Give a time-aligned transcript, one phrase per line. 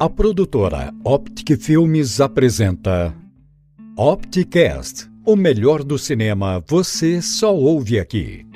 [0.00, 3.12] A produtora Optic Filmes apresenta
[3.96, 8.46] Opticast, o melhor do cinema você só ouve aqui.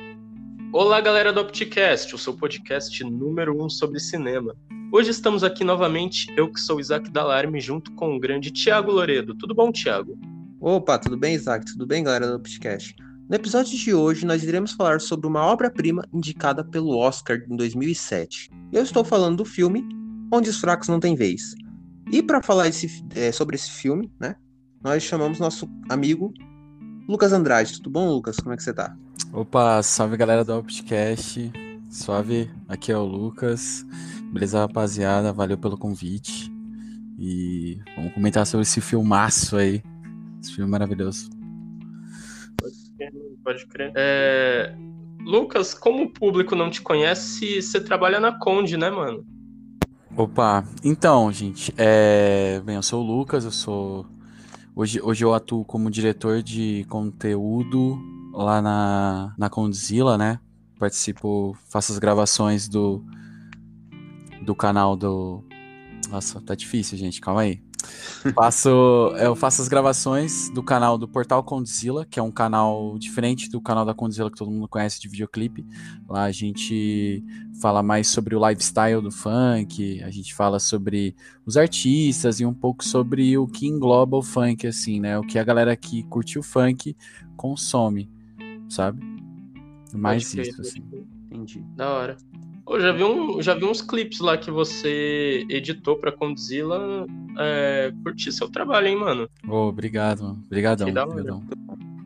[0.72, 4.54] Olá, galera do Opticast, o seu podcast número um sobre cinema.
[4.92, 9.34] Hoje estamos aqui novamente, eu que sou Isaac Dalarme, junto com o grande Tiago Loredo.
[9.34, 10.16] Tudo bom, Tiago?
[10.60, 11.66] Opa, tudo bem, Isaac?
[11.72, 12.94] Tudo bem, galera do Opticast?
[13.28, 18.48] No episódio de hoje, nós iremos falar sobre uma obra-prima indicada pelo Oscar em 2007.
[18.72, 20.01] Eu estou falando do filme
[20.32, 21.54] Onde os Fracos Não Têm Vez.
[22.10, 24.34] E para falar esse, é, sobre esse filme, né,
[24.82, 26.32] nós chamamos nosso amigo
[27.06, 27.74] Lucas Andrade.
[27.74, 28.36] Tudo bom, Lucas?
[28.38, 28.96] Como é que você tá?
[29.30, 31.52] Opa, salve galera do Optcast.
[31.90, 33.84] Suave, aqui é o Lucas.
[34.32, 35.34] Beleza, rapaziada?
[35.34, 36.50] Valeu pelo convite.
[37.18, 39.82] E vamos comentar sobre esse filmaço aí.
[40.42, 41.28] Esse filme maravilhoso.
[42.56, 43.12] Pode crer.
[43.44, 43.92] Pode crer.
[43.94, 44.74] É...
[45.20, 49.26] Lucas, como o público não te conhece, você trabalha na Conde, né, mano?
[50.14, 52.60] Opa, então, gente, é...
[52.66, 54.04] Bem, eu sou o Lucas, eu sou.
[54.76, 57.98] Hoje, hoje eu atuo como diretor de conteúdo
[58.34, 60.38] lá na, na Condzilla, né?
[60.78, 63.02] Participo, faço as gravações do,
[64.44, 65.42] do canal do.
[66.10, 67.62] Nossa, tá difícil, gente, calma aí.
[68.34, 68.68] Faço,
[69.18, 73.60] eu faço as gravações do canal do Portal Condzilla, que é um canal diferente do
[73.60, 75.66] canal da Condzilla que todo mundo conhece de videoclipe.
[76.08, 77.24] Lá a gente
[77.60, 82.54] fala mais sobre o lifestyle do funk, a gente fala sobre os artistas e um
[82.54, 85.18] pouco sobre o que engloba o funk, assim, né?
[85.18, 86.96] O que a galera que curte o funk
[87.36, 88.10] consome,
[88.68, 89.04] sabe?
[89.92, 90.82] Mais isso, assim.
[91.30, 91.64] Entendi.
[91.74, 92.16] Da hora.
[92.72, 97.06] Eu já vi, um, já vi uns clipes lá que você editou pra Condzilla.
[97.38, 99.28] É, curti seu trabalho, hein, mano?
[99.46, 100.86] Oh, obrigado, obrigadão.
[100.86, 101.10] Que da hora.
[101.10, 101.44] obrigadão.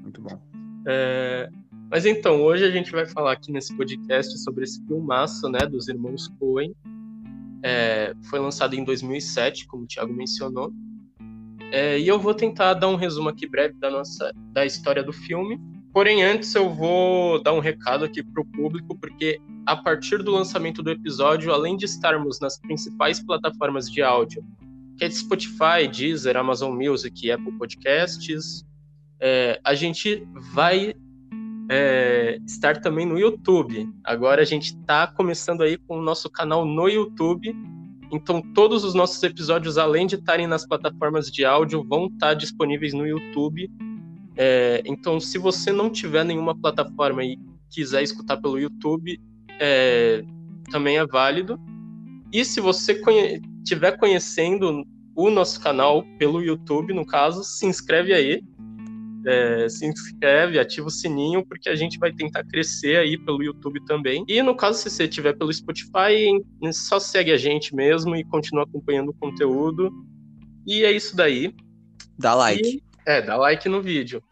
[0.02, 0.40] Muito bom.
[0.84, 1.48] É,
[1.88, 5.86] mas então, hoje a gente vai falar aqui nesse podcast sobre esse filmaço, né, dos
[5.86, 6.74] irmãos Coen.
[7.62, 10.72] É, foi lançado em 2007, como o Thiago mencionou.
[11.70, 15.12] É, e eu vou tentar dar um resumo aqui breve da nossa da história do
[15.12, 15.60] filme.
[15.96, 20.30] Porém, antes eu vou dar um recado aqui para o público, porque a partir do
[20.30, 24.44] lançamento do episódio, além de estarmos nas principais plataformas de áudio,
[24.98, 28.62] que é Spotify, Deezer, Amazon Music Apple Podcasts,
[29.18, 30.92] é, a gente vai
[31.70, 33.88] é, estar também no YouTube.
[34.04, 37.56] Agora a gente está começando aí com o nosso canal no YouTube.
[38.12, 42.92] Então todos os nossos episódios, além de estarem nas plataformas de áudio, vão estar disponíveis
[42.92, 43.70] no YouTube.
[44.36, 47.38] É, então, se você não tiver nenhuma plataforma e
[47.70, 49.18] quiser escutar pelo YouTube,
[49.60, 50.22] é,
[50.70, 51.58] também é válido.
[52.32, 52.92] E se você
[53.62, 58.42] estiver conhe conhecendo o nosso canal pelo YouTube, no caso, se inscreve aí.
[59.28, 63.84] É, se inscreve, ativa o sininho, porque a gente vai tentar crescer aí pelo YouTube
[63.84, 64.24] também.
[64.28, 66.30] E no caso, se você estiver pelo Spotify,
[66.72, 69.90] só segue a gente mesmo e continua acompanhando o conteúdo.
[70.64, 71.52] E é isso daí.
[72.16, 72.68] Dá like.
[72.68, 74.22] E, é, dá like no vídeo.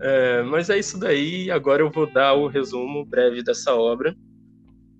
[0.00, 1.50] É, mas é isso daí.
[1.50, 4.14] Agora eu vou dar o resumo breve dessa obra.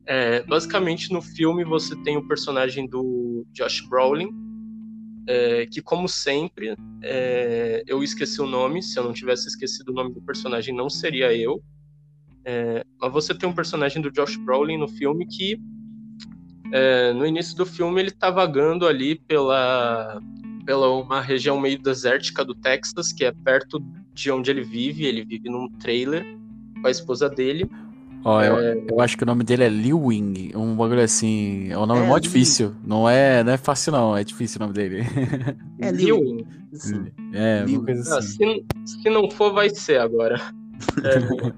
[0.06, 4.30] É, basicamente, no filme você tem o personagem do Josh Brolin,
[5.28, 8.82] é, que, como sempre, é, eu esqueci o nome.
[8.82, 11.60] Se eu não tivesse esquecido o nome do personagem, não seria eu.
[12.44, 15.60] É, mas você tem um personagem do Josh Brolin no filme que,
[16.72, 20.20] é, no início do filme, ele tá vagando ali pela
[20.66, 23.80] pela uma região meio desértica do Texas, que é perto
[24.12, 25.06] de onde ele vive.
[25.06, 26.26] Ele vive num trailer
[26.82, 27.70] com a esposa dele.
[28.24, 31.68] Ó, eu, eu acho que o nome dele é Liu Wing, um bagulho assim.
[31.70, 32.74] É um nome É, mó difícil.
[32.84, 34.16] Não é, não é fácil, não.
[34.16, 35.04] É difícil o nome dele.
[35.78, 36.20] É Liu.
[36.20, 36.46] Liu.
[36.72, 37.06] Sim.
[37.32, 37.78] É, Liu.
[37.78, 38.64] uma coisa Ah, assim.
[38.84, 40.40] se, se não for, vai ser agora.
[41.02, 41.52] É,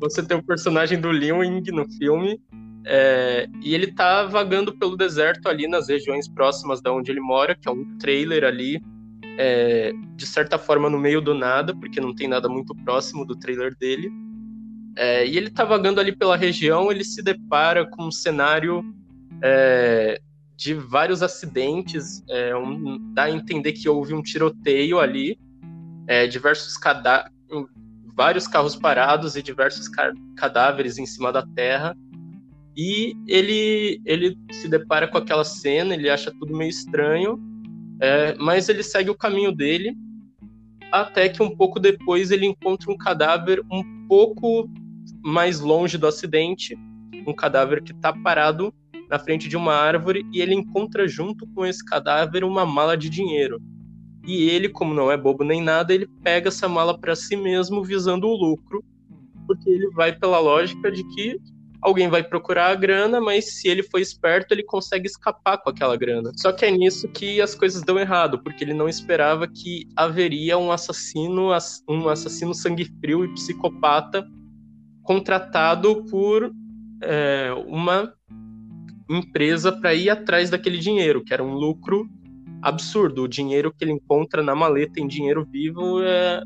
[0.00, 2.40] você tem o personagem do Liu Wing no filme.
[2.84, 7.54] É, e ele tá vagando pelo deserto ali nas regiões próximas da onde ele mora,
[7.54, 8.80] que é um trailer ali,
[9.38, 13.36] é, de certa forma no meio do nada, porque não tem nada muito próximo do
[13.36, 14.10] trailer dele.
[14.96, 18.82] É, e ele tá vagando ali pela região, ele se depara com um cenário
[19.42, 20.20] é,
[20.56, 25.38] de vários acidentes, é, um- dá a entender que houve um tiroteio ali,
[26.06, 26.76] é, diversos
[28.14, 31.96] vários carros parados e diversos ca- cadáveres em cima da terra.
[32.76, 37.38] E ele, ele se depara com aquela cena, ele acha tudo meio estranho,
[38.00, 39.94] é, mas ele segue o caminho dele,
[40.90, 44.68] até que um pouco depois ele encontra um cadáver um pouco
[45.22, 46.76] mais longe do acidente,
[47.26, 48.72] um cadáver que está parado
[49.08, 53.10] na frente de uma árvore, e ele encontra junto com esse cadáver uma mala de
[53.10, 53.60] dinheiro.
[54.26, 57.82] E ele, como não é bobo nem nada, ele pega essa mala para si mesmo
[57.82, 58.84] visando o lucro,
[59.46, 61.40] porque ele vai pela lógica de que
[61.82, 65.96] alguém vai procurar a grana, mas se ele for esperto, ele consegue escapar com aquela
[65.96, 66.30] grana.
[66.36, 70.58] Só que é nisso que as coisas dão errado, porque ele não esperava que haveria
[70.58, 71.50] um assassino,
[71.88, 74.26] um assassino sangue frio e psicopata
[75.02, 76.52] contratado por
[77.02, 78.12] é, uma
[79.08, 82.08] empresa para ir atrás daquele dinheiro, que era um lucro
[82.62, 83.22] absurdo.
[83.22, 86.42] O dinheiro que ele encontra na maleta em dinheiro vivo é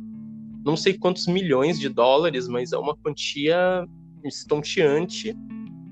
[0.64, 3.86] não sei quantos milhões de dólares, mas é uma quantia
[4.28, 5.36] estonteante.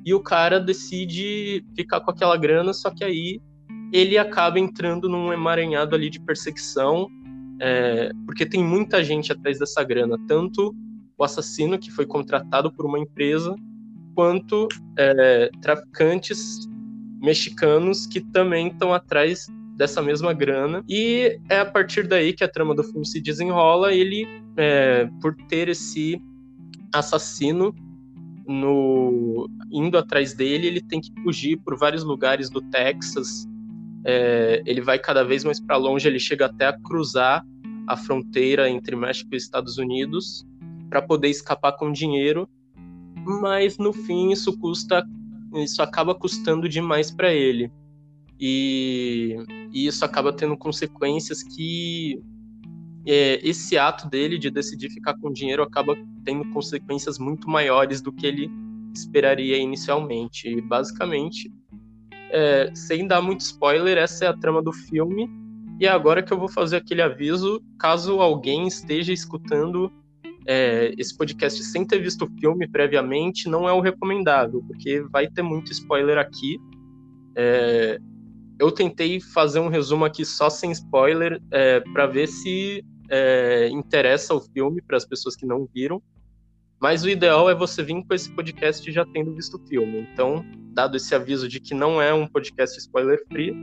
[0.04, 3.40] E o cara decide ficar com aquela grana, só que aí
[3.92, 7.08] ele acaba entrando num emaranhado ali de perseguição,
[7.60, 10.74] é, porque tem muita gente atrás dessa grana, tanto
[11.16, 13.54] o assassino que foi contratado por uma empresa,
[14.14, 14.66] quanto
[14.98, 16.68] é, traficantes
[17.20, 19.46] mexicanos que também estão atrás
[19.76, 20.84] dessa mesma grana.
[20.88, 23.92] E é a partir daí que a trama do filme se desenrola.
[23.92, 24.26] Ele,
[24.56, 26.20] é, por ter esse
[26.92, 27.74] assassino
[28.46, 33.46] no indo atrás dele, ele tem que fugir por vários lugares do Texas.
[34.04, 37.44] É, ele vai cada vez mais para longe, ele chega até a cruzar
[37.86, 40.46] a fronteira entre México e Estados Unidos
[40.88, 42.48] para poder escapar com dinheiro,
[43.24, 45.04] mas no fim isso custa,
[45.54, 47.70] isso acaba custando demais para ele.
[48.38, 49.36] E,
[49.72, 52.20] e, isso acaba tendo consequências que
[53.06, 58.12] é, esse ato dele de decidir ficar com dinheiro acaba tendo consequências muito maiores do
[58.12, 58.50] que ele
[58.94, 60.48] esperaria inicialmente.
[60.48, 61.50] E basicamente,
[62.30, 65.28] é, sem dar muito spoiler, essa é a trama do filme.
[65.80, 69.90] E é agora que eu vou fazer aquele aviso, caso alguém esteja escutando
[70.46, 75.26] é, esse podcast sem ter visto o filme previamente, não é o recomendável, porque vai
[75.26, 76.60] ter muito spoiler aqui.
[77.34, 77.98] É,
[78.58, 84.32] eu tentei fazer um resumo aqui só sem spoiler, é, para ver se é, interessa
[84.34, 86.02] o filme para as pessoas que não viram.
[86.80, 90.08] Mas o ideal é você vir com esse podcast já tendo visto o filme.
[90.12, 93.54] Então, dado esse aviso de que não é um podcast spoiler free,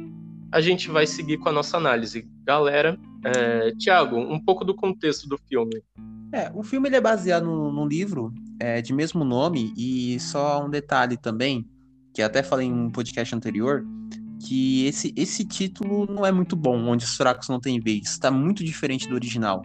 [0.52, 2.26] a gente vai seguir com a nossa análise.
[2.46, 5.84] Galera, é, Tiago, um pouco do contexto do filme.
[6.32, 11.18] É, o filme é baseado num, livro é, de mesmo nome e só um detalhe
[11.18, 11.68] também,
[12.14, 13.84] que até falei em um podcast anterior,
[14.40, 18.10] que esse, esse título não é muito bom, onde os fracos não têm vez.
[18.10, 19.62] Está muito diferente do original.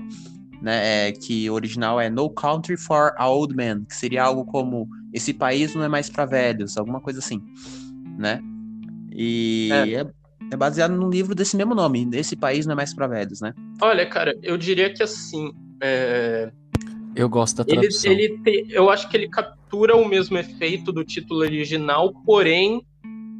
[0.60, 1.08] Né?
[1.08, 5.34] É, que o original é No Country for Old Men, que seria algo como Esse
[5.34, 7.40] país não é mais para velhos, alguma coisa assim.
[8.18, 8.40] Né?
[9.12, 10.00] E é.
[10.00, 10.06] é.
[10.52, 13.54] é baseado num livro desse mesmo nome, Esse país não é mais para velhos, né?
[13.80, 15.52] Olha, cara, eu diria que assim.
[15.80, 16.50] É...
[17.14, 18.10] Eu gosto da tradução.
[18.10, 22.84] Ele, ele te, eu acho que ele captura o mesmo efeito do título original, porém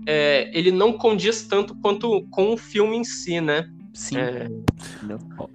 [0.07, 3.69] é, ele não condiz tanto quanto com o filme em si, né?
[3.93, 4.19] Sim.
[4.19, 4.49] É...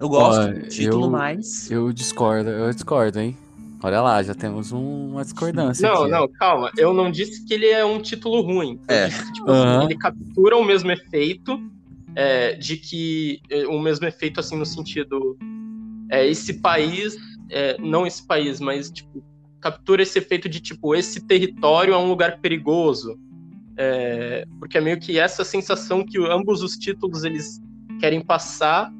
[0.00, 1.70] Eu gosto do título eu, mais.
[1.70, 3.36] Eu discordo, eu discordo, hein?
[3.82, 5.88] Olha lá, já temos um, uma discordância.
[5.88, 6.10] Não, aqui.
[6.10, 6.70] não, calma.
[6.76, 8.78] Eu não disse que ele é um título ruim.
[8.88, 9.08] Eu é.
[9.08, 9.78] disse que, tipo, uhum.
[9.78, 11.60] assim, ele captura o mesmo efeito
[12.14, 13.40] é, de que.
[13.48, 15.38] É, o mesmo efeito, assim, no sentido.
[16.10, 17.16] É, esse país.
[17.48, 19.24] É, não esse país, mas, tipo,
[19.60, 23.18] captura esse efeito de, tipo, esse território é um lugar perigoso.
[23.82, 27.58] É, porque é meio que essa sensação que ambos os títulos eles
[27.98, 28.92] querem passar,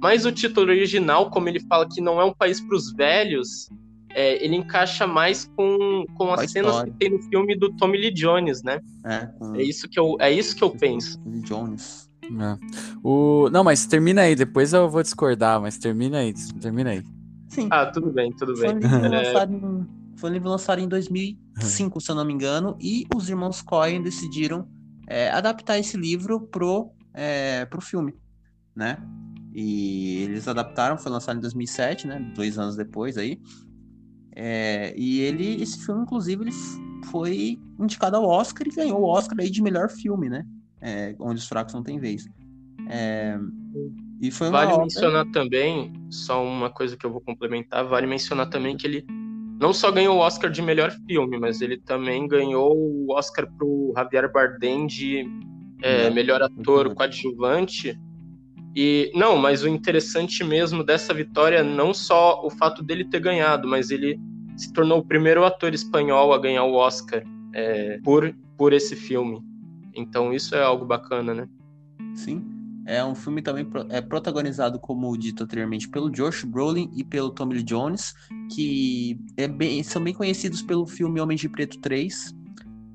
[0.00, 3.68] mas o título original, como ele fala que não é um país para os velhos,
[4.14, 8.10] é, ele encaixa mais com, com as cenas que tem no filme do Tommy Lee
[8.10, 8.80] Jones, né?
[9.04, 9.54] É, com...
[9.54, 11.20] é isso que eu, é isso que eu penso.
[11.26, 12.10] Lee Jones.
[12.24, 12.58] É.
[13.04, 13.50] O...
[13.52, 17.02] Não, mas termina aí, depois eu vou discordar, mas termina aí, termina aí.
[17.48, 17.68] Sim.
[17.70, 18.80] Ah, tudo bem, tudo bem.
[18.80, 24.02] Foi um livro lançado em 2005, se eu não me engano, e os irmãos Coen
[24.02, 24.68] decidiram
[25.08, 28.14] é, adaptar esse livro pro, é, pro filme,
[28.74, 28.98] né?
[29.54, 32.32] E eles adaptaram, foi lançado em 2007, né?
[32.34, 33.40] Dois anos depois aí.
[34.34, 36.52] É, e ele, esse filme, inclusive, ele
[37.10, 40.46] foi indicado ao Oscar e ganhou o Oscar aí de melhor filme, né?
[40.80, 42.26] É, onde os fracos não têm vez.
[42.88, 43.38] É,
[44.20, 44.84] e foi vale obra...
[44.84, 49.06] mencionar também, só uma coisa que eu vou complementar, vale mencionar também que ele
[49.62, 53.92] não só ganhou o Oscar de melhor filme, mas ele também ganhou o Oscar pro
[53.96, 55.24] Javier Bardem de
[55.80, 57.96] é, melhor ator coadjuvante.
[58.74, 63.68] E não, mas o interessante mesmo dessa vitória não só o fato dele ter ganhado,
[63.68, 64.18] mas ele
[64.56, 67.22] se tornou o primeiro ator espanhol a ganhar o Oscar
[67.54, 69.40] é, por, por esse filme.
[69.94, 71.48] Então isso é algo bacana, né?
[72.16, 72.51] Sim.
[72.84, 77.54] É um filme também é protagonizado, como dito anteriormente, pelo Josh Brolin e pelo Tommy
[77.54, 78.14] Lee Jones,
[78.50, 82.34] que é bem, são bem conhecidos pelo filme Homem de Preto 3,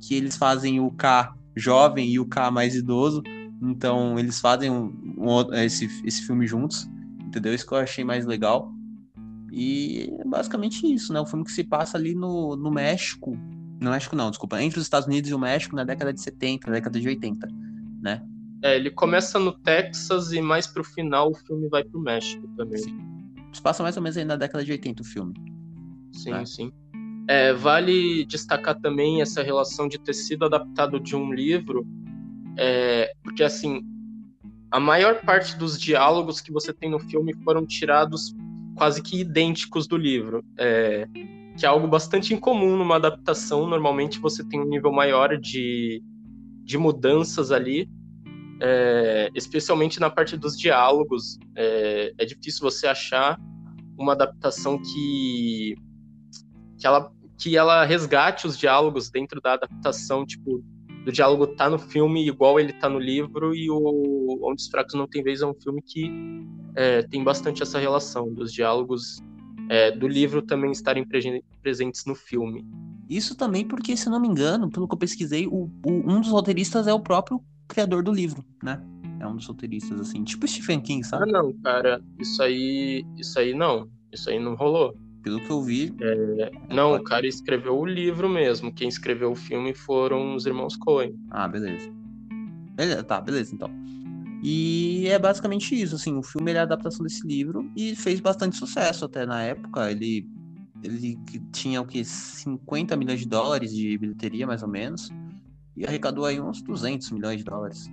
[0.01, 3.23] que eles fazem o K jovem e o K mais idoso.
[3.61, 6.87] Então, eles fazem um, um, esse, esse filme juntos,
[7.25, 7.53] entendeu?
[7.53, 8.71] Isso que eu achei mais legal.
[9.51, 11.19] E é basicamente isso, né?
[11.19, 13.35] O filme que se passa ali no, no México,
[13.81, 14.61] No México não, desculpa.
[14.61, 17.47] Entre os Estados Unidos e o México na década de 70, na década de 80,
[18.01, 18.21] né?
[18.63, 22.79] É, ele começa no Texas e mais pro final o filme vai pro México também.
[22.79, 22.97] Sim.
[23.53, 25.33] Se passa mais ou menos aí na década de 80 o filme.
[26.11, 26.45] Sim, né?
[26.45, 26.71] sim.
[27.27, 31.85] É, vale destacar também essa relação de ter sido adaptado de um livro,
[32.57, 33.81] é, porque assim,
[34.71, 38.33] a maior parte dos diálogos que você tem no filme foram tirados
[38.75, 41.07] quase que idênticos do livro, é,
[41.57, 43.67] que é algo bastante incomum numa adaptação.
[43.67, 46.01] Normalmente você tem um nível maior de,
[46.63, 47.89] de mudanças ali,
[48.61, 51.37] é, especialmente na parte dos diálogos.
[51.55, 53.39] É, é difícil você achar
[53.97, 55.75] uma adaptação que
[56.79, 60.63] que ela que ela resgate os diálogos dentro da adaptação, tipo,
[61.05, 64.95] do diálogo tá no filme igual ele tá no livro, e o Onde os Fracos
[64.95, 66.11] Não Tem Vez é um filme que
[66.75, 69.21] é, tem bastante essa relação dos diálogos
[69.69, 72.65] é, do livro também estarem pre presentes no filme.
[73.09, 76.29] Isso também porque, se não me engano, pelo que eu pesquisei, o, o, um dos
[76.29, 78.81] roteiristas é o próprio criador do livro, né?
[79.19, 81.23] É um dos roteiristas, assim, tipo Stephen King, sabe?
[81.23, 84.95] Ah, não, cara, isso aí, isso aí não, isso aí não rolou.
[85.23, 85.93] Pelo que eu vi.
[85.99, 86.51] É...
[86.73, 88.73] Não, o cara escreveu o livro mesmo.
[88.73, 91.13] Quem escreveu o filme foram os irmãos Coen.
[91.29, 91.91] Ah, beleza.
[92.75, 93.03] beleza.
[93.03, 93.69] Tá, beleza, então.
[94.41, 98.55] E é basicamente isso, assim, o filme é a adaptação desse livro e fez bastante
[98.55, 99.91] sucesso até na época.
[99.91, 100.29] Ele,
[100.83, 101.19] ele
[101.51, 105.09] tinha o que 50 milhões de dólares de bilheteria, mais ou menos,
[105.77, 107.89] e arrecadou aí uns 200 milhões de dólares.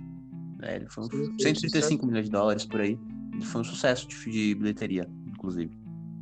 [0.61, 2.97] É, ele foi um, 135 milhões de dólares por aí.
[3.33, 5.71] Ele foi um sucesso de, de bilheteria, inclusive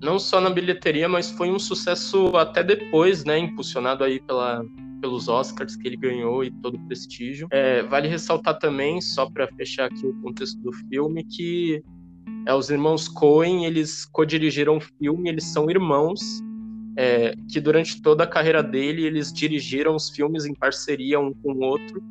[0.04, 3.40] não só na bilheteria, mas foi um sucesso até depois, né?
[3.40, 4.62] Impulsionado aí pela,
[5.00, 7.48] pelos Oscars que ele ganhou e todo o prestígio.
[7.52, 11.82] É, vale ressaltar também, só para fechar aqui o contexto do filme, que
[12.46, 16.22] é, os irmãos Coen, eles co-dirigiram o filme, eles são irmãos,
[16.96, 21.54] é, que durante toda a carreira dele, eles dirigiram os filmes em parceria um com
[21.54, 22.02] o outro,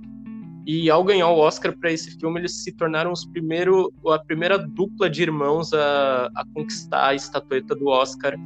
[0.65, 4.57] e ao ganhar o Oscar para esse filme, eles se tornaram os primeiro, a primeira
[4.57, 8.39] dupla de irmãos a, a conquistar a estatueta do Oscar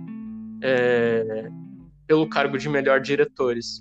[0.62, 1.50] é,
[2.06, 3.78] pelo cargo de melhor diretores.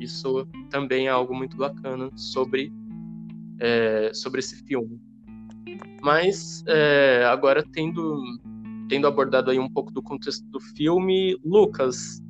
[0.00, 2.72] Isso também é algo muito bacana sobre,
[3.60, 5.00] é, sobre esse filme.
[6.02, 8.20] Mas é, agora tendo,
[8.90, 12.20] tendo abordado aí um pouco do contexto do filme, Lucas,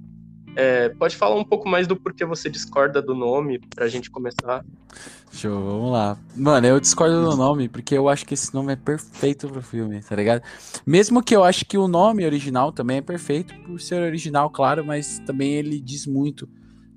[0.55, 4.63] é, pode falar um pouco mais do porquê você discorda do nome pra gente começar?
[5.33, 6.19] Show, vamos lá.
[6.37, 10.03] Mano, eu discordo do nome porque eu acho que esse nome é perfeito pro filme,
[10.03, 10.43] tá ligado?
[10.85, 14.85] Mesmo que eu acho que o nome original também é perfeito por ser original, claro,
[14.85, 16.47] mas também ele diz muito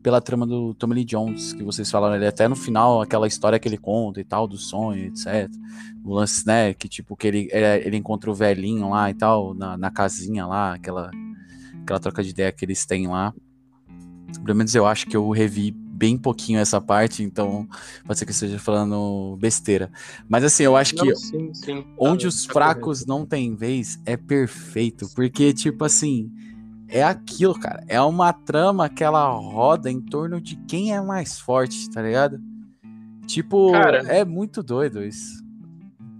[0.03, 3.57] pela trama do Tommy Lee Jones, que vocês falaram ali, até no final, aquela história
[3.57, 5.49] que ele conta e tal, do sonho, etc.
[6.03, 9.77] O lance, né, que tipo, que ele, ele encontra o velhinho lá e tal, na,
[9.77, 11.09] na casinha lá, aquela,
[11.81, 13.33] aquela troca de ideia que eles têm lá.
[14.43, 17.65] Pelo menos eu acho que eu revi bem pouquinho essa parte, então
[18.05, 19.89] pode ser que eu esteja falando besteira.
[20.27, 21.85] Mas assim, eu acho não, que sim, sim.
[21.97, 23.07] onde tá, os tá fracos correto.
[23.07, 26.29] não têm vez é perfeito, porque tipo assim,
[26.93, 27.83] é aquilo, cara.
[27.87, 32.39] É uma trama que ela roda em torno de quem é mais forte, tá ligado?
[33.25, 35.43] Tipo, cara, é muito doido isso.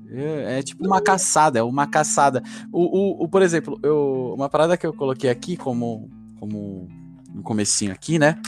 [0.10, 2.42] É, é, tipo uma caçada, é uma caçada.
[2.72, 6.88] O, o, o, por exemplo, eu, uma parada que eu coloquei aqui como, como
[7.32, 8.40] no comecinho aqui, né?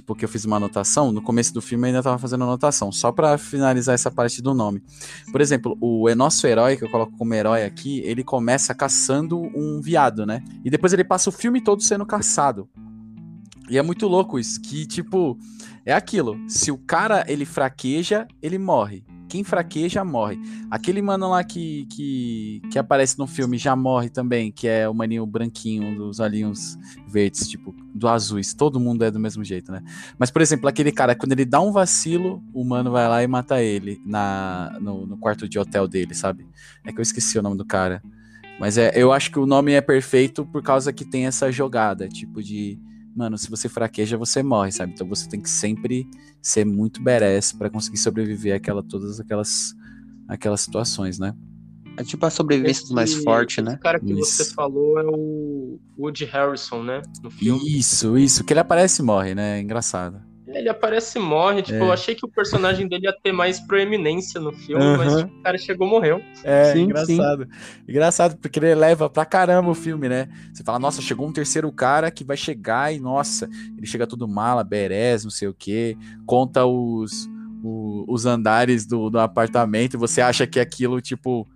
[0.00, 2.90] Tipo, que eu fiz uma anotação, no começo do filme eu ainda tava fazendo anotação,
[2.90, 4.82] só para finalizar essa parte do nome.
[5.30, 9.38] Por exemplo, o é nosso herói, que eu coloco como herói aqui, ele começa caçando
[9.54, 10.42] um viado, né?
[10.64, 12.66] E depois ele passa o filme todo sendo caçado.
[13.68, 15.38] E é muito louco isso, que tipo,
[15.84, 20.38] é aquilo, se o cara ele fraqueja, ele morre quem fraqueja morre.
[20.68, 24.92] Aquele mano lá que, que, que aparece no filme já morre também, que é o
[24.92, 28.52] maninho branquinho dos olhinhos verdes, tipo, do azuis.
[28.52, 29.82] Todo mundo é do mesmo jeito, né?
[30.18, 33.26] Mas, por exemplo, aquele cara, quando ele dá um vacilo, o mano vai lá e
[33.28, 36.44] mata ele na, no, no quarto de hotel dele, sabe?
[36.84, 38.02] É que eu esqueci o nome do cara.
[38.58, 42.08] Mas é, eu acho que o nome é perfeito por causa que tem essa jogada,
[42.08, 42.78] tipo de
[43.14, 44.92] mano, se você fraqueja, você morre, sabe?
[44.92, 46.08] Então você tem que sempre
[46.42, 49.74] ser muito badass para conseguir sobreviver àquela, todas aquelas,
[50.28, 51.34] aquelas situações, né?
[51.96, 53.74] É tipo a sobrevivência esse, mais forte, né?
[53.74, 54.44] O cara que isso.
[54.44, 57.02] você falou é o Woody Harrison, né?
[57.22, 57.78] No filme.
[57.78, 58.44] Isso, isso.
[58.44, 59.58] Que ele aparece e morre, né?
[59.58, 60.29] É engraçado.
[60.52, 61.62] Ele aparece e morre.
[61.62, 61.82] Tipo, é.
[61.82, 64.96] eu achei que o personagem dele ia ter mais proeminência no filme, uhum.
[64.96, 66.20] mas tipo, o cara chegou e morreu.
[66.42, 67.44] É, sim, engraçado.
[67.44, 67.82] Sim.
[67.88, 70.28] Engraçado, porque ele leva pra caramba o filme, né?
[70.52, 74.26] Você fala, nossa, chegou um terceiro cara que vai chegar e, nossa, ele chega tudo
[74.26, 77.28] mala, berés, não sei o quê, conta os,
[77.62, 81.48] o, os andares do, do apartamento, você acha que aquilo, tipo,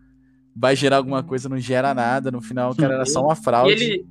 [0.54, 2.30] vai gerar alguma coisa, não gera nada.
[2.30, 3.70] No final, o cara era só uma fraude.
[3.70, 4.06] E ele,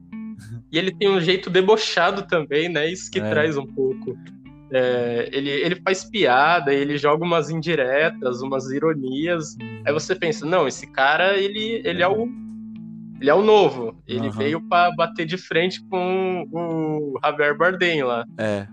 [0.72, 2.90] E ele tem um jeito debochado também, né?
[2.90, 3.30] Isso que É.
[3.30, 4.18] traz um pouco.
[4.74, 9.56] É, ele, ele faz piada, ele joga umas indiretas, umas ironias.
[9.86, 12.28] Aí você pensa, não, esse cara, ele, ele é o.
[13.22, 13.96] Ele é o novo.
[14.08, 14.38] Ele Aham.
[14.38, 18.26] veio pra bater de frente com o Javier Bardem lá.
[18.38, 18.68] É.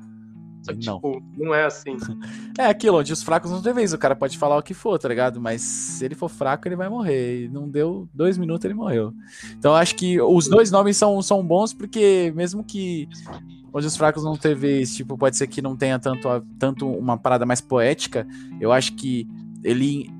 [0.62, 0.96] Só que, Não.
[0.96, 1.96] tipo, não é assim.
[2.58, 3.92] É aquilo, onde os fracos não tem vez.
[3.94, 5.40] O cara pode falar o que for, tá ligado?
[5.40, 7.44] Mas se ele for fraco, ele vai morrer.
[7.44, 9.14] E não deu dois minutos, ele morreu.
[9.56, 13.08] Então eu acho que os dois nomes são, são bons, porque mesmo que
[13.72, 16.86] onde os fracos não tem vez, tipo, pode ser que não tenha tanto, a- tanto
[16.86, 18.26] uma parada mais poética,
[18.60, 19.26] eu acho que
[19.64, 20.10] ele,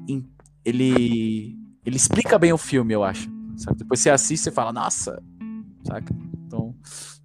[0.65, 3.29] ele, ele explica bem o filme, eu acho.
[3.57, 3.79] Sabe?
[3.79, 5.23] Depois você assiste e fala, nossa,
[5.85, 6.15] saca?
[6.47, 6.75] Então,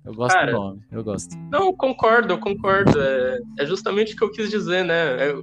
[0.05, 1.35] eu gosto Cara, do nome, eu gosto.
[1.51, 3.01] Não, eu concordo, eu concordo.
[3.01, 5.29] É, é justamente o que eu quis dizer, né?
[5.29, 5.35] É,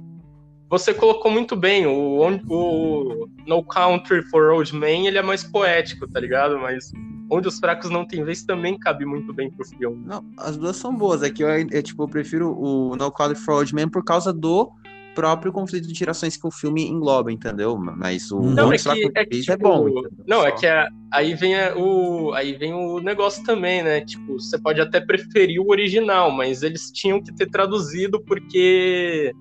[0.69, 6.07] você colocou muito bem, o, o No Country for Old Men, ele é mais poético,
[6.07, 6.57] tá ligado?
[6.57, 6.91] Mas
[7.33, 10.03] Onde os Fracos Não Tem Vez também cabe muito bem pro filme.
[10.05, 11.23] Não, as duas são boas.
[11.23, 14.31] É que eu, eu, tipo, eu prefiro o No Country for Old Men por causa
[14.31, 14.71] do
[15.13, 17.77] próprio conflito de gerações que o filme engloba, entendeu?
[17.77, 20.11] Mas o Não, é que- é que, Vez é tipo, bom, entendeu?
[20.27, 20.55] Não, é Só.
[20.57, 24.01] que a- aí vem a- o aí vem o negócio também, né?
[24.01, 29.31] Tipo, você pode até preferir o original, mas eles tinham que ter traduzido porque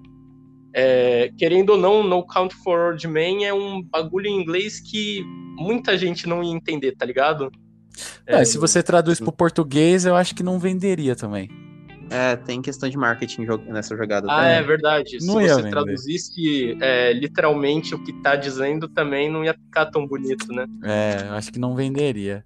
[0.74, 5.22] é, querendo ou não, No Count for Old Men é um bagulho em inglês que
[5.58, 7.50] muita gente não ia entender, tá ligado?
[8.26, 11.50] É, se você traduz pro português, eu acho que não venderia também.
[12.12, 14.50] É, tem questão de marketing nessa jogada Ah, também.
[14.56, 15.18] é verdade.
[15.22, 20.06] Não Se você traduzisse é, literalmente o que tá dizendo, também não ia ficar tão
[20.06, 20.66] bonito, né?
[20.84, 22.44] É, eu acho que não venderia.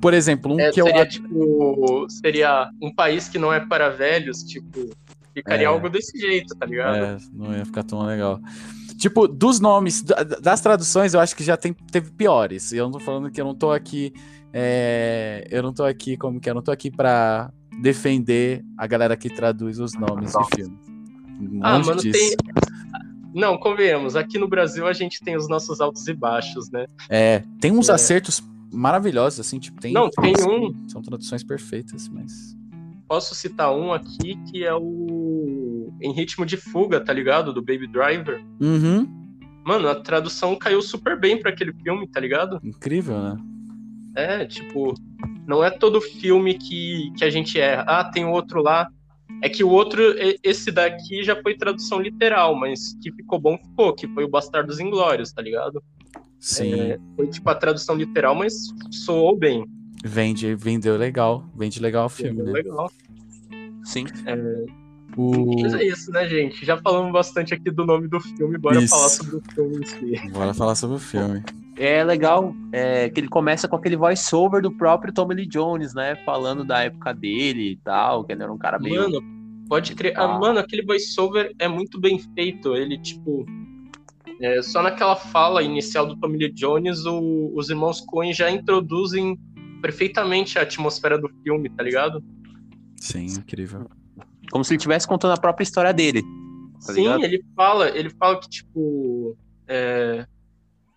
[0.00, 0.86] Por exemplo, um É, que eu.
[0.86, 4.90] seria, tipo, seria um país que não é para velhos, tipo,
[5.34, 5.68] ficaria É.
[5.68, 6.96] algo desse jeito, tá ligado?
[6.96, 8.40] É, não ia ficar tão legal.
[8.98, 12.72] Tipo, dos nomes, da- das traduções, eu acho que já tem, teve piores.
[12.72, 14.12] E eu não tô falando que eu não tô aqui.
[14.56, 16.52] é, eu não tô aqui, como que é?
[16.52, 17.50] Eu não tô aqui pra
[17.80, 20.78] defender a galera que traduz os nomes de filme.
[21.62, 22.18] Ah, Longe mano, disso.
[22.18, 22.36] tem.
[23.34, 26.86] Não, convenhamos, aqui no Brasil a gente tem os nossos altos e baixos, né?
[27.08, 27.92] É, tem uns É.
[27.92, 28.40] acertos
[28.72, 29.92] maravilhosos, assim, tipo, tem.
[29.92, 32.56] Não, tem filmes um- São traduções perfeitas, mas.
[33.08, 37.52] Posso citar um aqui que é o Em Ritmo de Fuga, tá ligado?
[37.52, 38.42] Do Baby Driver.
[38.60, 39.06] Uhum.
[39.64, 42.60] Mano, a tradução caiu super bem pra aquele filme, tá ligado?
[42.62, 43.36] Incrível, né?
[44.16, 44.94] É, tipo,
[45.46, 47.84] não é todo filme que, que a gente erra.
[47.86, 48.88] Ah, tem outro lá.
[49.42, 50.02] É que o outro,
[50.42, 54.80] esse daqui já foi tradução literal, mas que ficou bom, ficou, que foi o Bastardos
[54.80, 55.82] Inglórios, tá ligado?
[56.38, 56.74] Sim.
[56.74, 58.54] É, foi tipo a tradução literal, mas
[58.90, 59.64] soou bem.
[60.04, 61.44] Vende, vendeu legal.
[61.56, 62.52] Vende legal o filme, né?
[62.52, 62.90] Legal.
[63.84, 64.04] Sim.
[65.16, 65.62] O...
[65.62, 66.64] Mas é isso, né, gente?
[66.64, 68.94] Já falamos bastante aqui do nome do filme, bora Isso.
[68.94, 70.30] falar sobre o filme em si.
[70.32, 71.42] Bora falar sobre o filme.
[71.76, 76.14] É legal é, que ele começa com aquele voice-over do próprio Tommy Lee Jones, né?
[76.24, 79.02] Falando da época dele e tal, que ele era um cara meio.
[79.02, 79.20] Mano,
[79.68, 80.12] pode crer.
[80.16, 80.38] Ah, Ah.
[80.38, 82.76] mano, aquele voice-over é muito bem feito.
[82.76, 83.44] Ele, tipo.
[84.40, 89.38] é, só naquela fala inicial do Tommy Lee Jones, o- os irmãos Coen já introduzem
[89.80, 92.22] perfeitamente a atmosfera do filme, tá ligado?
[93.00, 93.86] Sim, incrível.
[94.50, 96.22] Como se ele estivesse contando a própria história dele.
[96.86, 97.24] Tá Sim, ligado?
[97.24, 99.36] ele fala, ele fala que, tipo.
[99.68, 100.26] é,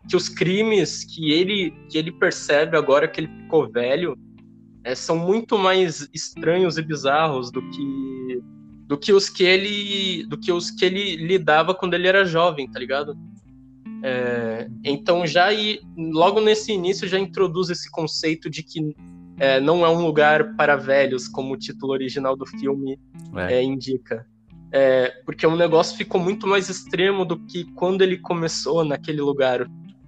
[0.08, 4.18] que os crimes que ele, que ele percebe agora que ele ficou velho
[4.84, 8.42] é, são muito mais estranhos e bizarros do que
[8.88, 12.72] do que os que ele do que os que ele lidava quando ele era jovem,
[12.72, 13.18] tá ligado?
[14.04, 18.96] É, então já aí, logo nesse início já introduz esse conceito de que
[19.40, 23.00] é, não é um lugar para velhos, como o título original do filme
[23.36, 23.56] É.
[23.56, 24.26] é, indica.
[24.72, 29.68] É, porque o negócio ficou muito mais extremo do que quando ele começou naquele lugar.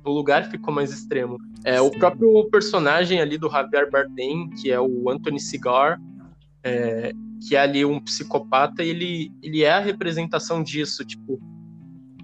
[0.09, 1.37] O lugar ficou mais extremo.
[1.63, 5.99] É, o próprio personagem ali do Javier Bardem, que é o Anthony Cigar,
[6.63, 7.11] é,
[7.47, 11.05] que é ali um psicopata, ele, ele é a representação disso.
[11.05, 11.39] Tipo,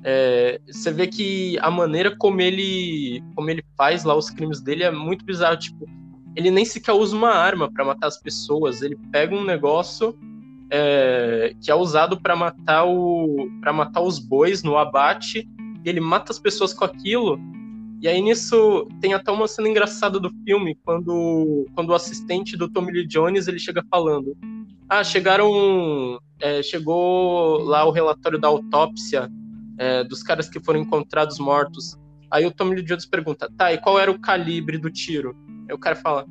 [0.04, 4.84] é, você vê que a maneira como ele, como ele faz lá os crimes dele
[4.84, 5.58] é muito bizarro.
[5.58, 5.88] Tipo,
[6.36, 8.82] ele nem sequer usa uma arma para matar as pessoas.
[8.82, 10.18] Ele pega um negócio
[10.70, 15.48] é, que é usado para matar o para matar os bois no abate.
[15.84, 17.40] E ele mata as pessoas com aquilo.
[18.02, 22.70] E aí nisso tem até uma cena engraçada do filme quando quando o assistente do
[22.70, 24.38] Tommy Lee Jones ele chega falando:
[24.90, 29.30] "Ah, chegaram é, chegou lá o relatório da autópsia
[29.78, 31.98] é, dos caras que foram encontrados mortos.
[32.30, 35.36] Aí o Tommy Lee Jones pergunta: "Tá, e qual era o calibre do tiro?"
[35.68, 36.26] Aí o cara fala: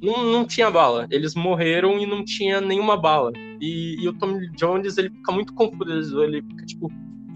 [0.00, 1.06] não, não tinha bala.
[1.10, 3.32] Eles morreram e não tinha nenhuma bala.
[3.60, 6.22] E, e o Tommy Jones, ele fica muito confuso.
[6.22, 6.90] Ele fica tipo,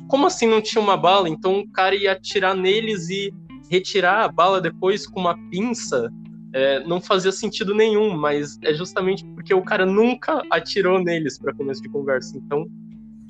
[0.08, 1.28] como assim não tinha uma bala?
[1.28, 3.34] Então o cara ia atirar neles e
[3.72, 6.12] retirar a bala depois com uma pinça.
[6.54, 11.54] é, não fazia sentido nenhum, mas é justamente porque o cara nunca atirou neles para
[11.54, 12.36] começo de conversa.
[12.36, 12.66] Então,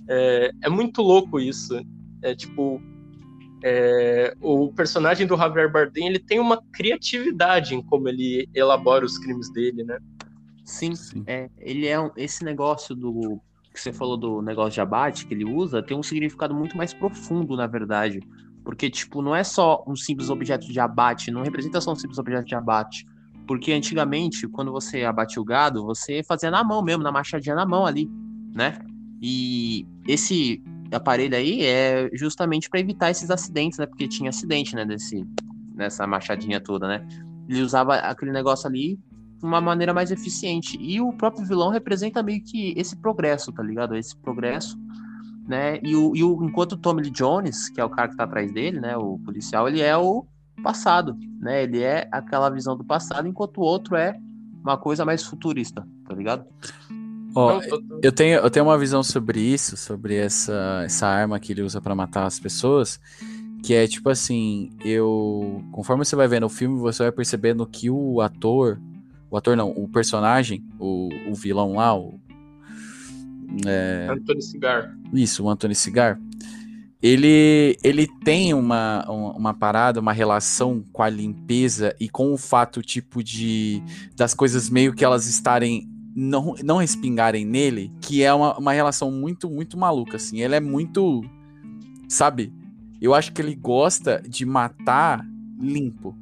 [0.09, 1.81] é, é muito louco isso.
[2.21, 2.83] É tipo,
[3.63, 9.17] é, o personagem do Javier Bardem ele tem uma criatividade em como ele elabora os
[9.19, 10.01] crimes dele, né?
[10.65, 11.23] Sim, Sim.
[11.25, 13.41] É, ele é um, esse negócio do
[13.73, 16.93] que você falou do negócio de abate que ele usa tem um significado muito mais
[16.93, 18.21] profundo, na verdade.
[18.65, 22.19] Porque, tipo, não é só um simples objeto de abate, não representa só um simples
[22.19, 23.07] objeto de abate.
[23.47, 27.67] Porque antigamente, quando você abatia o gado, você fazia na mão mesmo, na machadinha na
[27.67, 28.09] mão ali,
[28.55, 28.79] né?
[29.21, 33.87] E esse aparelho aí é justamente para evitar esses acidentes, né?
[33.87, 34.85] Porque tinha acidente, né?
[34.85, 35.27] Desse,
[35.75, 37.07] nessa machadinha toda, né?
[37.49, 38.99] Ele usava aquele negócio ali
[39.39, 40.79] de uma maneira mais eficiente.
[40.81, 43.97] E o próprio vilão representa meio que esse progresso, tá ligado?
[43.97, 44.79] Esse progresso
[45.47, 45.79] né?
[45.83, 48.25] E o, e o enquanto o Tommy Lee Jones, que é o cara que tá
[48.25, 50.25] atrás dele, né, o policial, ele é o
[50.63, 51.65] passado, né?
[51.65, 54.17] Ele é aquela visão do passado, enquanto o outro é
[54.63, 56.45] uma coisa mais futurista, tá ligado?
[57.35, 61.53] Ó, oh, eu tenho, eu tenho uma visão sobre isso, sobre essa, essa arma que
[61.53, 63.01] ele usa para matar as pessoas,
[63.63, 67.89] que é tipo assim, eu, conforme você vai vendo o filme, você vai percebendo que
[67.89, 68.79] o ator,
[69.31, 72.21] o ator não, o personagem, o, o vilão lá, o
[73.67, 74.09] é...
[74.11, 74.97] Anthony Cigar.
[75.13, 76.21] Isso, o Anthony Cigar.
[77.03, 82.81] Ele, ele tem uma, uma parada, uma relação com a limpeza e com o fato,
[82.81, 83.83] tipo, de
[84.17, 89.11] das coisas meio que elas estarem não, não respingarem nele, que é uma, uma relação
[89.11, 90.41] muito, muito maluca, assim.
[90.41, 91.23] Ele é muito.
[92.09, 92.53] Sabe?
[93.01, 95.27] Eu acho que ele gosta de matar
[95.59, 96.17] limpo,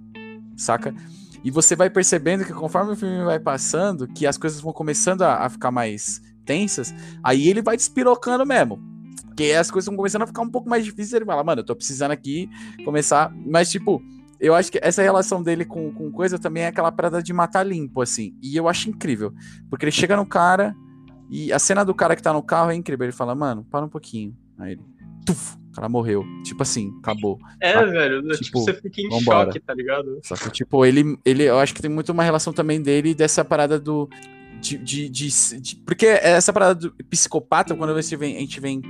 [0.56, 0.94] saca?
[1.42, 5.22] E você vai percebendo que conforme o filme vai passando, que as coisas vão começando
[5.22, 8.80] a, a ficar mais tensas, aí ele vai despirocando mesmo.
[9.26, 11.14] Porque as coisas vão começando a ficar um pouco mais difíceis.
[11.14, 12.48] Ele fala, mano, eu tô precisando aqui
[12.84, 13.32] começar.
[13.46, 14.02] Mas, tipo,
[14.38, 17.62] eu acho que essa relação dele com, com coisa também é aquela parada de matar
[17.62, 18.34] limpo, assim.
[18.42, 19.32] E eu acho incrível.
[19.68, 20.74] Porque ele chega no cara
[21.30, 23.04] e a cena do cara que tá no carro é incrível.
[23.04, 24.36] Ele fala, mano, para um pouquinho.
[24.58, 24.82] Aí ele,
[25.24, 26.24] tuf, o cara morreu.
[26.44, 27.38] Tipo assim, acabou.
[27.60, 28.22] É, ah, velho.
[28.22, 29.46] Tipo, tipo, você fica em vambora.
[29.46, 30.20] choque, tá ligado?
[30.22, 33.44] Só que, tipo, ele, ele, eu acho que tem muito uma relação também dele dessa
[33.44, 34.08] parada do
[34.60, 38.82] de, de, de, de, porque essa parada do psicopata, quando você vem, a gente vem.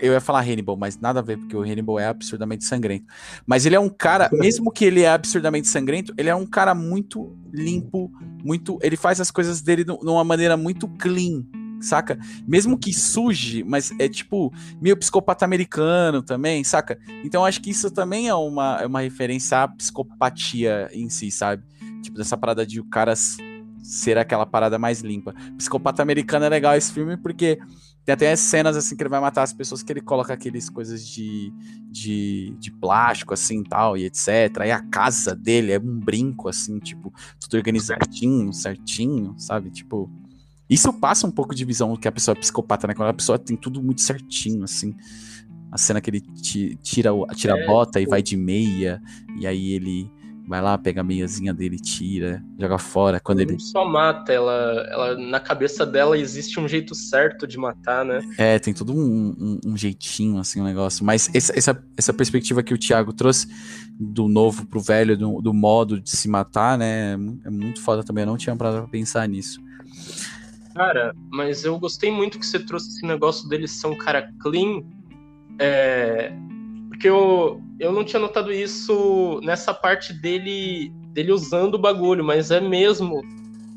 [0.00, 3.06] Eu ia falar Hannibal, mas nada a ver, porque o Hannibal é absurdamente sangrento.
[3.44, 6.72] Mas ele é um cara, mesmo que ele é absurdamente sangrento, ele é um cara
[6.72, 8.12] muito limpo,
[8.44, 8.78] muito.
[8.80, 11.44] Ele faz as coisas dele de uma maneira muito clean,
[11.80, 12.16] saca?
[12.46, 16.96] Mesmo que suje, mas é tipo meio psicopata americano também, saca?
[17.24, 21.64] Então acho que isso também é uma, é uma referência à psicopatia em si, sabe?
[22.02, 23.14] Tipo, dessa parada de o cara
[23.88, 25.34] ser aquela parada mais limpa.
[25.56, 27.58] Psicopata Americano é legal esse filme porque
[28.04, 30.68] tem até as cenas assim que ele vai matar as pessoas que ele coloca aqueles
[30.68, 31.50] coisas de,
[31.90, 34.58] de, de plástico assim tal e etc.
[34.60, 39.70] Aí a casa dele é um brinco assim, tipo, tudo organizadinho, certinho, sabe?
[39.70, 40.10] Tipo,
[40.68, 42.94] isso passa um pouco de visão que a pessoa é psicopata, né?
[42.94, 44.94] Quando a pessoa tem tudo muito certinho assim.
[45.72, 49.02] A cena que ele tira, tira a é, bota e vai de meia,
[49.38, 50.10] e aí ele
[50.48, 53.20] vai lá, pega a meiazinha dele, tira, joga fora.
[53.20, 53.58] Quando ele.
[53.60, 55.18] só mata, ela, ela.
[55.18, 58.20] Na cabeça dela existe um jeito certo de matar, né?
[58.38, 61.04] É, tem todo um, um, um jeitinho, assim, um negócio.
[61.04, 63.46] Mas essa, essa, essa perspectiva que o Thiago trouxe
[64.00, 67.12] do novo pro velho, do, do modo de se matar, né?
[67.44, 68.22] É muito foda também.
[68.22, 69.60] Eu não tinha parado pra pensar nisso.
[70.74, 74.82] Cara, mas eu gostei muito que você trouxe esse negócio dele ser um cara clean.
[75.58, 76.32] É,
[76.98, 82.50] porque eu, eu não tinha notado isso nessa parte dele, dele usando o bagulho, mas
[82.50, 83.22] é mesmo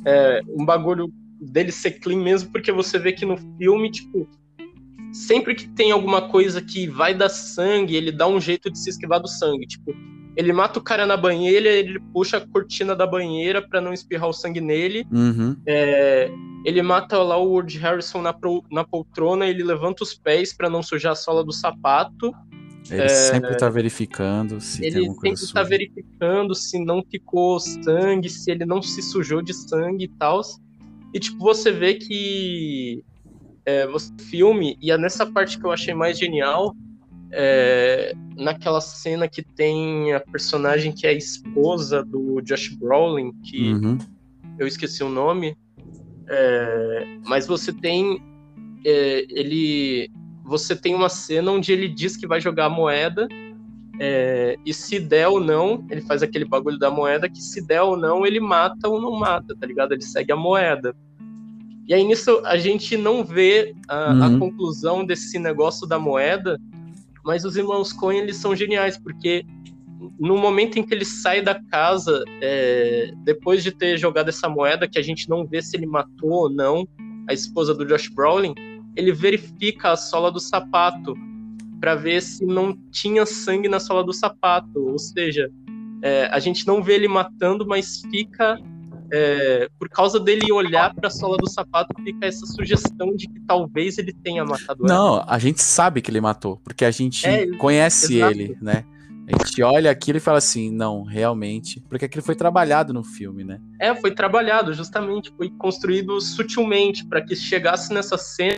[0.04, 4.28] é, um bagulho dele ser clean mesmo, porque você vê que no filme, tipo,
[5.14, 8.90] sempre que tem alguma coisa que vai dar sangue, ele dá um jeito de se
[8.90, 9.68] esquivar do sangue.
[9.68, 9.94] Tipo,
[10.36, 14.30] ele mata o cara na banheira, ele puxa a cortina da banheira para não espirrar
[14.30, 15.06] o sangue nele.
[15.12, 15.56] Uhum.
[15.68, 16.32] É,
[16.66, 20.72] ele mata lá o Woody Harrison na, pro, na poltrona, ele levanta os pés para
[20.72, 22.34] não sujar a sola do sapato.
[22.90, 23.08] Ele é...
[23.08, 28.30] sempre tá verificando se ele tem alguma coisa sempre tá verificando se não ficou sangue,
[28.30, 30.42] se ele não se sujou de sangue e tal.
[31.14, 33.04] E tipo, você vê que
[33.66, 36.76] é, você filme, e é nessa parte que eu achei mais genial,
[37.32, 43.74] é, naquela cena que tem a personagem que é a esposa do Josh Brolin, que
[43.74, 43.98] uhum.
[44.58, 45.56] eu esqueci o nome,
[46.28, 48.22] é, mas você tem
[48.86, 50.10] é, ele
[50.52, 53.26] você tem uma cena onde ele diz que vai jogar a moeda.
[53.98, 57.82] É, e se der ou não, ele faz aquele bagulho da moeda que se der
[57.82, 59.94] ou não, ele mata ou não mata, tá ligado?
[59.94, 60.94] Ele segue a moeda.
[61.88, 64.24] E aí nisso a gente não vê a, uhum.
[64.24, 66.60] a conclusão desse negócio da moeda,
[67.24, 69.46] mas os irmãos Coen eles são geniais, porque
[70.20, 74.86] no momento em que ele sai da casa, é, depois de ter jogado essa moeda,
[74.88, 76.86] que a gente não vê se ele matou ou não
[77.30, 78.54] a esposa do Josh Brolin,
[78.96, 81.14] ele verifica a sola do sapato
[81.80, 84.80] para ver se não tinha sangue na sola do sapato.
[84.88, 85.50] Ou seja,
[86.02, 88.58] é, a gente não vê ele matando, mas fica.
[89.14, 93.42] É, por causa dele olhar para a sola do sapato, fica essa sugestão de que
[93.42, 95.26] talvez ele tenha matado Não, ela.
[95.28, 98.32] a gente sabe que ele matou, porque a gente É, conhece exato.
[98.32, 98.86] ele, né?
[99.28, 103.44] A gente olha aquilo e fala assim, não, realmente, porque aquilo foi trabalhado no filme,
[103.44, 103.60] né?
[103.82, 108.56] É, foi trabalhado, justamente, foi construído sutilmente para que chegasse nessa cena,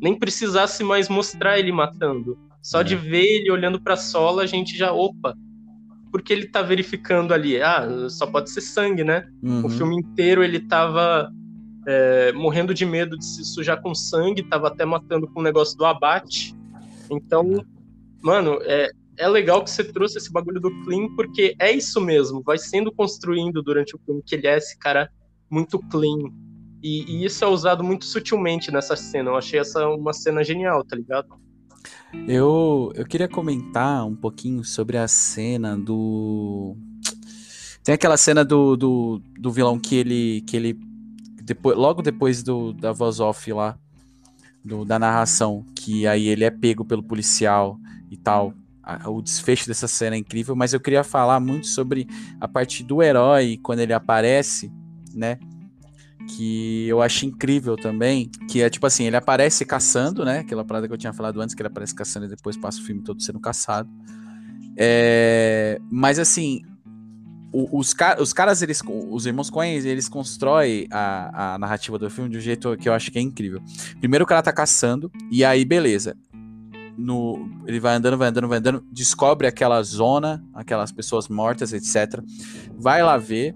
[0.00, 2.38] nem precisasse mais mostrar ele matando.
[2.62, 2.84] Só É.
[2.84, 5.34] de ver ele olhando para a sola, a gente já, opa,
[6.10, 7.60] porque ele tá verificando ali?
[7.62, 9.26] Ah, só pode ser sangue, né?
[9.42, 9.66] Uhum.
[9.66, 11.30] O filme inteiro ele tava
[11.86, 15.76] é, morrendo de medo de se sujar com sangue, tava até matando com o negócio
[15.78, 16.54] do abate.
[17.10, 17.64] Então,
[18.22, 22.42] mano, é, é legal que você trouxe esse bagulho do clean, porque é isso mesmo,
[22.42, 25.10] vai sendo construindo durante o filme que ele é esse cara
[25.50, 26.18] muito clean.
[26.82, 29.30] E, e isso é usado muito sutilmente nessa cena.
[29.30, 31.28] Eu achei essa uma cena genial, tá ligado?
[32.26, 36.76] Eu, eu queria comentar um pouquinho sobre a cena do.
[37.84, 40.40] Tem aquela cena do, do, do vilão que ele.
[40.42, 40.78] que ele.
[41.42, 43.78] Depois, logo depois do, da voz off lá,
[44.64, 47.78] do, da narração, que aí ele é pego pelo policial
[48.10, 48.54] e tal.
[49.06, 52.08] O desfecho dessa cena é incrível, mas eu queria falar muito sobre
[52.40, 54.72] a parte do herói quando ele aparece,
[55.14, 55.38] né?
[56.36, 60.40] Que eu acho incrível também, que é tipo assim, ele aparece caçando, né?
[60.40, 62.82] Aquela parada que eu tinha falado antes, que ele aparece caçando e depois passa o
[62.82, 63.88] filme todo sendo caçado.
[64.76, 66.62] É, mas assim,
[67.52, 72.38] os, os caras, eles, os irmãos Coen, eles constroem a, a narrativa do filme de
[72.38, 73.60] um jeito que eu acho que é incrível.
[73.98, 76.16] Primeiro o cara tá caçando, e aí beleza.
[76.96, 82.22] No, ele vai andando, vai andando, vai andando, descobre aquela zona, aquelas pessoas mortas, etc.
[82.76, 83.54] Vai lá ver,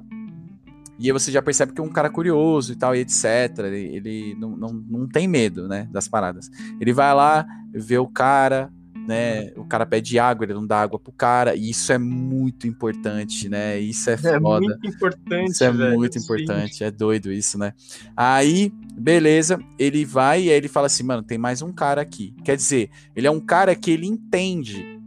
[1.04, 3.24] e aí você já percebe que é um cara curioso e tal, e etc.
[3.58, 6.50] Ele, ele não, não, não tem medo, né, das paradas.
[6.80, 8.72] Ele vai lá, vê o cara,
[9.06, 12.66] né, o cara pede água, ele não dá água pro cara, e isso é muito
[12.66, 14.60] importante, né, isso é É foda.
[14.66, 16.24] muito importante, Isso é velho, muito sim.
[16.24, 17.74] importante, é doido isso, né?
[18.16, 22.34] Aí, beleza, ele vai e aí ele fala assim, mano, tem mais um cara aqui.
[22.42, 24.98] Quer dizer, ele é um cara que ele entende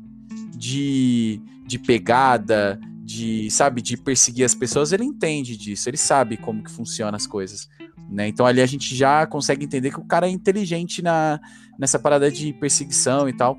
[0.56, 6.62] de, de pegada, de, sabe, de perseguir as pessoas, ele entende disso, ele sabe como
[6.62, 7.70] que funciona as coisas,
[8.10, 8.28] né?
[8.28, 11.40] Então ali a gente já consegue entender que o cara é inteligente na,
[11.80, 13.58] nessa parada de perseguição e tal.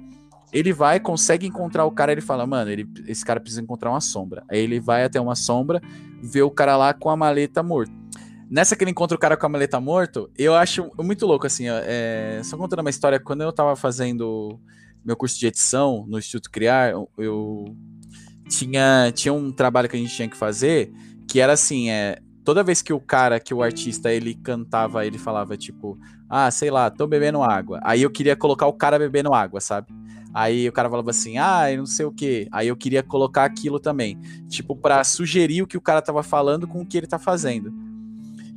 [0.52, 4.02] Ele vai, consegue encontrar o cara, ele fala, mano, ele, esse cara precisa encontrar uma
[4.02, 4.44] sombra.
[4.50, 5.80] Aí ele vai até uma sombra,
[6.22, 7.92] vê o cara lá com a maleta morto.
[8.50, 11.64] Nessa que ele encontra o cara com a maleta morto, eu acho muito louco, assim,
[11.68, 14.60] é, só contando uma história, quando eu tava fazendo
[15.02, 17.74] meu curso de edição no Instituto Criar, eu
[18.48, 20.92] tinha, tinha um trabalho que a gente tinha que fazer,
[21.28, 25.18] que era assim, é, toda vez que o cara, que o artista, ele cantava, ele
[25.18, 27.80] falava tipo, ah, sei lá, tô bebendo água.
[27.82, 29.88] Aí eu queria colocar o cara bebendo água, sabe?
[30.32, 32.48] Aí o cara falava assim, ah, eu não sei o que.
[32.52, 34.18] Aí eu queria colocar aquilo também.
[34.48, 37.72] Tipo, pra sugerir o que o cara tava falando com o que ele tá fazendo.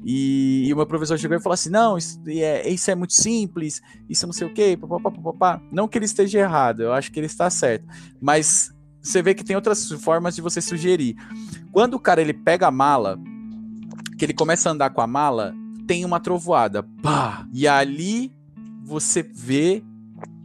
[0.03, 3.13] E, e o meu professor chegou e falou assim: não, isso é, isso é muito
[3.13, 5.61] simples, isso não sei o quê, papapá.
[5.71, 7.85] Não que ele esteja errado, eu acho que ele está certo.
[8.19, 11.15] Mas você vê que tem outras formas de você sugerir.
[11.71, 13.17] Quando o cara ele pega a mala,
[14.17, 15.53] que ele começa a andar com a mala,
[15.87, 16.83] tem uma trovoada.
[17.01, 17.45] Pá!
[17.53, 18.31] E ali
[18.83, 19.83] você vê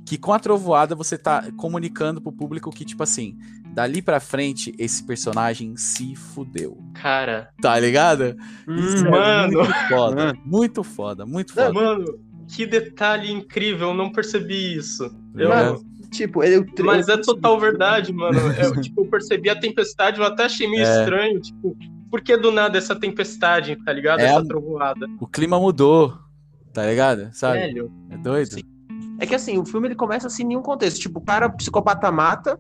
[0.05, 3.37] que com a trovoada você tá comunicando pro público que, tipo assim,
[3.75, 6.79] dali pra frente, esse personagem se fudeu.
[6.95, 8.37] Cara, Tá ligado?
[8.69, 9.59] Isso é Mano.
[9.59, 10.35] muito foda.
[10.45, 11.73] Muito foda, muito foda.
[11.73, 12.05] mano,
[12.49, 15.05] que detalhe incrível, eu não percebi isso.
[15.35, 16.65] Eu- Mano, Tipo, ele.
[16.85, 18.39] Mas é total verdade, mano.
[18.59, 21.01] Eu, tipo, eu percebi a tempestade, eu até achei meio É.
[21.01, 21.77] estranho, tipo,
[22.11, 24.21] por que do nada essa tempestade, tá ligado?
[24.21, 25.07] É essa a- trovoada.
[25.21, 26.17] O clima mudou,
[26.73, 27.31] tá ligado?
[27.33, 27.59] Sabe?
[27.59, 28.53] Velho, É doido?
[28.55, 28.63] Sim.
[29.19, 31.01] É que assim, o filme ele começa assim em nenhum contexto.
[31.01, 32.59] Tipo, o cara, o psicopata mata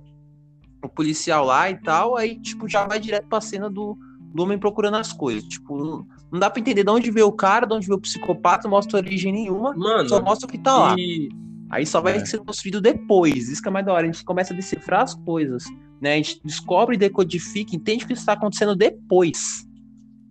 [0.82, 3.96] o policial lá e tal, aí, tipo, já vai direto pra cena do,
[4.34, 5.42] do homem procurando as coisas.
[5.44, 8.00] Tipo, não, não dá pra entender de onde veio o cara, de onde veio o
[8.00, 10.94] psicopata, não mostra origem nenhuma, mano, só mostra o que tá lá.
[10.98, 11.28] e
[11.70, 12.24] Aí só vai É.
[12.24, 13.48] ser construído depois.
[13.48, 14.04] Isso que é mais da hora.
[14.08, 15.64] A gente começa a decifrar as coisas.
[16.00, 16.14] Né?
[16.14, 19.66] A gente descobre, decodifica, entende o que está acontecendo depois.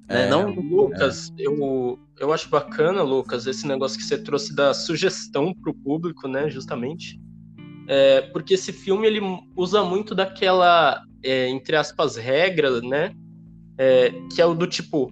[0.07, 0.27] Né?
[0.27, 5.53] É, Não, Lucas, eu, eu acho bacana, Lucas, esse negócio que você trouxe da sugestão
[5.53, 7.19] pro público, né, justamente.
[7.87, 9.19] É, porque esse filme, ele
[9.55, 13.11] usa muito daquela, é, entre aspas, regra, né,
[13.77, 15.11] é, que é o do tipo,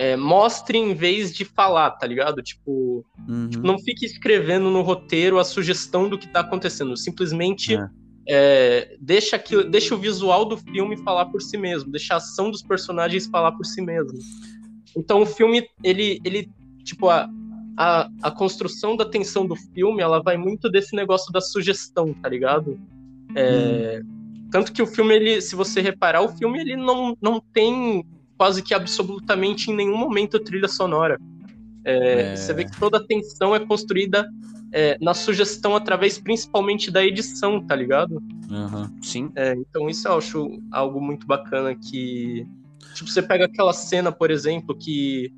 [0.00, 2.40] é, mostre em vez de falar, tá ligado?
[2.42, 3.50] Tipo, uhum.
[3.62, 7.88] não fique escrevendo no roteiro a sugestão do que tá acontecendo, simplesmente É.
[8.26, 12.50] é, deixa, aquilo, deixa o visual do filme falar por si mesmo, deixa a ação
[12.50, 14.18] dos personagens falar por si mesmo.
[14.96, 16.50] Então o filme, ele, ele
[16.82, 17.28] tipo, a,
[17.76, 22.28] a, a construção da tensão do filme, ela vai muito desse negócio da sugestão, tá
[22.30, 22.80] ligado?
[23.34, 24.48] É, hum.
[24.50, 28.02] Tanto que o filme, ele, se você reparar, o filme ele não, não tem
[28.40, 31.18] quase que absolutamente em nenhum momento trilha sonora.
[31.84, 32.36] É, é...
[32.36, 34.26] Você vê que toda a tensão é construída
[34.72, 38.14] é, na sugestão através principalmente da edição, tá ligado?
[38.50, 39.02] Uhum.
[39.02, 39.30] Sim.
[39.36, 42.46] É, então isso eu acho algo muito bacana que.
[42.94, 45.30] Tipo, você pega aquela cena, por exemplo, que.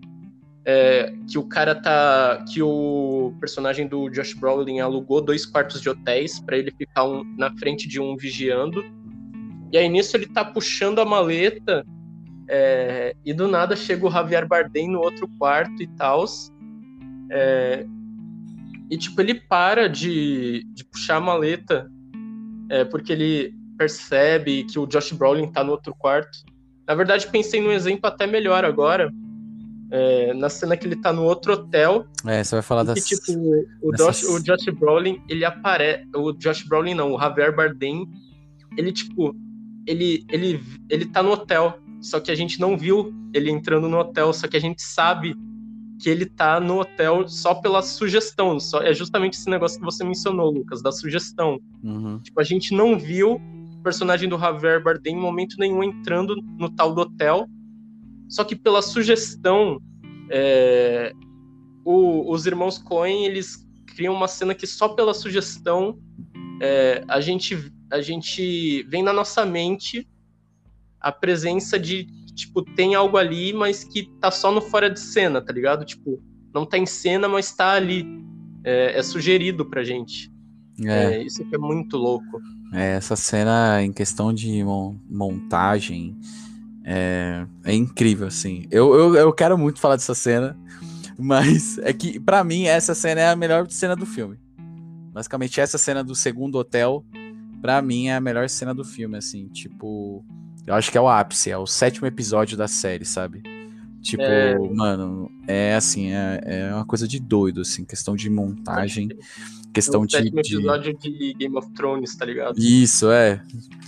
[0.65, 2.45] É, que o cara tá.
[2.53, 7.25] Que o personagem do Josh Brolin alugou dois quartos de hotéis para ele ficar um,
[7.37, 8.85] na frente de um vigiando.
[9.73, 11.85] E aí nisso ele tá puxando a maleta
[12.49, 16.25] é, e do nada chega o Javier Bardem no outro quarto e tal.
[17.31, 17.87] É,
[18.91, 21.91] e tipo, ele para de, de puxar a maleta
[22.69, 26.39] é, porque ele percebe que o Josh Brolin tá no outro quarto.
[26.87, 29.13] Na verdade, pensei num exemplo até melhor agora.
[29.91, 32.07] É, na cena que ele tá no outro hotel.
[32.27, 33.05] É, você vai falar das.
[33.05, 33.33] Que, tipo,
[33.83, 34.21] o, dessas...
[34.21, 36.07] Josh, o Josh Brolin, ele aparece.
[36.17, 38.09] O Josh Brolin não, o Javier Bardem,
[38.79, 39.37] ele, tipo,
[39.87, 41.79] ele, ele, ele tá no hotel.
[42.03, 45.37] Só que a gente não viu ele entrando no hotel, só que a gente sabe
[46.01, 48.59] que ele tá no hotel só pela sugestão.
[48.59, 51.61] Só, é justamente esse negócio que você mencionou, Lucas, da sugestão.
[51.83, 52.19] Uhum.
[52.19, 56.69] Tipo, a gente não viu o personagem do Javier Bardem em momento nenhum entrando no
[56.69, 57.47] tal do hotel.
[58.29, 59.81] Só que pela sugestão,
[60.29, 61.13] é,
[61.85, 65.97] o, os irmãos Coen, eles criam uma cena que só pela sugestão
[66.61, 70.09] é, a, gente, a gente vem na nossa mente
[71.03, 75.41] a presença de, tipo, tem algo ali, mas que tá só no fora de cena,
[75.41, 75.85] tá ligado?
[75.85, 76.23] Tipo,
[76.55, 78.07] não tá em cena, mas tá ali.
[78.65, 80.31] É, é sugerido pra gente.
[80.85, 81.15] É.
[81.15, 81.23] é.
[81.23, 82.41] isso que é muito louco.
[82.73, 84.65] É, essa cena em questão de
[85.11, 86.17] montagem
[86.85, 88.67] é, é incrível, assim.
[88.71, 90.57] Eu, eu, eu quero muito falar dessa cena,
[91.19, 94.39] mas é que, para mim, essa cena é a melhor cena do filme.
[95.13, 97.05] Basicamente, essa cena do segundo hotel,
[97.61, 99.49] para mim, é a melhor cena do filme, assim.
[99.49, 100.25] Tipo,
[100.67, 103.43] eu acho que é o ápice, é o sétimo episódio da série, sabe?
[104.01, 104.59] Tipo, é...
[104.59, 109.09] mano, é assim, é, é uma coisa de doido, assim, questão de montagem,
[109.73, 110.17] questão é o de.
[110.17, 112.59] sétimo episódio de Game of Thrones, tá ligado?
[112.59, 113.41] Isso, é.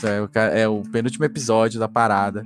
[0.02, 2.44] É o, é o penúltimo episódio da parada.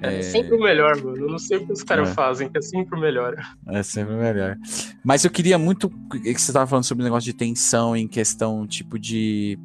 [0.00, 1.16] É, é sempre o melhor, mano.
[1.16, 2.12] Eu não sei o que os caras é.
[2.12, 3.36] fazem, que é sempre o melhor.
[3.68, 4.58] É sempre o melhor.
[5.04, 5.88] Mas eu queria muito.
[6.10, 9.58] que você tava falando sobre o negócio de tensão em questão, tipo, de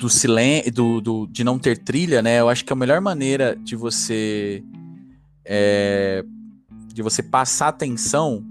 [0.00, 2.40] do silêncio, do, do, de não ter trilha, né?
[2.40, 4.64] Eu acho que a melhor maneira de você
[5.44, 6.24] é,
[6.86, 8.42] de você passar atenção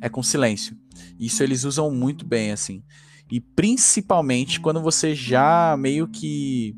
[0.00, 0.76] é com silêncio.
[1.18, 2.82] Isso eles usam muito bem, assim.
[3.30, 6.74] E principalmente quando você já meio que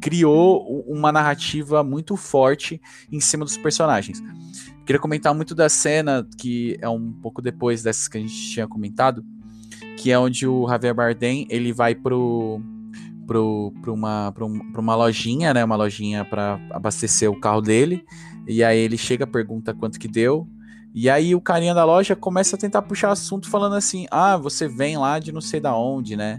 [0.00, 2.80] criou uma narrativa muito forte
[3.12, 4.22] em cima dos personagens.
[4.86, 8.66] Queria comentar muito da cena que é um pouco depois dessas que a gente tinha
[8.66, 9.22] comentado,
[9.98, 12.62] que é onde o Javier Bardem ele vai pro
[13.26, 13.40] para
[13.92, 15.64] uma, um, uma lojinha, né?
[15.64, 18.04] Uma lojinha para abastecer o carro dele.
[18.46, 20.48] E aí ele chega, pergunta quanto que deu.
[20.94, 24.66] E aí o carinha da loja começa a tentar puxar assunto falando assim: "Ah, você
[24.66, 26.38] vem lá de não sei da onde, né?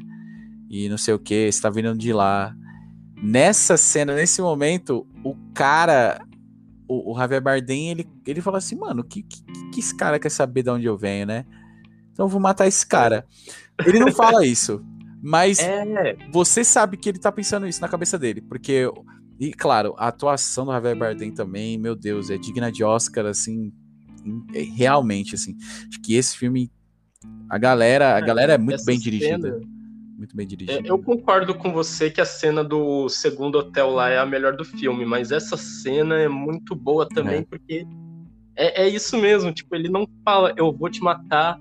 [0.69, 2.56] E não sei o que, você tá vindo de lá".
[3.21, 6.19] Nessa cena, nesse momento, o cara
[6.88, 10.30] o, o Javier Bardem, ele, ele fala assim: "Mano, que, que que esse cara quer
[10.30, 11.45] saber de onde eu venho, né?
[12.12, 13.26] Então eu vou matar esse cara".
[13.86, 14.84] Ele não fala isso.
[15.21, 16.15] Mas é.
[16.32, 18.89] você sabe que ele tá pensando isso na cabeça dele, porque
[19.39, 23.71] e claro, a atuação do Javier Bardem também, meu Deus, é digna de Oscar assim,
[24.53, 25.56] é, realmente assim.
[25.88, 26.71] Acho que esse filme
[27.49, 29.53] a galera, a é, galera é muito bem dirigida.
[29.53, 29.77] Cena,
[30.17, 30.80] muito bem dirigida.
[30.80, 34.56] É, eu concordo com você que a cena do segundo hotel lá é a melhor
[34.56, 37.43] do filme, mas essa cena é muito boa também, é.
[37.43, 37.86] porque
[38.56, 41.60] é, é isso mesmo, tipo, ele não fala, eu vou te matar,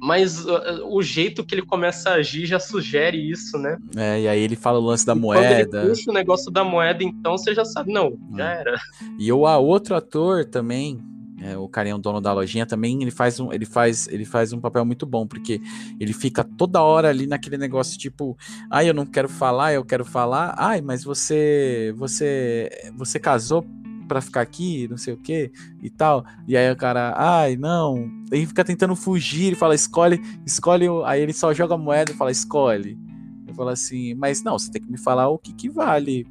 [0.00, 3.78] mas uh, o jeito que ele começa a agir já sugere isso, né?
[3.96, 5.66] É, e aí ele fala o lance da e moeda.
[5.66, 8.48] Quando ele puxa o negócio da moeda, então você já sabe, não, já hum.
[8.48, 8.80] era.
[9.18, 11.00] E o a outro ator também,
[11.40, 14.52] é, o carinha o dono da lojinha também, ele faz um, ele faz, ele faz
[14.52, 15.60] um papel muito bom, porque
[16.00, 18.36] ele fica toda hora ali naquele negócio tipo,
[18.70, 20.54] ai, eu não quero falar, eu quero falar.
[20.56, 23.64] Ai, mas você você você casou
[24.06, 25.50] para ficar aqui, não sei o que
[25.82, 26.24] e tal.
[26.46, 28.10] E aí o cara, ai, não.
[28.30, 30.86] Ele fica tentando fugir, ele fala, escolhe, escolhe.
[31.04, 32.98] Aí ele só joga a moeda e fala, escolhe.
[33.46, 36.26] Eu falo assim, mas não, você tem que me falar o que, que vale,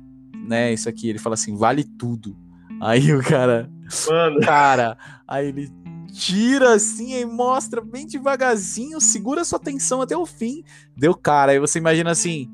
[0.47, 0.73] né?
[0.73, 1.09] Isso aqui.
[1.09, 2.35] Ele fala assim, vale tudo.
[2.81, 3.69] Aí o cara,
[4.09, 4.39] Mano.
[4.41, 4.97] cara,
[5.27, 5.71] aí ele
[6.11, 10.63] tira assim e mostra bem devagarzinho, segura sua atenção até o fim.
[10.95, 12.49] Deu cara, aí você imagina assim,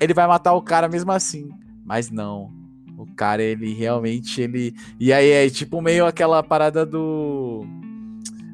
[0.00, 1.48] ele vai matar o cara mesmo assim.
[1.84, 2.59] Mas não.
[3.02, 4.74] O cara, ele realmente, ele...
[4.98, 7.64] E aí é tipo meio aquela parada do...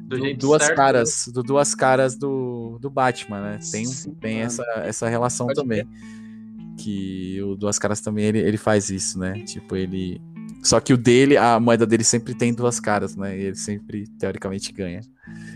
[0.07, 3.59] Do do jeito duas certo, caras, do duas caras do, do Batman, né?
[3.71, 4.45] Tem, Sim, tem mano.
[4.45, 5.85] essa, essa relação Pode também.
[6.77, 9.33] Que o Duas Caras também ele, ele faz isso, né?
[9.43, 10.21] Tipo, ele.
[10.63, 13.37] Só que o dele, a moeda dele sempre tem duas caras, né?
[13.37, 15.01] E ele sempre, teoricamente, ganha.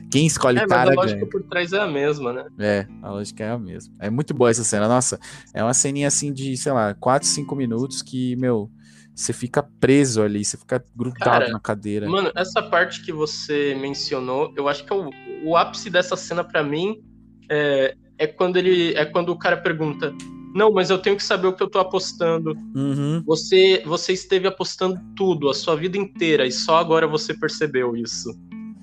[0.10, 1.30] Quem escolhe É, mas cara a lógica ganha.
[1.30, 2.46] por trás é a mesma, né?
[2.60, 3.94] É, a lógica é a mesma.
[4.00, 4.88] É muito boa essa cena.
[4.88, 5.20] Nossa,
[5.54, 8.70] é uma ceninha assim de, sei lá, 4, 5 minutos que, meu,
[9.16, 12.10] você fica preso ali, você fica grudado Cara, na cadeira.
[12.10, 15.10] Mano, essa parte que você mencionou, eu acho que é o,
[15.44, 17.02] o ápice dessa cena pra mim
[17.50, 20.14] é, é quando ele é quando o cara pergunta:
[20.56, 22.56] "Não, mas eu tenho que saber o que eu tô apostando.
[22.76, 23.22] Uhum.
[23.26, 28.30] Você você esteve apostando tudo a sua vida inteira e só agora você percebeu isso."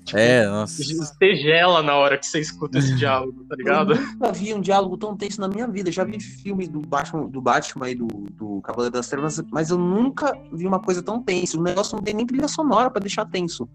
[0.08, 0.82] Tipo, É, nossa.
[0.82, 3.92] Você gela na hora que você escuta esse diálogo, tá ligado?
[3.94, 5.92] Eu nunca vi um diálogo tão tenso na minha vida.
[5.92, 9.78] Já vi filmes do Batman, do Batman e do, do Cavaleiro das Trevas, mas eu
[9.78, 11.58] nunca vi uma coisa tão tensa.
[11.58, 13.68] O negócio não tem nem trilha sonora pra deixar tenso.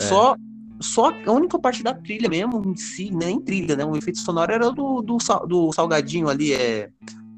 [0.00, 0.04] É.
[0.04, 0.34] Só,
[0.80, 3.84] só a única parte da trilha mesmo, em si, nem trilha, né?
[3.84, 6.90] O efeito sonoro era do, do, sal- do salgadinho ali, é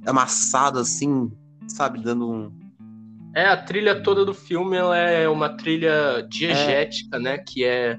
[0.06, 1.30] amassado assim,
[1.68, 2.00] sabe?
[2.02, 2.52] Dando um.
[3.34, 7.38] É, a trilha toda do filme ela é uma trilha diegética, né?
[7.38, 7.98] Que é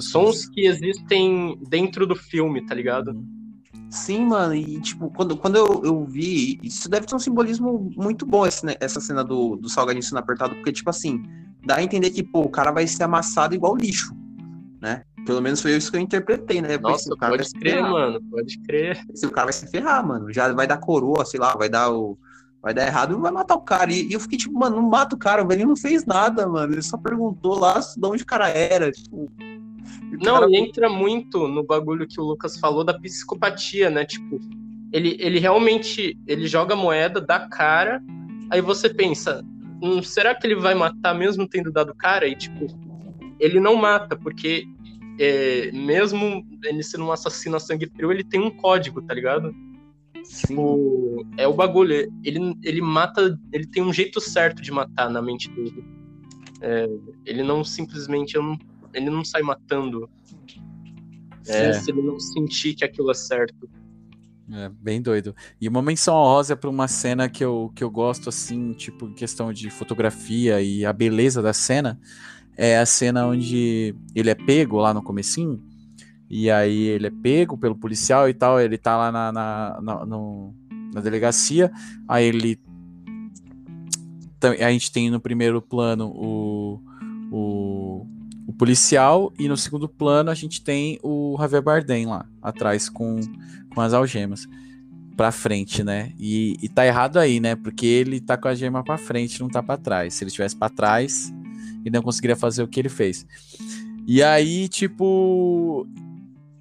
[0.00, 3.24] sons que existem dentro do filme, tá ligado?
[3.90, 8.26] Sim, mano, e tipo, quando, quando eu, eu vi, isso deve ter um simbolismo muito
[8.26, 11.22] bom, esse, né, essa cena do, do salgadinho sendo apertado, porque, tipo assim,
[11.64, 14.14] dá a entender que, pô, o cara vai ser amassado igual lixo,
[14.80, 15.04] né?
[15.24, 16.78] Pelo menos foi isso que eu interpretei, né?
[16.78, 17.90] Nossa, o cara pode se crer, ferrar.
[17.90, 19.04] mano, pode crer.
[19.12, 20.32] Esse o cara vai se ferrar, mano.
[20.32, 22.18] Já vai dar coroa, sei lá, vai dar o.
[22.62, 23.92] Vai dar errado e vai matar o cara.
[23.92, 26.46] E, e eu fiquei tipo, mano, não mata o cara, o velhinho não fez nada,
[26.46, 26.72] mano.
[26.72, 28.90] Ele só perguntou lá de onde o cara era.
[28.90, 29.30] Tipo.
[30.22, 34.04] Não, cara- entra muito no bagulho que o Lucas falou da psicopatia, né?
[34.04, 34.40] Tipo,
[34.92, 38.02] ele, ele realmente ele joga a moeda, dá cara,
[38.50, 39.44] aí você pensa,
[39.82, 42.26] hum, será que ele vai matar mesmo tendo dado cara?
[42.26, 42.66] E tipo,
[43.38, 44.66] ele não mata, porque
[45.18, 49.54] é, mesmo ele sendo um assassino a sangue frio, ele tem um código, tá ligado?
[50.24, 50.56] Sim.
[50.58, 52.12] O- é o bagulho.
[52.22, 53.38] Ele, ele mata.
[53.52, 55.82] Ele tem um jeito certo de matar na mente dele.
[56.60, 56.88] É,
[57.24, 58.34] ele não simplesmente.
[58.36, 58.58] eu não-
[58.92, 60.08] ele não sai matando.
[61.46, 61.72] É.
[61.72, 63.68] Se ele não sentir que aquilo é certo.
[64.50, 65.34] É, bem doido.
[65.60, 69.12] E uma menção honrosa para uma cena que eu, que eu gosto, assim, tipo, em
[69.12, 72.00] questão de fotografia e a beleza da cena,
[72.56, 75.62] é a cena onde ele é pego lá no comecinho,
[76.30, 80.06] e aí ele é pego pelo policial e tal, ele tá lá na, na, na,
[80.06, 80.54] no-
[80.92, 81.70] na delegacia,
[82.06, 82.58] aí ele...
[84.60, 86.80] A gente tem no primeiro plano o,
[87.30, 87.87] o
[88.58, 93.20] policial, e no segundo plano a gente tem o Javier Bardem lá, atrás com
[93.74, 94.48] com as algemas
[95.16, 96.12] pra frente, né?
[96.18, 97.56] E, e tá errado aí, né?
[97.56, 100.14] Porque ele tá com a gema pra frente, não tá pra trás.
[100.14, 101.32] Se ele estivesse pra trás,
[101.84, 103.26] ele não conseguiria fazer o que ele fez.
[104.06, 105.86] E aí, tipo,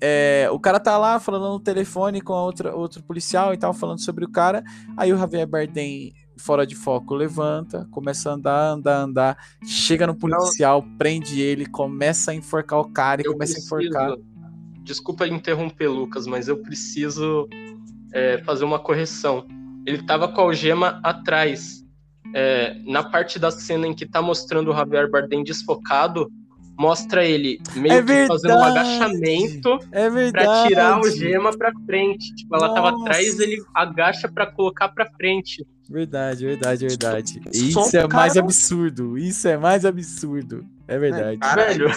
[0.01, 3.73] é, o cara tá lá falando no telefone com a outra, outro policial e tal,
[3.73, 4.63] falando sobre o cara.
[4.97, 10.15] Aí o Javier Bardem, fora de foco, levanta, começa a andar, andar, andar, chega no
[10.15, 14.17] policial, prende ele, começa a enforcar o cara e Eu começa preciso- a enforcar.
[14.83, 17.47] Desculpa interromper, Lucas, mas eu preciso
[18.13, 19.45] é, fazer uma correção.
[19.85, 21.83] Ele tava com a algema atrás.
[22.33, 26.29] É, na parte da cena em que tá mostrando o Javier Bardem desfocado,
[26.77, 30.45] mostra ele meio É que fazendo um agachamento É verdade.
[30.45, 32.33] pra tirar a algema pra frente.
[32.35, 33.03] Tipo, ela tava Nossa.
[33.03, 35.65] atrás, ele agacha pra colocar pra frente.
[35.89, 37.41] Verdade, verdade, verdade.
[37.53, 39.17] Isso é mais cara- absurdo.
[39.17, 40.65] Isso é mais absurdo.
[40.87, 41.37] É verdade.
[41.39, 41.91] Cara, Velho,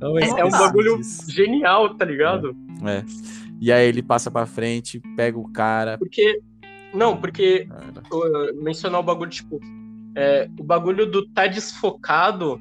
[0.00, 1.30] Não é, é um bagulho disso.
[1.30, 2.54] genial, tá ligado?
[2.84, 3.04] É.
[3.60, 5.98] E aí ele passa pra frente, pega o cara.
[5.98, 6.40] Porque.
[6.92, 7.68] Não, porque
[8.12, 9.60] uh, mencionar o bagulho, tipo,
[10.16, 12.60] é, o bagulho do tá desfocado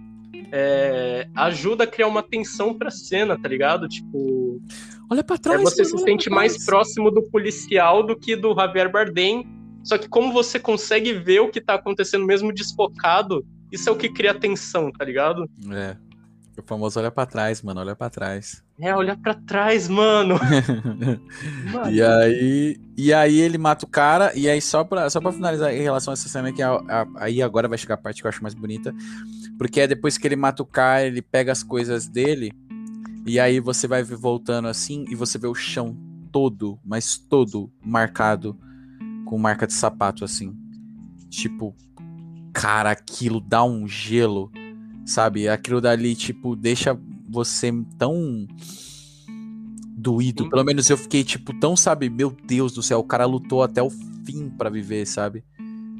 [0.51, 3.87] é, ajuda a criar uma tensão pra cena, tá ligado?
[3.87, 4.61] Tipo,
[5.09, 5.61] Olha pra é, trás.
[5.61, 9.47] você se sente mais próximo do policial do que do Javier Bardem.
[9.83, 13.95] Só que como você consegue ver o que tá acontecendo mesmo desfocado, isso é o
[13.95, 15.49] que cria tensão, tá ligado?
[15.71, 15.95] É.
[16.57, 17.79] O famoso olha pra trás, mano.
[17.79, 18.61] Olha pra trás.
[18.81, 20.35] É, olhar pra trás, mano.
[21.73, 25.31] Mano, E aí, e aí ele mata o cara, e aí só pra, só pra
[25.31, 28.21] finalizar em relação a essa cena que a- a- aí agora vai chegar a parte
[28.21, 28.93] que eu acho mais bonita,
[29.57, 32.51] porque é depois que ele mata o cara, ele pega as coisas dele,
[33.25, 35.95] e aí você vai voltando assim, e você vê o chão
[36.31, 38.57] todo, mas todo marcado
[39.29, 40.55] com marca de sapato assim.
[41.29, 41.75] Tipo,
[42.51, 44.51] cara, aquilo dá um gelo,
[45.05, 45.47] sabe?
[45.47, 46.99] Aquilo dali, tipo, deixa
[47.29, 48.47] você tão
[49.95, 50.45] doído.
[50.45, 50.49] Sim.
[50.49, 53.83] Pelo menos eu fiquei, tipo, tão, sabe, meu Deus do céu, o cara lutou até
[53.83, 55.43] o fim pra viver, sabe?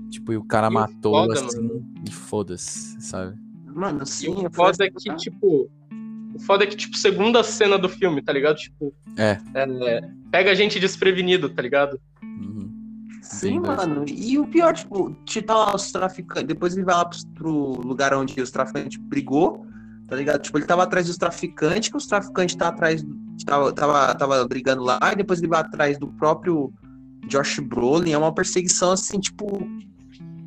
[0.09, 1.85] Tipo, e o cara E o matou foda, assim, mano.
[2.07, 3.37] e foda-se, sabe?
[3.67, 4.29] Mano, E sim.
[4.29, 5.69] o eu foda é que, tipo.
[6.33, 8.55] O foda é que, tipo, segunda cena do filme, tá ligado?
[8.57, 8.91] Tipo.
[9.15, 9.39] É.
[9.53, 10.01] é,
[10.31, 11.99] pega a gente desprevenido, tá ligado?
[12.23, 12.58] Uhum.
[13.29, 14.05] Sim, Bem mano.
[14.07, 16.47] E o pior, tipo, te tá lá os traficantes.
[16.47, 19.67] Depois ele vai lá pro, lugar onde os traficantes brigou,
[20.07, 20.41] tá ligado?
[20.41, 23.05] Tipo, ele tava atrás dos traficantes, que os traficantes tá atrás.
[23.45, 26.73] Tava, tava, tava brigando lá, e depois ele vai atrás do próprio
[27.27, 28.13] Josh Brolin.
[28.13, 29.45] É uma perseguição assim, tipo.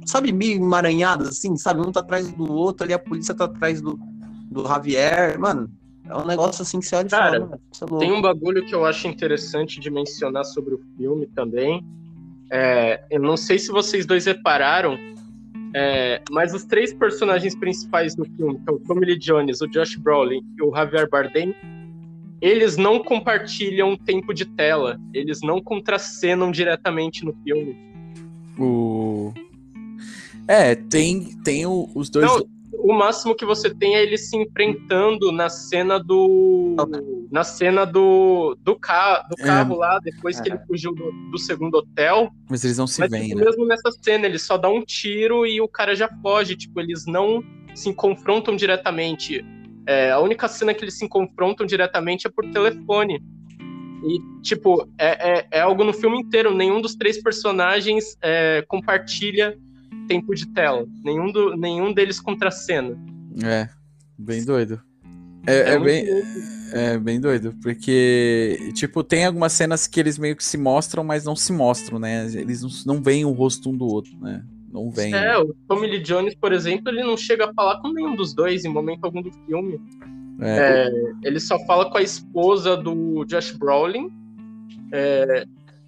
[0.04, 1.80] Sabe, meio emaranhada, assim, sabe?
[1.80, 3.96] Um tá atrás do outro, ali a polícia tá atrás do,
[4.50, 5.38] do Javier.
[5.38, 5.70] Mano,
[6.04, 7.60] é um negócio assim que você olha e Cara, fala, mano,
[7.96, 7.98] é.
[8.00, 11.86] Tem um bagulho que eu acho interessante de mencionar sobre o filme também.
[12.54, 14.98] É, eu não sei se vocês dois repararam,
[15.74, 19.66] é, mas os três personagens principais do filme, que é o Tommy Lee Jones, o
[19.66, 21.54] Josh Brolin e o Javier Bardem,
[22.42, 25.00] eles não compartilham tempo de tela.
[25.14, 27.74] Eles não contracenam diretamente no filme.
[28.58, 29.32] O...
[30.46, 32.26] É, tem, tem o- os dois.
[32.26, 32.44] Não,
[32.74, 36.74] o máximo que você tem é eles se enfrentando na cena do.
[37.30, 39.46] Na cena do, do, ca, do É.
[39.46, 40.54] carro lá, depois que É.
[40.54, 42.30] ele fugiu do, do segundo hotel.
[42.50, 43.44] Mas eles não se Mas veem, tipo, né?
[43.44, 46.56] mesmo nessa cena, ele só dá um tiro e o cara já foge.
[46.56, 47.42] Tipo, eles não
[47.74, 49.44] se confrontam diretamente.
[49.86, 53.22] É, a única cena que eles se confrontam diretamente é por telefone.
[54.04, 56.54] E, tipo, é, é, é algo no filme inteiro.
[56.54, 59.56] Nenhum dos três personagens é, compartilha
[60.12, 60.86] tempo de tela.
[61.04, 62.96] Nenhum, do, nenhum deles contracena.
[63.42, 63.68] É,
[64.18, 64.80] bem doido.
[65.46, 66.28] É, é muito bem, louco.
[66.72, 71.24] é bem doido, porque, tipo, tem algumas cenas que eles meio que se mostram, mas
[71.24, 72.26] não se mostram, né?
[72.32, 74.44] Eles não, não veem o rosto um do outro, né?
[74.72, 75.12] Não veem.
[75.12, 78.32] É, o Tommy Lee Jones, por exemplo, ele não chega a falar com nenhum dos
[78.32, 79.80] dois em momento algum do filme.
[80.40, 80.90] É,
[81.22, 84.10] Ele só fala com a esposa do Josh Brolin.
[84.90, 85.44] É,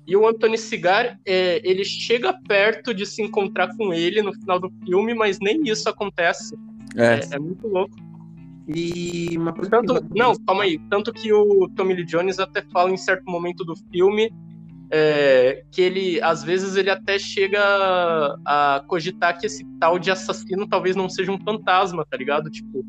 [0.06, 4.60] e o Anthony Cigar, é, ele chega perto de se encontrar com ele no final
[4.60, 6.54] do filme, mas nem isso acontece.
[6.96, 7.94] é, É, é muito louco.
[8.68, 10.18] E uma coisa Tanto, que...
[10.18, 10.78] não, calma aí.
[10.90, 14.32] Tanto que o Tommy Lee Jones até fala em certo momento do filme
[14.90, 17.58] é, que ele, às vezes, ele até chega
[18.44, 22.50] a cogitar que esse tal de assassino talvez não seja um fantasma, tá ligado?
[22.50, 22.84] Tipo,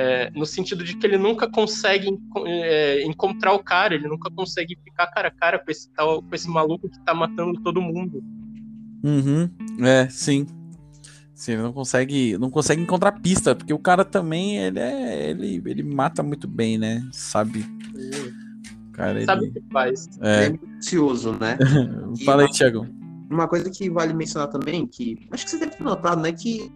[0.00, 2.08] é, no sentido de que ele nunca consegue
[2.46, 6.34] é, encontrar o cara, ele nunca consegue ficar cara a cara com esse tal, com
[6.34, 8.24] esse maluco que tá matando todo mundo.
[9.04, 9.50] Uhum,
[9.84, 10.46] é, sim.
[11.34, 15.62] Sim, ele não consegue, não consegue encontrar pista, porque o cara também, ele é, ele,
[15.66, 17.06] ele mata muito bem, né?
[17.12, 17.66] Sabe?
[18.88, 19.26] O cara, ele...
[19.26, 20.08] Sabe o que faz?
[20.22, 20.44] É.
[20.44, 21.58] é muito ansioso, né?
[22.24, 22.86] Fala aí, Thiago.
[23.30, 26.32] Uma coisa que vale mencionar também, que acho que você deve ter notado, né?
[26.32, 26.72] Que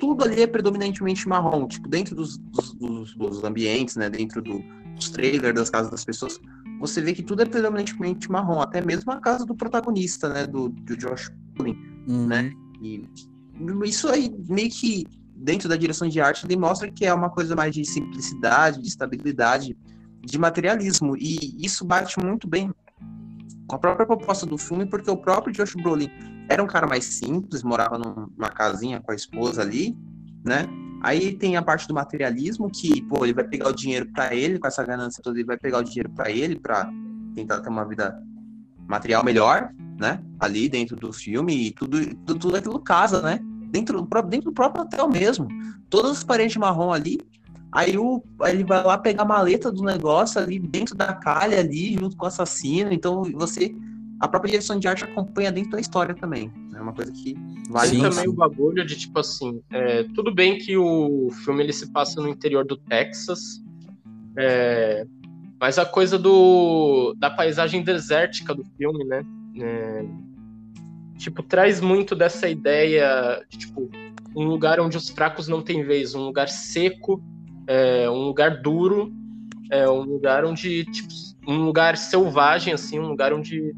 [0.00, 1.66] tudo ali é predominantemente marrom.
[1.66, 4.08] Tipo, dentro dos, dos, dos- ambientes, né?
[4.10, 4.62] Dentro do-
[4.94, 6.40] dos trailers, das casas das pessoas,
[6.80, 8.60] você vê que tudo é predominantemente marrom.
[8.60, 10.46] Até mesmo a casa do protagonista, né?
[10.46, 11.76] Do, do Josh Brolin.
[12.06, 12.26] Uhum.
[12.26, 12.52] né?
[12.82, 13.04] E
[13.84, 17.74] isso aí meio que dentro da direção de arte demonstra que é uma coisa mais
[17.74, 19.76] de simplicidade, de estabilidade,
[20.24, 22.72] de materialismo e isso bate muito bem
[23.66, 26.10] com a própria proposta do filme, porque o próprio Josh Brolin
[26.48, 29.96] era um cara mais simples, morava num- numa casinha com a esposa ali,
[30.44, 30.66] né?
[31.02, 34.58] Aí tem a parte do materialismo que, pô, ele vai pegar o dinheiro para ele,
[34.58, 36.90] com essa ganância toda, ele vai pegar o dinheiro para ele para
[37.34, 38.18] tentar ter uma vida
[38.86, 40.22] material melhor, né?
[40.40, 43.38] Ali dentro do filme e tudo, tudo, tudo aquilo casa, né?
[43.70, 45.48] Dentro, dentro do próprio hotel mesmo.
[45.90, 47.18] Todas as paredes marrom ali.
[47.74, 51.58] Aí, o, aí ele vai lá pegar a maleta do negócio ali dentro da calha
[51.58, 52.92] ali, junto com o assassino.
[52.92, 53.74] Então você.
[54.20, 56.50] A própria direção de arte acompanha dentro da história também.
[56.74, 57.36] É uma coisa que
[57.68, 58.28] vale Sim, também sim.
[58.28, 62.28] o bagulho de tipo assim, é, tudo bem que o filme ele se passa no
[62.28, 63.60] interior do Texas,
[64.38, 65.04] é,
[65.60, 69.26] mas a coisa do da paisagem desértica do filme, né?
[69.60, 70.04] é,
[71.18, 73.90] tipo traz muito dessa ideia de tipo
[74.34, 77.22] um lugar onde os fracos não têm vez, um lugar seco,
[77.66, 79.12] é, um lugar duro,
[79.70, 81.08] é um lugar onde tipo
[81.46, 83.74] um lugar selvagem assim, um lugar onde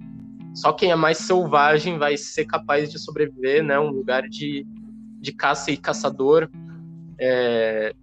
[0.54, 3.78] só quem é mais selvagem vai ser capaz de sobreviver, né?
[3.78, 4.66] Um lugar de,
[5.20, 6.48] de caça e caçador.
[7.18, 7.94] É,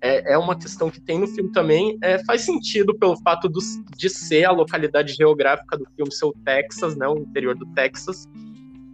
[0.00, 1.98] é, é uma questão que tem no filme também.
[2.00, 3.60] É, faz sentido pelo fato do,
[3.94, 7.06] de ser a localidade geográfica do filme ser o Texas, né?
[7.06, 8.26] O interior do Texas.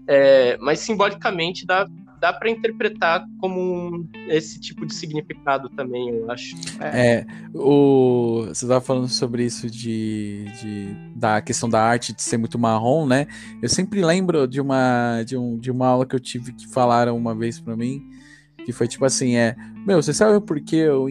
[0.08, 1.86] É, mas simbolicamente dá,
[2.20, 6.54] dá para interpretar como um- esse tipo de significado também, eu acho.
[6.80, 12.36] É, o, você estava falando sobre isso de, de da questão da arte de ser
[12.36, 13.26] muito marrom, né?
[13.62, 17.16] Eu sempre lembro de uma de, um, de uma aula que eu tive que falaram
[17.16, 18.02] uma vez para mim
[18.64, 19.56] Que foi tipo assim, é.
[19.86, 21.04] Meu, você sabe por que o,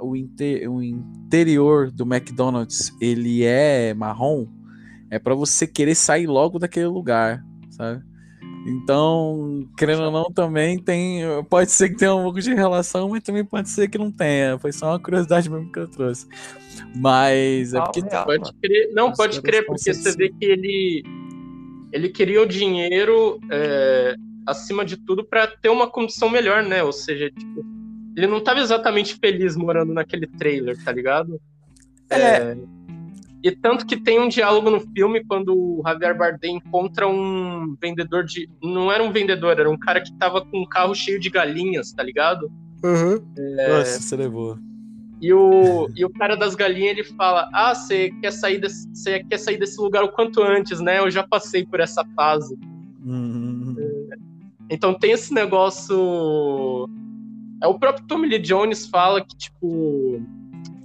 [0.00, 4.46] o, inte, o interior do McDonald's ele é marrom?
[5.10, 8.02] É para você querer sair logo daquele lugar, sabe?
[8.66, 11.22] Então, querendo ou não, também tem.
[11.48, 14.58] Pode ser que tenha um pouco de relação, mas também pode ser que não tenha.
[14.58, 16.26] Foi só uma curiosidade mesmo que eu trouxe.
[16.94, 18.00] Mas é porque.
[18.00, 18.90] Real, pode crer.
[18.92, 21.04] Não, pode crer, porque você vê que ele.
[21.92, 24.14] Ele queria o dinheiro é,
[24.46, 26.84] acima de tudo para ter uma condição melhor, né?
[26.84, 27.64] Ou seja, tipo,
[28.16, 31.40] ele não estava exatamente feliz morando naquele trailer, tá ligado?
[32.10, 32.16] É.
[32.20, 32.56] é
[33.42, 38.24] e tanto que tem um diálogo no filme quando o Javier Bardem encontra um vendedor
[38.24, 38.48] de.
[38.62, 41.92] Não era um vendedor, era um cara que tava com um carro cheio de galinhas,
[41.92, 42.50] tá ligado?
[42.84, 43.22] Uhum.
[43.38, 43.78] É...
[43.78, 44.58] Nossa, você levou.
[45.22, 49.24] E o, e o cara das galinhas ele fala: Ah, você quer sair desse, você
[49.24, 50.98] quer sair desse lugar o quanto antes, né?
[50.98, 52.58] Eu já passei por essa fase.
[53.04, 53.74] Uhum.
[53.78, 54.16] É,
[54.70, 56.88] então tem esse negócio.
[57.62, 60.22] É, o próprio Tommy Lee Jones fala que, tipo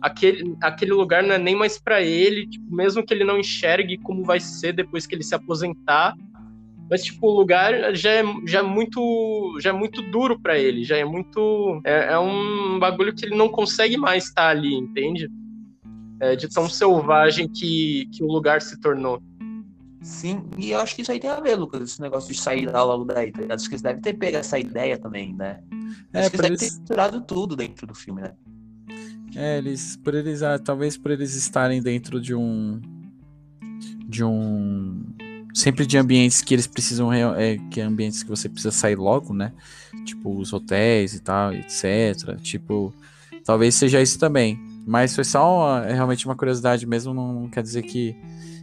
[0.06, 3.98] aquele, aquele lugar não é nem mais para ele, tipo, mesmo que ele não enxergue
[3.98, 6.16] como vai ser depois que ele se aposentar.
[6.88, 10.84] Mas, tipo, o lugar já é, já é muito já é muito duro para ele,
[10.84, 11.82] já é muito.
[11.84, 15.28] É, é, um bagulho que ele não consegue mais estar ali, entende?
[16.20, 19.20] É, de tão selvagem que, que o lugar se tornou.
[20.04, 22.68] Sim, e eu acho que isso aí tem a ver, Lucas, esse negócio de sair
[22.68, 23.32] lá logo daí.
[23.32, 25.64] Tá acho que eles devem ter pego essa ideia também, né?
[26.14, 28.34] É, acho que eles devem ter misturado tudo dentro do filme, né?
[29.36, 32.80] É, eles, por eles, ah, talvez por eles estarem dentro de um,
[34.08, 35.04] de um,
[35.54, 39.34] sempre de ambientes que eles precisam, é, que é ambientes que você precisa sair logo,
[39.34, 39.52] né?
[40.06, 42.38] Tipo os hotéis e tal, etc.
[42.42, 42.94] Tipo,
[43.44, 44.60] talvez seja isso também.
[44.88, 48.16] Mas foi só uma, é realmente uma curiosidade mesmo, não, quer dizer que,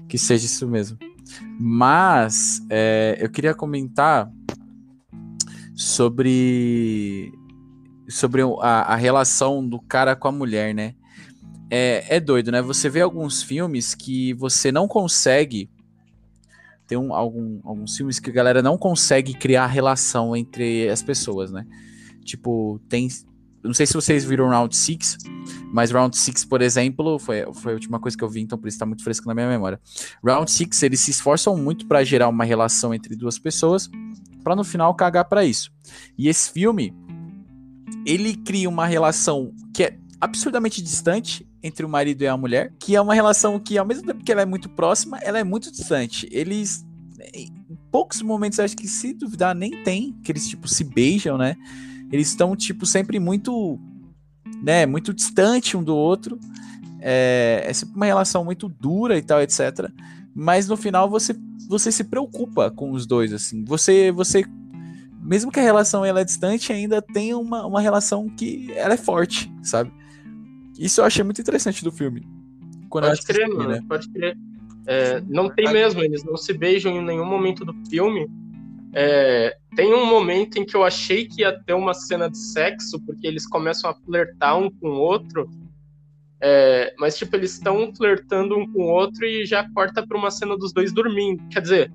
[0.08, 0.96] que seja isso mesmo.
[1.58, 4.30] Mas é, eu queria comentar
[5.74, 7.32] sobre
[8.12, 10.94] sobre a, a relação do cara com a mulher, né?
[11.70, 12.60] É, é doido, né?
[12.60, 15.70] Você vê alguns filmes que você não consegue.
[16.86, 21.50] Tem um, algum, alguns filmes que a galera não consegue criar relação entre as pessoas,
[21.50, 21.66] né?
[22.24, 23.08] Tipo, tem.
[23.64, 25.18] Não sei se vocês viram Round 6,
[25.72, 28.66] mas Round 6, por exemplo, foi, foi a última coisa que eu vi, então por
[28.66, 29.80] isso tá muito fresco na minha memória.
[30.22, 33.88] Round 6, eles se esforçam muito para gerar uma relação entre duas pessoas,
[34.42, 35.72] para no final cagar para isso.
[36.18, 36.92] E esse filme,
[38.04, 42.94] ele cria uma relação que é absurdamente distante entre o marido e a mulher, que
[42.94, 45.70] é uma relação que, ao mesmo tempo que ela é muito próxima, ela é muito
[45.70, 46.28] distante.
[46.30, 46.84] Eles,
[47.34, 47.50] em
[47.90, 51.56] poucos momentos, acho que se duvidar, nem tem, que eles, tipo, se beijam, né?
[52.10, 53.78] Eles estão, tipo, sempre muito,
[54.62, 56.38] né, muito distante um do outro.
[57.00, 59.90] É, é sempre uma relação muito dura e tal, etc.
[60.34, 61.34] Mas no final você,
[61.68, 63.64] você se preocupa com os dois, assim.
[63.64, 64.44] Você, você
[65.22, 68.96] mesmo que a relação ela é distante, ainda tem uma, uma relação que ela é
[68.96, 69.92] forte, sabe?
[70.78, 72.26] Isso eu achei muito interessante do filme.
[72.90, 73.80] pode crer, mano, né?
[73.88, 74.36] pode crer.
[74.84, 78.28] É, não tem mesmo, eles não se beijam em nenhum momento do filme.
[78.92, 83.00] É, tem um momento em que eu achei que ia ter uma cena de sexo,
[83.06, 85.48] porque eles começam a flertar um com o outro.
[86.40, 90.30] É, mas, tipo, eles estão flertando um com o outro e já corta pra uma
[90.30, 91.42] cena dos dois dormindo.
[91.48, 91.92] Quer dizer,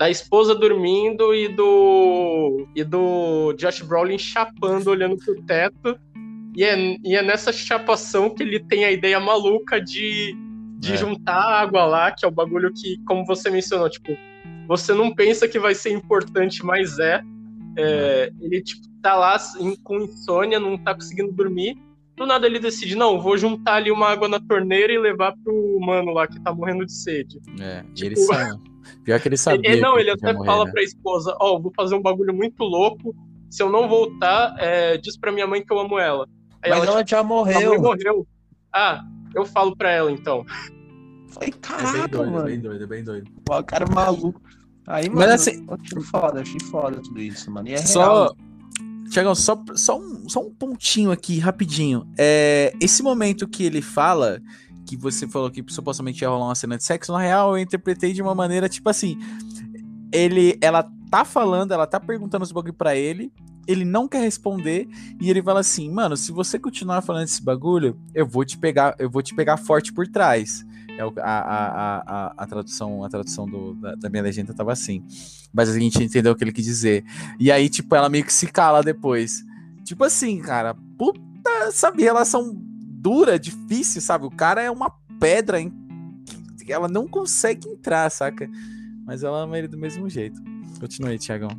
[0.00, 6.00] da esposa dormindo e do e do Josh Brolin chapando, olhando pro teto.
[6.56, 10.34] E é, e é nessa chapação que ele tem a ideia maluca de,
[10.78, 10.96] de é.
[10.96, 14.16] juntar água lá, que é o bagulho que, como você mencionou, tipo,
[14.66, 17.20] você não pensa que vai ser importante, mas é.
[17.76, 19.38] é ele, tipo, tá lá
[19.84, 21.76] com insônia, não tá conseguindo dormir.
[22.16, 25.78] Do nada ele decide, não, vou juntar ali uma água na torneira e levar pro
[25.78, 27.38] mano lá que tá morrendo de sede.
[27.60, 28.58] É, tipo, eles são
[29.04, 29.70] Pior que ele sabia.
[29.70, 30.70] Ele, não, ele até morrer, fala né?
[30.70, 33.14] pra esposa: Ó, oh, vou fazer um bagulho muito louco.
[33.48, 36.26] Se eu não voltar, é, diz pra minha mãe que eu amo ela.
[36.62, 37.80] Aí Mas ela, ela tipo, já morreu.
[37.80, 38.26] morreu.
[38.72, 39.02] Ah,
[39.34, 40.44] eu falo pra ela então.
[41.30, 42.44] Falei, caraca, é bem doido, mano.
[42.44, 43.30] bem doido, bem doido.
[43.48, 44.40] O cara é maluco.
[44.86, 47.68] Aí, mano, Mas assim, achei foda, achei foda tudo isso, mano.
[47.68, 48.36] E é só, real.
[49.10, 52.06] Tiagão, só, só, um, só um pontinho aqui, rapidinho.
[52.18, 54.40] É, esse momento que ele fala
[54.90, 58.12] que você falou que supostamente ia rolar uma cena de sexo, na real eu interpretei
[58.12, 59.16] de uma maneira tipo assim,
[60.12, 63.32] ele, ela tá falando, ela tá perguntando os bagulho para ele,
[63.68, 64.88] ele não quer responder
[65.20, 68.96] e ele fala assim, mano, se você continuar falando esse bagulho, eu vou te pegar,
[68.98, 70.66] eu vou te pegar forte por trás.
[70.98, 75.04] É a, a, a, a, tradução, a tradução do, da, da, minha legenda tava assim.
[75.52, 77.04] Mas a gente entendeu o que ele quis dizer.
[77.38, 79.42] E aí, tipo, ela meio que se cala depois.
[79.84, 82.69] Tipo assim, cara, puta, sabe, relação
[83.00, 84.26] dura, difícil, sabe?
[84.26, 85.72] O cara é uma pedra em
[86.64, 88.48] que ela não consegue entrar, saca?
[89.04, 90.40] Mas ela ama ele do mesmo jeito.
[90.78, 91.50] Continue, Tiagão.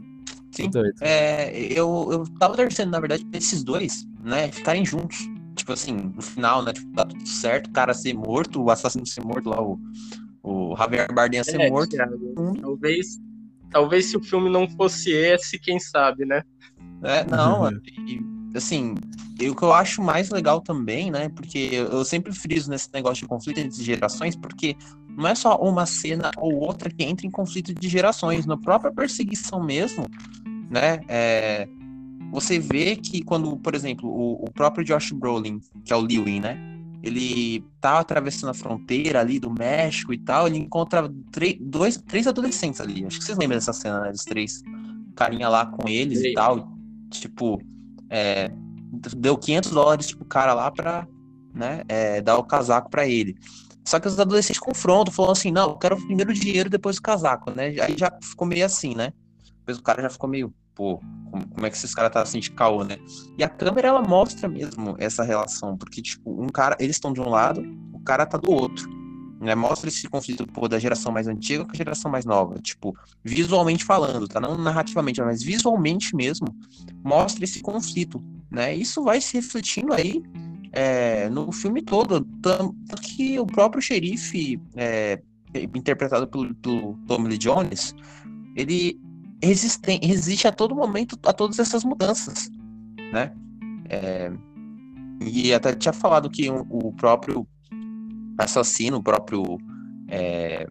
[0.52, 0.70] Sim.
[0.70, 0.96] Doido.
[1.02, 5.18] É, eu, eu tava torcendo, na verdade, pra esses dois, né, ficarem juntos.
[5.56, 6.72] Tipo assim, no final, né?
[6.74, 9.78] Tipo, tá tudo certo, o cara ser morto, o assassino ser morto lá, o,
[10.44, 11.92] o Javier Bardem ser É, morto.
[11.92, 12.54] Thiago, Hum.
[12.54, 13.20] talvez,
[13.70, 16.44] talvez se o filme não fosse esse, quem sabe, né?
[17.04, 17.82] É, não, Uhum.
[18.08, 18.96] e, assim,
[19.40, 21.30] e o que eu acho mais legal também, né?
[21.30, 24.76] Porque eu, sempre friso nesse negócio de conflito entre gerações, porque
[25.10, 28.92] não é só uma cena ou outra que entra em conflito de gerações, na própria
[28.92, 30.06] perseguição mesmo,
[30.70, 31.02] né?
[31.08, 31.68] É,
[32.32, 36.40] você vê que quando, por exemplo, o, o próprio Josh Brolin, que é o Lewin,
[36.40, 36.58] né?
[37.04, 42.28] Ele tá atravessando a fronteira ali do México e tal, ele encontra três, dois, três
[42.28, 43.04] adolescentes ali.
[43.06, 44.12] Acho que vocês lembram dessa cena, né?
[44.12, 44.62] Dos três
[45.16, 46.34] carinha lá com eles e Sei.
[46.34, 46.72] tal.
[47.10, 47.60] Tipo,
[48.12, 48.52] é,
[49.16, 51.08] deu 500 dólares pro cara lá pra
[51.54, 53.36] né, é, dar o casaco pra ele.
[53.86, 57.02] Só que os adolescentes confrontam, falando assim, não, eu quero primeiro o dinheiro, depois o
[57.02, 57.74] casaco, né?
[57.82, 59.12] Aí já ficou meio assim, né?
[59.60, 61.00] Depois o cara já ficou meio, pô,
[61.32, 62.98] como, como é que esses caras tá assim de caô, né?
[63.38, 67.22] E a câmera, ela mostra mesmo essa relação, porque, tipo, um cara, eles estão de
[67.22, 68.88] um lado, o cara tá do outro.
[69.42, 69.56] Né?
[69.56, 72.60] Mostra esse conflito, pô, da geração mais antiga com a geração mais nova.
[72.60, 74.40] Tipo, visualmente falando, tá?
[74.40, 76.48] Não narrativamente, mas visualmente mesmo,
[77.04, 78.76] mostra esse conflito, né?
[78.76, 80.22] Isso vai se refletindo aí
[80.72, 82.24] é, no filme todo.
[82.40, 85.20] Tanto que o próprio xerife, é,
[85.56, 87.96] interpretado pelo, pelo Tommy Lee Jones,
[88.56, 89.02] ele
[89.44, 92.48] resiste, resiste a todo momento a todas essas mudanças,
[93.12, 93.34] né?
[93.90, 94.32] É,
[95.20, 97.48] e até tinha falado que o, o próprio
[98.44, 99.58] assassino, o próprio
[100.08, 100.68] é,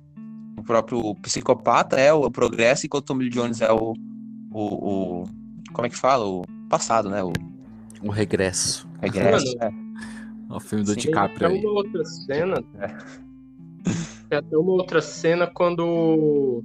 [0.56, 3.94] o próprio psicopata é o progresso, enquanto o Tommy Jones é o,
[4.50, 5.24] o, o-
[5.72, 6.26] como é que fala?
[6.26, 7.22] O passado, né?
[7.22, 7.32] O
[8.02, 8.88] O regresso.
[9.00, 9.56] regresso.
[9.60, 9.70] é.
[10.50, 11.00] O filme do Sim.
[11.00, 11.64] DiCaprio Tem aí.
[11.64, 12.64] uma outra cena.
[12.80, 12.88] É.
[14.28, 16.64] Tem até uma outra cena quando o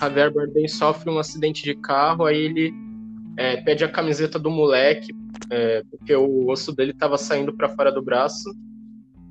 [0.00, 2.74] Javier Bardem sofre um acidente de carro, aí ele
[3.36, 5.14] é, pede a camiseta do moleque,
[5.50, 8.50] é, porque o osso dele tava saindo pra fora do braço.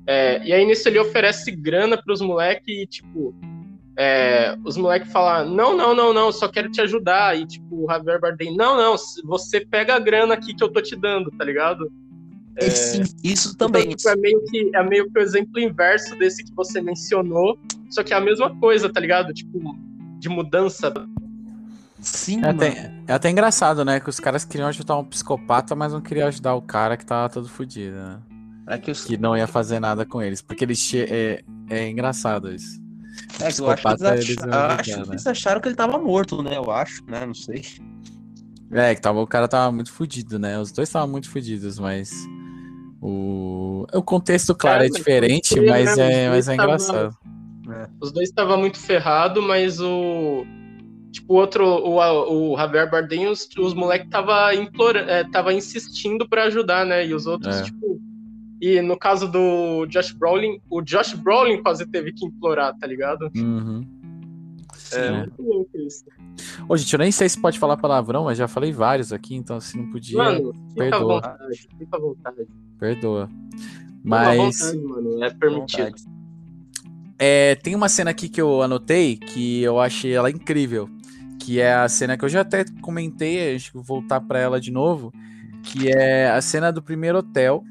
[0.06, 3.34] É, e aí nisso ele oferece grana pros moleques e, tipo,
[3.98, 7.36] é, os moleques falam, não, não, não, não, só quero te ajudar.
[7.36, 8.94] E, tipo, o Javier Bardem, não, não,
[9.24, 11.90] você pega a grana aqui que eu tô te dando, tá ligado?
[12.56, 13.82] Esse- isso também.
[13.82, 17.58] Então, tipo, é, meio que, é meio que o exemplo inverso desse que você mencionou,
[17.90, 19.32] só que é a mesma coisa, tá ligado?
[19.34, 19.76] Tipo,
[20.18, 20.92] de mudança.
[22.00, 23.98] Sim, É até, é até engraçado, né?
[24.00, 27.28] Que os caras queriam ajudar um psicopata, mas não queriam ajudar o cara que tava
[27.28, 28.18] todo fudido, né?
[28.68, 30.42] É que, os, Que não ia fazer nada com eles.
[30.42, 32.80] Porque eles che- é, é engraçado isso.
[33.40, 35.04] é que eu acho que eles, ach- acho que né?
[35.10, 36.56] eles acharam que ele tava morto, né?
[36.56, 37.24] Eu acho, né?
[37.24, 37.62] Não sei.
[38.72, 40.58] É, que tava, o cara tava muito fudido, né?
[40.58, 42.10] Os dois estavam muito fudidos, mas.
[43.00, 46.24] O, o contexto, claro, É, é, mas diferente, mas né?
[46.24, 47.16] é, mas é dois tava- engraçado.
[48.00, 50.44] Os dois estavam muito ferrados, mas o.
[51.12, 56.28] Tipo, o outro, o, o Javier Bardem, os, os moleques tava, implora, é, tava insistindo
[56.28, 57.06] pra ajudar, né?
[57.06, 57.62] E os outros, É.
[57.62, 58.00] tipo.
[58.60, 63.30] E no caso do Josh Brolin, o Josh Brolin quase teve que implorar, tá ligado?
[63.36, 63.82] Uhum.
[64.92, 65.10] É, É.
[65.18, 66.04] muito louco isso.
[66.68, 69.60] Ô, gente, eu nem sei se pode falar palavrão, mas já falei vários aqui, então
[69.60, 71.14] se não podia, Mano, fica à perdoa.
[71.14, 72.46] vontade, fica à vontade.
[72.78, 73.30] perdoa.
[74.04, 74.58] Mas.
[74.60, 75.94] vontade, mano, é permitido.
[77.18, 80.88] É, tem uma cena aqui que eu anotei que eu achei ela incrível.
[81.40, 84.60] Que é a cena que eu já até comentei, acho que vou voltar pra ela
[84.60, 85.12] de novo.
[85.62, 87.62] Que é a cena do primeiro hotel,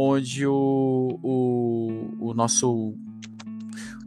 [0.00, 2.94] onde o, o, o nosso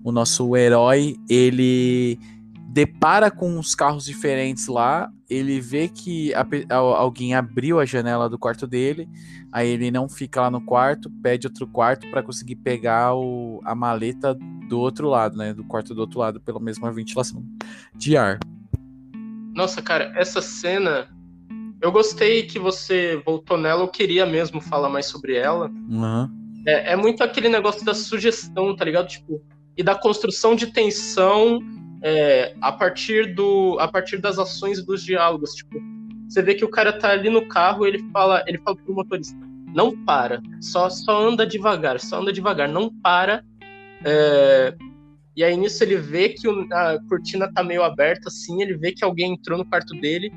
[0.01, 2.17] o nosso herói ele
[2.69, 5.11] depara com uns carros diferentes lá.
[5.29, 9.07] Ele vê que a al- alguém abriu a janela do quarto dele.
[9.51, 13.75] Aí ele não fica lá no quarto, pede outro quarto para conseguir pegar o, a
[13.75, 14.33] maleta
[14.69, 15.53] do outro lado, né?
[15.53, 17.43] Do quarto do outro lado, pela mesma ventilação
[17.93, 18.39] de ar.
[19.53, 21.09] Nossa, cara, essa cena.
[21.81, 25.67] Eu gostei que você voltou nela, eu queria mesmo falar mais sobre ela.
[25.67, 26.29] Uhum.
[26.65, 29.07] É, é muito aquele negócio da sugestão, tá ligado?
[29.07, 29.41] Tipo,
[29.75, 31.59] e da construção de tensão
[32.03, 35.55] é, a, partir do, a partir das ações e dos diálogos.
[35.55, 35.81] Tipo,
[36.29, 39.37] você vê que o cara tá ali no carro ele fala, ele fala pro motorista,
[39.73, 43.43] não para, só, só anda devagar, só anda devagar, não para.
[44.05, 44.75] É,
[45.35, 49.03] e aí nisso ele vê que a cortina tá meio aberta, assim, ele vê que
[49.03, 50.31] alguém entrou no quarto dele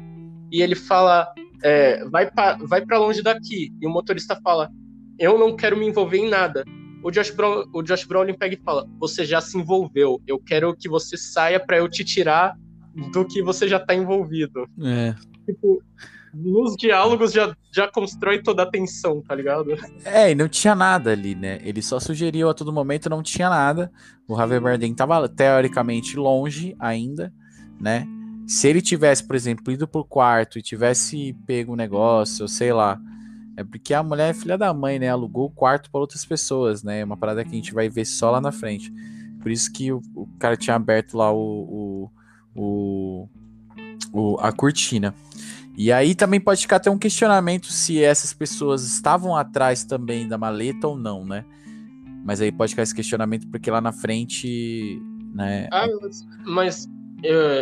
[0.51, 1.33] e ele fala,
[1.63, 3.73] é, vai para longe daqui.
[3.81, 4.71] E o motorista fala,
[5.19, 6.65] eu não quero me envolver em nada.
[7.03, 10.23] O Josh, Brolin, o Josh Brolin pega e fala: Você já se envolveu.
[10.27, 12.57] Eu quero que você saia pra eu te tirar
[13.13, 14.67] do que você já tá envolvido.
[14.83, 15.15] É.
[15.45, 15.83] Tipo,
[16.33, 19.77] nos diálogos já, já constrói toda a tensão, tá ligado?
[20.05, 21.59] É, e não tinha nada ali, né?
[21.63, 23.93] Ele só sugeriu a todo momento, não tinha nada.
[24.27, 27.31] O Javier Bardem tava teoricamente longe ainda,
[27.79, 28.07] né?
[28.47, 33.01] Se ele tivesse, por exemplo, ido pro quarto e tivesse pego um negócio, sei lá.
[33.57, 35.09] É porque a mulher é filha da mãe, né?
[35.09, 37.05] Alugou o quarto para outras pessoas, né?
[37.05, 38.93] Uma parada que a gente vai ver só lá na frente.
[39.41, 42.11] Por isso que o, o cara tinha aberto lá o,
[42.55, 43.29] o,
[44.13, 45.15] o, a cortina.
[45.77, 50.39] E aí também pode ficar até um questionamento se essas pessoas estavam atrás também da
[50.39, 51.45] maleta ou não, né?
[52.25, 55.01] Mas aí pode ficar esse questionamento porque lá na frente,
[55.35, 55.69] né?
[55.73, 55.87] Ah,
[56.47, 56.89] mas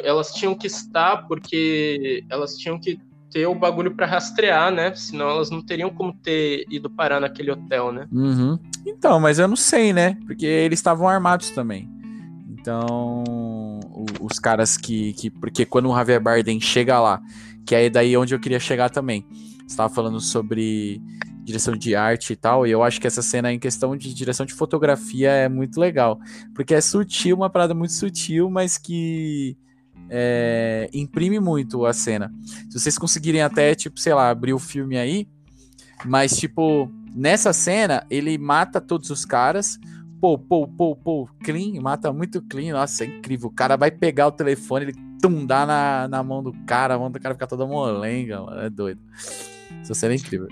[0.04, 2.98] elas tinham que estar porque elas tinham que
[3.30, 4.94] ter o bagulho para rastrear, né?
[4.94, 8.06] Senão elas não teriam como ter ido parar naquele hotel, né?
[8.12, 8.58] Uhum.
[8.86, 10.18] Então, mas eu não sei, né?
[10.26, 11.88] Porque eles estavam armados também.
[12.50, 13.24] Então,
[14.20, 15.30] os caras que, que.
[15.30, 17.20] Porque quando o Javier Bardem chega lá,
[17.66, 19.26] que é daí onde eu queria chegar também.
[19.66, 21.00] Estava falando sobre
[21.42, 24.46] direção de arte e tal, e eu acho que essa cena em questão de direção
[24.46, 26.18] de fotografia é muito legal,
[26.54, 29.56] porque é sutil, uma parada muito sutil, mas que
[30.08, 32.32] é, imprime muito a cena.
[32.70, 35.26] Se vocês conseguirem até, tipo, sei lá, abrir o filme aí,
[36.04, 39.78] mas, tipo, nessa cena, ele mata todos os caras,
[40.20, 43.48] pô, pô, pô, pô, clean, mata muito clean, nossa, é incrível.
[43.48, 46.98] O cara vai pegar o telefone, ele tum, dá na, na mão do cara, a
[46.98, 49.00] mão do cara fica toda molenga, mano, é doido.
[49.80, 50.48] Essa cena é incrível.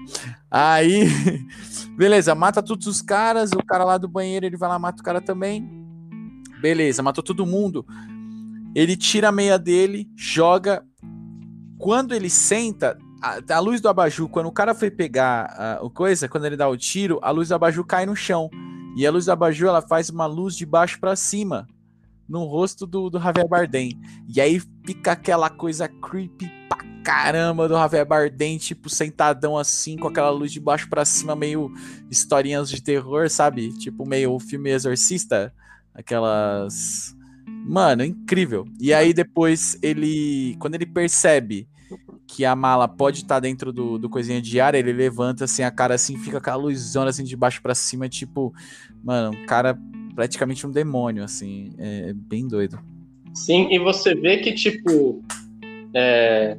[0.50, 1.04] Aí,
[1.96, 5.04] beleza, mata todos os caras, o cara lá do banheiro, ele vai lá, mata o
[5.04, 5.68] cara também.
[6.60, 7.86] Beleza, matou todo mundo.
[8.74, 10.84] Ele tira a meia dele, joga.
[11.78, 16.28] Quando ele senta, a, a luz do abajur, quando o cara foi pegar o coisa,
[16.28, 18.50] quando ele dá o tiro, a luz do abajur cai no chão.
[18.96, 21.66] E a luz do abajur, ela faz uma luz de baixo para cima
[22.28, 23.98] no rosto do, do Javier Bardem.
[24.28, 26.50] E aí fica aquela coisa creepy
[27.02, 31.72] caramba do Javier Bardem, tipo, sentadão assim, com aquela luz de baixo para cima, meio
[32.10, 33.76] historinhas de terror, sabe?
[33.78, 35.52] Tipo, meio filme Exorcista.
[35.94, 37.14] Aquelas.
[37.46, 38.66] Mano, incrível.
[38.80, 40.56] E aí depois ele.
[40.58, 41.68] Quando ele percebe
[42.26, 45.64] que a mala pode estar tá dentro do, do coisinha de ar, ele levanta assim
[45.64, 48.54] a cara assim, fica com a luzona assim de baixo para cima, tipo,
[49.02, 49.76] mano, um cara
[50.14, 52.78] praticamente um demônio, assim, é, é bem doido.
[53.34, 55.22] Sim, e você vê que, tipo,
[55.94, 56.56] é,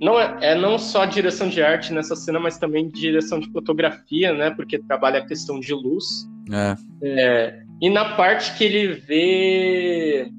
[0.00, 4.32] não é, é não só direção de arte nessa cena, mas também direção de fotografia,
[4.32, 4.50] né?
[4.50, 6.28] Porque trabalha a questão de luz.
[6.52, 6.76] É.
[7.02, 7.62] é.
[7.80, 10.30] e na parte que ele vê,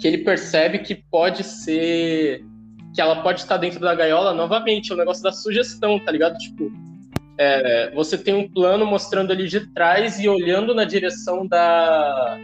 [0.00, 2.44] que ele percebe que pode ser,
[2.94, 6.38] que ela pode estar dentro da gaiola, novamente, é o negócio da sugestão, tá ligado?
[6.38, 6.70] Tipo,
[7.36, 12.38] é, você tem um plano mostrando ali de trás e olhando na direção da,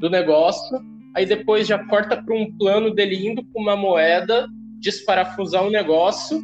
[0.00, 0.78] do negócio,
[1.14, 4.46] aí depois já corta para um plano dele indo com uma moeda
[4.82, 6.42] desparafusar um negócio,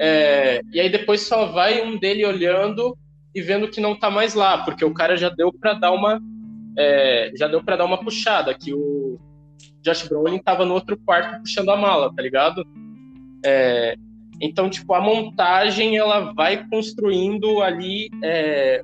[0.00, 2.96] é, e aí depois só vai um dele olhando
[3.34, 6.20] e vendo que não tá mais lá, porque o cara já deu para dar uma
[6.76, 9.18] é, já deu para dar uma puxada, que o
[9.80, 12.66] Josh Brolin tava no outro quarto puxando a mala, tá ligado?
[13.44, 13.94] É,
[14.40, 18.82] então, tipo, a montagem ela vai construindo ali é,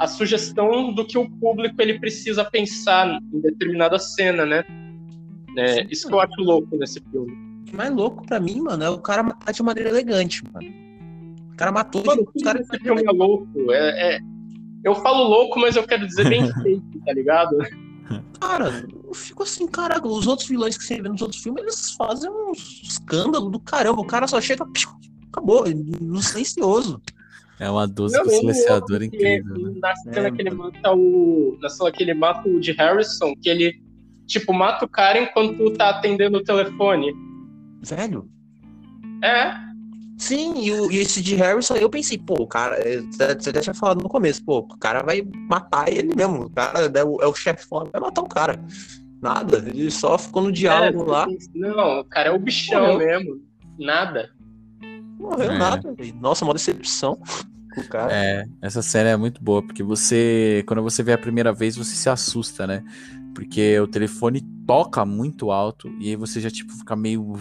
[0.00, 4.64] a sugestão do que o público ele precisa pensar em determinada cena, né?
[5.56, 8.98] É, isso que eu acho louco nesse filme mais louco pra mim, mano, é o
[8.98, 10.68] cara matar de maneira elegante, mano.
[11.52, 12.44] O cara matou mano, de...
[12.44, 13.72] cara esse filme é louco.
[13.72, 14.20] É, é,
[14.84, 17.56] Eu falo louco, mas eu quero dizer bem feito, tá ligado?
[18.40, 21.92] Cara, eu fico assim, cara, os outros vilões que você vê nos outros filmes, eles
[21.92, 24.00] fazem um escândalo do caramba.
[24.00, 24.66] O cara só chega,
[25.30, 25.64] acabou,
[26.00, 27.00] no silencioso.
[27.58, 29.56] É uma dose do silenciador incrível.
[29.56, 29.78] Né?
[29.80, 31.56] Na cena é, que ele mata o.
[31.60, 33.80] Na cena que ele mata o de Harrison, que ele,
[34.26, 37.14] tipo, mata o cara enquanto tá atendendo o telefone.
[37.82, 38.28] Velho.
[39.22, 39.54] É.
[40.18, 43.60] Sim, e, o, e esse de Harrison, eu pensei, pô, o cara, é, você já
[43.60, 47.20] tinha falado no começo, pô, o cara vai matar ele mesmo, o cara é o,
[47.20, 48.60] é o chefão, vai matar o cara.
[49.20, 51.26] Nada, ele só ficou no diálogo é, lá.
[51.54, 52.98] Não, o cara é o bichão Morreu.
[52.98, 53.40] mesmo,
[53.78, 54.30] nada.
[55.18, 55.58] Morreu é.
[55.58, 56.14] nada, véio.
[56.20, 57.18] nossa, uma decepção.
[57.76, 58.12] O cara.
[58.12, 61.94] É, essa cena é muito boa, porque você, quando você vê a primeira vez, você
[61.94, 62.84] se assusta, né?
[63.34, 67.36] Porque o telefone toca muito alto e aí você já tipo fica meio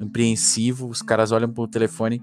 [0.00, 2.22] apreensivo, os caras olham pro telefone.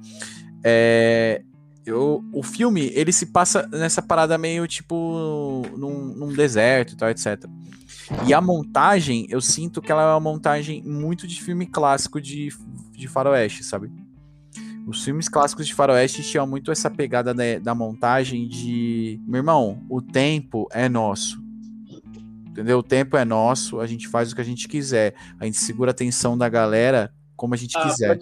[0.64, 1.42] É,
[1.86, 7.10] eu, o filme, ele se passa nessa parada meio tipo num, num deserto e tal,
[7.10, 7.46] etc.
[8.26, 12.50] E a montagem, eu sinto que ela é uma montagem muito de filme clássico de,
[12.92, 13.92] de faroeste, sabe?
[14.86, 19.20] Os filmes clássicos de faroeste tinham muito essa pegada da, da montagem de...
[19.28, 21.47] Meu irmão, o tempo é nosso
[22.58, 22.80] entendeu?
[22.80, 25.92] O tempo é nosso, a gente faz o que a gente quiser, a gente segura
[25.92, 28.20] a atenção da galera como a gente ah, quiser.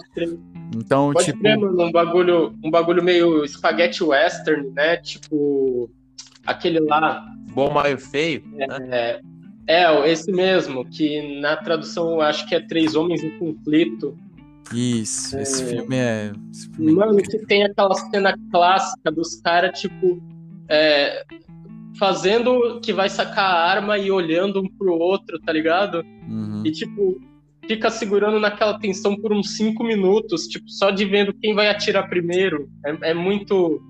[0.75, 4.97] Então, pode tipo, crer, mano, um bagulho, um bagulho meio spaghetti western, né?
[4.97, 5.89] Tipo
[6.45, 8.77] aquele lá, bom, maio feio, é, né?
[9.67, 14.17] é, É, esse mesmo, que na tradução eu acho que é Três Homens em Conflito.
[14.73, 16.33] Isso, esse filme é.
[16.51, 20.21] Esse filme é Mano, que tem aquela cena clássica dos caras, tipo,
[20.67, 21.23] é,
[21.97, 26.05] fazendo que vai sacar a arma e olhando um pro outro, tá ligado?
[26.27, 26.63] Uhum.
[26.65, 27.19] E, tipo,
[27.67, 32.09] fica segurando naquela tensão por uns cinco minutos, tipo, só de vendo quem vai atirar
[32.09, 32.69] primeiro.
[32.85, 33.81] É, é muito.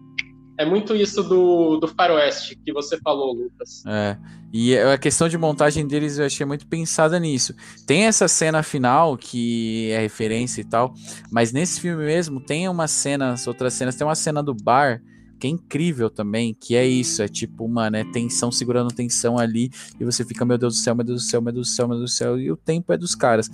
[0.58, 3.84] É muito isso do, do faroeste que você falou, Lucas.
[3.86, 4.16] É.
[4.54, 7.54] E a questão de montagem deles eu achei muito pensada nisso.
[7.86, 10.94] Tem essa cena final que é referência e tal,
[11.30, 15.02] mas nesse filme mesmo tem umas cenas, outras cenas, tem uma cena do bar
[15.40, 19.70] que é incrível também, que é isso, é tipo, mano, é tensão segurando tensão ali,
[20.00, 21.88] e você fica, meu Deus do céu, meu Deus do céu, meu Deus do céu,
[21.88, 23.50] meu Deus do céu, e o tempo é dos caras.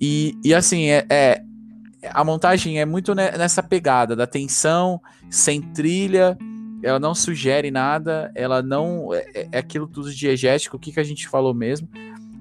[0.00, 1.42] E, e assim, é, é
[2.12, 5.00] a montagem é muito ne- nessa pegada da tensão,
[5.30, 6.36] sem trilha,
[6.82, 9.12] ela não sugere nada, ela não.
[9.12, 11.88] É, é aquilo tudo diegético, o que, que a gente falou mesmo.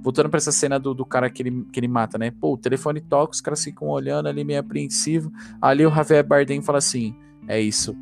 [0.02, 2.30] Voltando pra essa cena do, do cara que ele, que ele mata, né?
[2.30, 5.32] Pô, o telefone toca, os caras ficam olhando ali meio apreensivo.
[5.60, 7.16] Ali o Javier Bardem fala assim:
[7.48, 7.96] é isso,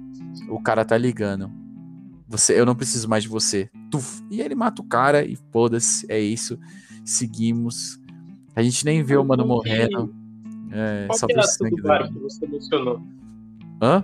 [0.53, 1.51] o cara tá ligando.
[2.27, 3.69] Você, eu não preciso mais de você.
[3.91, 4.23] Tuf.
[4.29, 6.59] E ele mata o cara e foda-se, é isso.
[7.03, 7.99] Seguimos.
[8.55, 10.13] A gente nem vê o mano morrendo.
[10.71, 13.01] É, Qual só que é essa do bar que você mencionou?
[13.81, 14.03] Hã?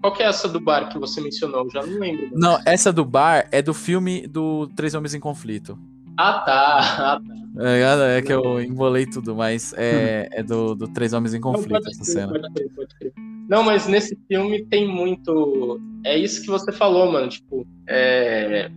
[0.00, 1.64] Qual que é essa do bar que você mencionou?
[1.64, 2.30] Eu Já não lembro.
[2.32, 5.78] Não, essa do bar é do filme do Três Homens em Conflito.
[6.18, 6.78] Ah, tá.
[7.14, 7.38] Ah, tá.
[7.60, 11.52] É, é que eu embolei tudo, mas é, é do, do Três Homens em Não,
[11.52, 12.32] Conflito pode essa cena.
[12.32, 13.12] pode crer, pode crer.
[13.48, 15.80] Não, mas nesse filme tem muito.
[16.04, 17.28] É isso que você falou, mano.
[17.28, 18.68] Tipo, é,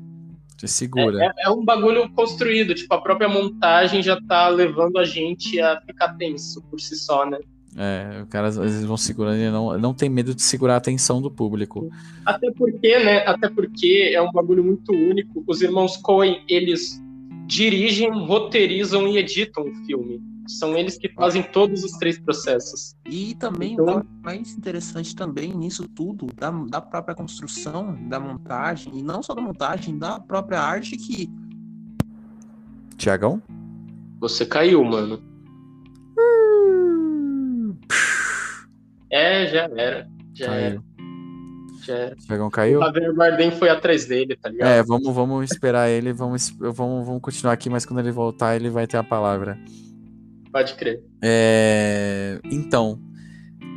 [0.55, 1.17] Te segura.
[1.23, 2.73] é, é um bagulho construído.
[2.75, 7.25] Tipo, a própria montagem já tá levando a gente a ficar tenso por si só,
[7.25, 7.39] né?
[7.75, 10.77] É, o cara às vezes vão segurando e não, não tem medo de segurar a
[10.77, 11.89] atenção do público.
[12.25, 13.25] Até porque, né?
[13.25, 15.43] Até porque é um bagulho muito único.
[15.47, 17.01] Os irmãos Coen, eles
[17.51, 20.21] dirigem, roteirizam e editam o filme.
[20.47, 22.95] São eles que fazem todos os três processos.
[23.05, 28.97] E também Então- o mais interessante também nisso tudo, da, da própria construção, da montagem,
[28.97, 31.29] e não só da montagem, da própria arte que
[32.97, 33.41] Tiagão?
[34.21, 35.21] Você caiu, mano.
[39.09, 40.09] É, já era.
[40.33, 40.83] Já era.
[41.81, 42.15] Já era.
[42.15, 42.79] Tiagão caiu?
[42.79, 44.69] O Javier Bardem foi atrás dele, tá ligado?
[44.69, 48.69] É, vamos, vamos esperar ele, vamos, vamos, vamos continuar aqui, mas quando ele voltar, ele
[48.69, 49.57] vai ter a palavra.
[50.51, 51.01] Pode crer.
[51.21, 52.99] É, então,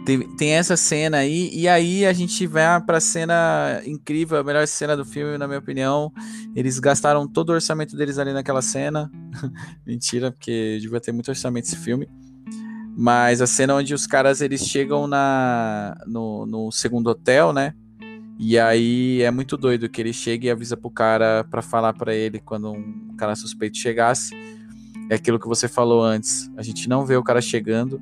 [0.04, 4.66] tem, tem essa cena aí, e aí a gente vai pra cena incrível, a melhor
[4.66, 6.12] cena do filme, na minha opinião.
[6.54, 9.10] Eles gastaram todo o orçamento deles ali naquela cena.
[9.86, 12.06] Mentira, porque devia ter muito orçamento esse filme.
[12.96, 17.74] Mas a cena onde os caras eles chegam na, no, no segundo hotel, né?
[18.38, 22.14] E aí é muito doido que ele chega e avisa pro cara pra falar pra
[22.14, 24.34] ele quando um cara suspeito chegasse.
[25.10, 26.50] É aquilo que você falou antes.
[26.56, 28.00] A gente não vê o cara chegando.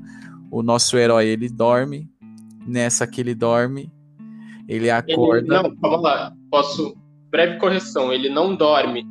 [0.50, 2.08] O nosso herói, ele dorme.
[2.66, 3.90] Nessa que ele dorme,
[4.68, 5.62] ele Ele, acorda.
[5.62, 6.32] não, calma lá.
[6.50, 6.96] Posso.
[7.30, 8.12] Breve correção.
[8.12, 9.04] Ele não dorme.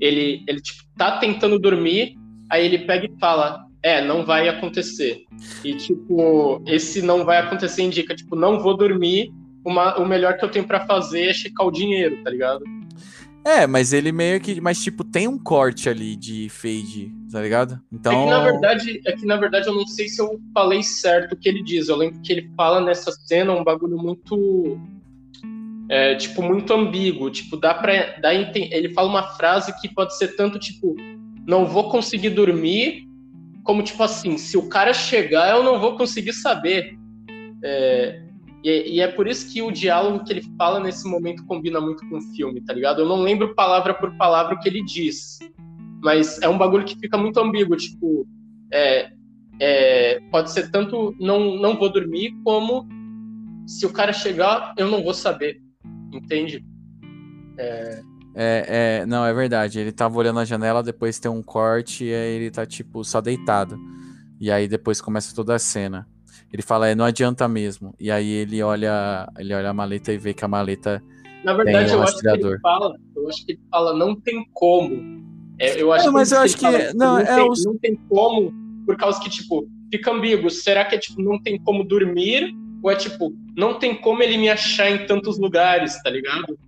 [0.00, 2.14] Ele, ele tipo, tá tentando dormir,
[2.50, 5.24] aí ele pega e fala: É, não vai acontecer.
[5.64, 9.32] E, tipo, esse não vai acontecer indica, tipo, não vou dormir.
[9.64, 12.64] Uma, o melhor que eu tenho pra fazer é checar o dinheiro, tá ligado?
[13.44, 14.60] É, mas ele meio que.
[14.60, 17.80] Mas, tipo, tem um corte ali de fade, tá ligado?
[17.90, 18.12] Então.
[18.12, 21.32] É que na verdade, é que na verdade eu não sei se eu falei certo
[21.32, 21.88] o que ele diz.
[21.88, 24.78] Eu lembro que ele fala nessa cena um bagulho muito
[25.88, 30.36] é, tipo muito ambíguo, tipo dá para dá ele fala uma frase que pode ser
[30.36, 30.94] tanto tipo
[31.46, 33.08] não vou conseguir dormir,
[33.64, 36.98] como tipo assim, se o cara chegar eu não vou conseguir saber.
[37.64, 38.27] É,
[38.64, 42.06] e, e é por isso que o diálogo que ele fala nesse momento combina muito
[42.08, 43.02] com o filme, tá ligado?
[43.02, 45.38] Eu não lembro palavra por palavra o que ele diz,
[46.02, 48.26] mas é um bagulho que fica muito ambíguo, tipo,
[48.72, 49.10] é,
[49.60, 52.86] é, pode ser tanto não, não vou dormir, como
[53.66, 55.60] se o cara chegar, eu não vou saber,
[56.12, 56.64] entende?
[58.40, 59.80] É, é, não, é verdade.
[59.80, 63.20] Ele tava olhando a janela, depois tem um corte e aí ele tá, tipo, só
[63.20, 63.76] deitado.
[64.40, 66.06] E aí depois começa toda a cena.
[66.52, 67.94] Ele fala, é, não adianta mesmo.
[68.00, 71.02] E aí ele olha, ele olha a maleta e vê que a maleta.
[71.44, 74.44] Na verdade, um eu acho que ele fala, eu acho que ele fala, não tem
[74.54, 75.18] como.
[75.58, 77.78] É, eu acho mas que eu acho que- fala, não, não, é tem, os- não
[77.78, 78.52] tem como,
[78.86, 80.48] por causa que, tipo, fica ambíguo.
[80.50, 82.54] Será que é tipo, não tem como dormir?
[82.82, 86.58] Ou é tipo, não tem como ele me achar em tantos lugares, tá ligado?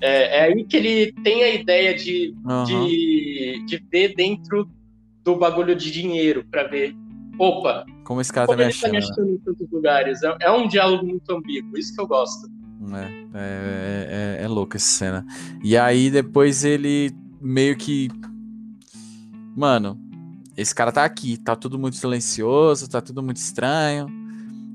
[0.00, 2.64] É, é aí que ele tem a ideia de Aham.
[2.86, 4.68] de, de ver dentro
[5.24, 6.94] do bagulho de dinheiro pra ver.
[7.38, 9.12] Opa, Como esse cara tá como me ele tá me achando.
[9.12, 10.22] achando em tantos lugares?
[10.22, 12.48] É, é um diálogo muito ambíguo, isso que eu gosto.
[12.94, 15.26] É, é, é, é louco essa cena.
[15.62, 17.10] E aí depois ele
[17.40, 18.08] meio que
[19.56, 19.98] mano,
[20.56, 24.06] esse cara tá aqui, tá tudo muito silencioso, tá tudo muito estranho.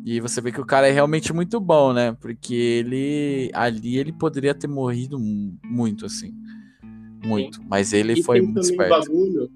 [0.04, 2.14] E você vê que o cara é realmente muito bom, né?
[2.20, 5.20] Porque ele ali ele poderia ter morrido
[5.64, 6.34] muito assim.
[7.24, 7.66] Muito, Sim.
[7.70, 8.90] mas ele e foi muito esperto.
[8.90, 9.52] Bagulho,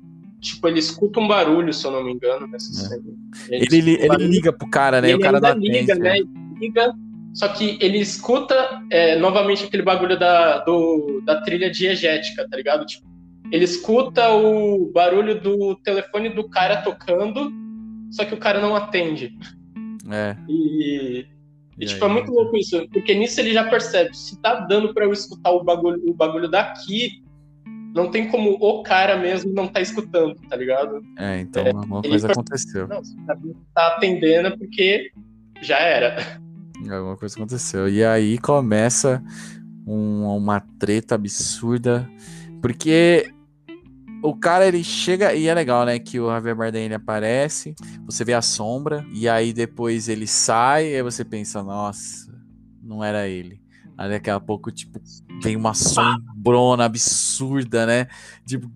[0.45, 2.89] tipo, ele escuta um barulho, se eu não me engano, nessa é.
[2.89, 3.03] cena.
[3.49, 5.09] Ele, ele, ele liga pro cara, né?
[5.09, 6.15] Ele o cara ainda liga, né?
[6.59, 6.93] Liga,
[7.33, 12.85] só que ele escuta é, novamente aquele bagulho da, do, da trilha diegética, tá ligado?
[12.85, 13.05] Tipo,
[13.51, 17.51] ele escuta o barulho do telefone do cara tocando,
[18.09, 19.37] só que o cara não atende.
[20.09, 20.37] É.
[20.47, 21.25] E,
[21.77, 24.55] e, e tipo, aí, é muito louco isso, porque nisso ele já percebe, se tá
[24.61, 27.21] dando para eu escutar o bagulho, o bagulho daqui,
[27.95, 31.01] não tem como o cara mesmo não tá escutando, tá ligado?
[31.17, 32.87] É, então é, alguma coisa aconteceu.
[32.89, 33.15] Não, você
[33.73, 35.11] tá atendendo é porque
[35.61, 36.17] já era.
[36.91, 37.87] Alguma coisa aconteceu.
[37.87, 39.23] E aí começa
[39.87, 42.07] um, uma treta absurda,
[42.61, 43.31] porque
[44.21, 45.97] o cara ele chega e é legal, né?
[45.97, 47.75] Que o Javier Bardem ele aparece,
[48.05, 52.29] você vê a sombra e aí depois ele sai e aí você pensa, nossa,
[52.83, 53.61] não era ele.
[53.97, 54.99] Aí daqui a pouco, tipo,
[55.41, 58.07] vem uma sombrona absurda, né?
[58.45, 58.69] Tipo,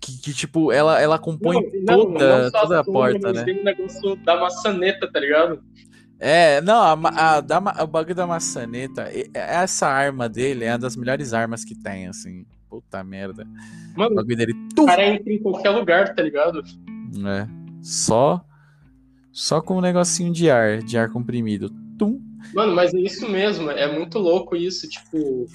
[0.00, 3.44] que, que, tipo, ela, ela compõe não, toda, não toda a, porta, né?
[3.44, 5.62] Tem um negócio da maçaneta, tá ligado?
[6.18, 11.32] É, não, a, a, o bagulho da maçaneta, essa arma dele é uma das melhores
[11.34, 12.46] armas que tem, assim.
[12.70, 13.46] Puta merda.
[13.96, 14.54] Mano, o bagulho dele.
[14.78, 16.62] O cara entra em qualquer lugar, tá ligado?
[17.26, 17.46] É.
[17.82, 18.42] Só.
[19.32, 21.70] Só com um negocinho de ar, de ar comprimido.
[21.98, 22.20] Tum.
[22.54, 25.46] Mano, mas é isso mesmo, é muito louco isso, tipo.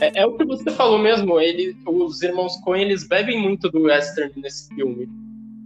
[0.00, 3.82] É, é o que você falou mesmo, ele, os irmãos Coen, eles bebem muito do
[3.82, 5.08] western nesse filme.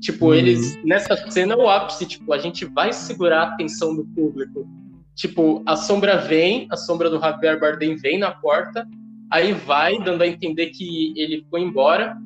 [0.00, 0.34] Tipo, uhum.
[0.34, 0.82] eles.
[0.84, 4.66] Nessa cena é o ápice, tipo, a gente vai segurar a atenção do público.
[5.14, 8.86] Tipo, a sombra vem, a sombra do Javier Bardem vem na porta,
[9.30, 12.16] aí vai, dando a entender que ele foi embora.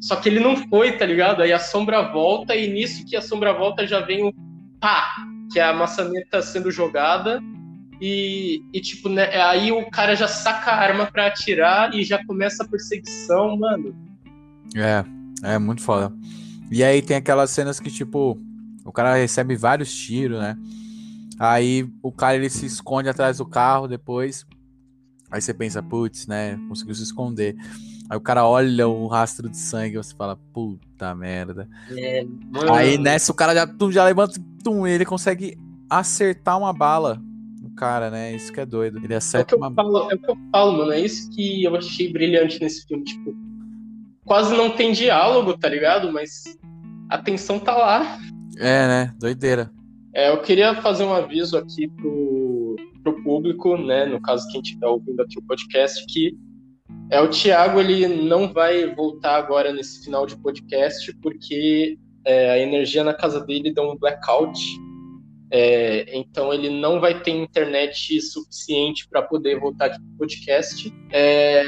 [0.00, 1.42] Só que ele não foi, tá ligado?
[1.42, 4.34] Aí a sombra volta, e nisso que a sombra volta já vem o
[4.78, 5.16] pá,
[5.52, 7.40] que é a maçaneta sendo jogada.
[8.00, 12.22] E, e tipo, né, aí o cara já saca a arma para atirar e já
[12.26, 13.94] começa a perseguição, mano.
[14.74, 15.04] É,
[15.54, 16.12] é muito foda.
[16.70, 18.38] E aí tem aquelas cenas que, tipo,
[18.84, 20.56] o cara recebe vários tiros, né?
[21.38, 24.46] Aí o cara ele se esconde atrás do carro depois.
[25.30, 26.58] Aí você pensa, putz, né?
[26.68, 27.56] Conseguiu se esconder.
[28.08, 31.68] Aí o cara olha o rastro de sangue e você fala, puta merda.
[31.90, 32.24] É,
[32.72, 35.58] aí nessa o cara já, tum, já levanta, tum, ele consegue
[35.90, 37.20] acertar uma bala
[37.60, 38.34] no cara, né?
[38.34, 39.00] Isso que é doido.
[39.02, 40.92] Ele acerta é uma falo, É o que eu falo, mano.
[40.92, 43.04] É isso que eu achei brilhante nesse filme.
[43.04, 43.34] Tipo,
[44.24, 46.12] quase não tem diálogo, tá ligado?
[46.12, 46.44] Mas
[47.10, 48.18] a tensão tá lá.
[48.58, 49.14] É, né?
[49.18, 49.70] Doideira.
[50.14, 54.06] É, eu queria fazer um aviso aqui pro, pro público, né?
[54.06, 56.36] No caso, quem estiver ouvindo aqui o podcast, que
[57.10, 62.58] é o Thiago, ele não vai voltar agora nesse final de podcast, porque é, a
[62.58, 64.60] energia na casa dele deu um blackout.
[65.48, 70.92] É, então ele não vai ter internet suficiente para poder voltar aqui pro podcast.
[71.12, 71.64] É,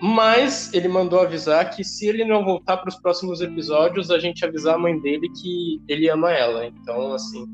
[0.00, 4.44] mas ele mandou avisar que se ele não voltar para os próximos episódios, a gente
[4.44, 6.66] avisar a mãe dele que ele ama ela.
[6.66, 7.44] Então, assim,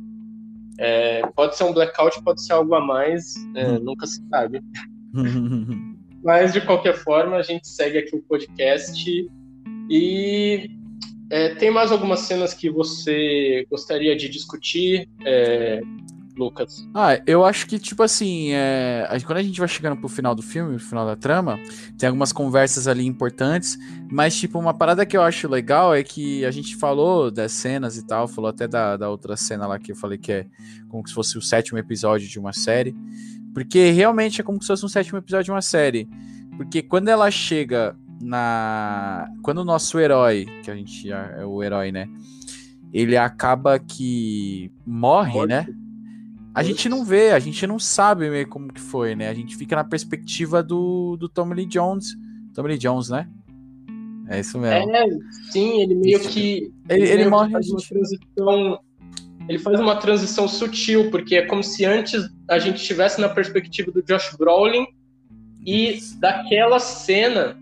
[0.79, 3.81] é, pode ser um blackout, pode ser algo a mais, é, hum.
[3.81, 4.61] nunca se sabe.
[6.29, 9.27] Mas, de qualquer forma, a gente segue aqui o podcast.
[9.89, 10.71] E
[11.31, 15.09] é, tem mais algumas cenas que você gostaria de discutir?
[15.25, 15.81] É,
[16.37, 16.87] Lucas?
[16.95, 19.09] Ah, eu acho que, tipo assim, é...
[19.25, 21.59] quando a gente vai chegando pro final do filme, pro final da trama,
[21.99, 23.79] tem algumas conversas ali importantes,
[24.11, 27.97] mas, tipo, uma parada que eu acho legal é que a gente falou das cenas
[27.97, 30.47] e tal, falou até da, da outra cena lá que eu falei que é
[30.91, 32.95] como se fosse o sétimo episódio de uma série,
[33.59, 36.09] porque realmente é como se fosse um sétimo episódio de uma série,
[36.57, 39.29] porque quando ela chega na...
[39.43, 42.09] Quando o nosso herói, que a gente é o herói, né?
[42.93, 45.49] Ele acaba que morre, Morte.
[45.49, 45.67] né?
[46.55, 49.29] A gente não vê, a gente não sabe meio como que foi, né?
[49.29, 52.17] A gente fica na perspectiva do, do Tommy Lee Jones.
[52.55, 53.29] Tommy Lee Jones, né?
[54.29, 54.89] É isso mesmo.
[54.89, 55.05] É,
[55.51, 56.73] sim, ele meio que.
[56.89, 57.51] Ele, ele, ele morre.
[57.51, 57.93] Faz gente...
[57.93, 58.81] uma transição,
[59.49, 63.91] ele faz uma transição sutil, porque é como se antes a gente estivesse na perspectiva
[63.91, 64.87] do Josh Brolin
[65.65, 67.57] e daquela cena.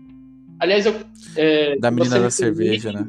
[0.59, 0.95] Aliás, eu.
[1.35, 3.07] É, da menina da cerveja, né?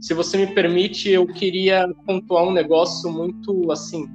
[0.00, 4.08] Se você me permite, eu queria pontuar um negócio muito assim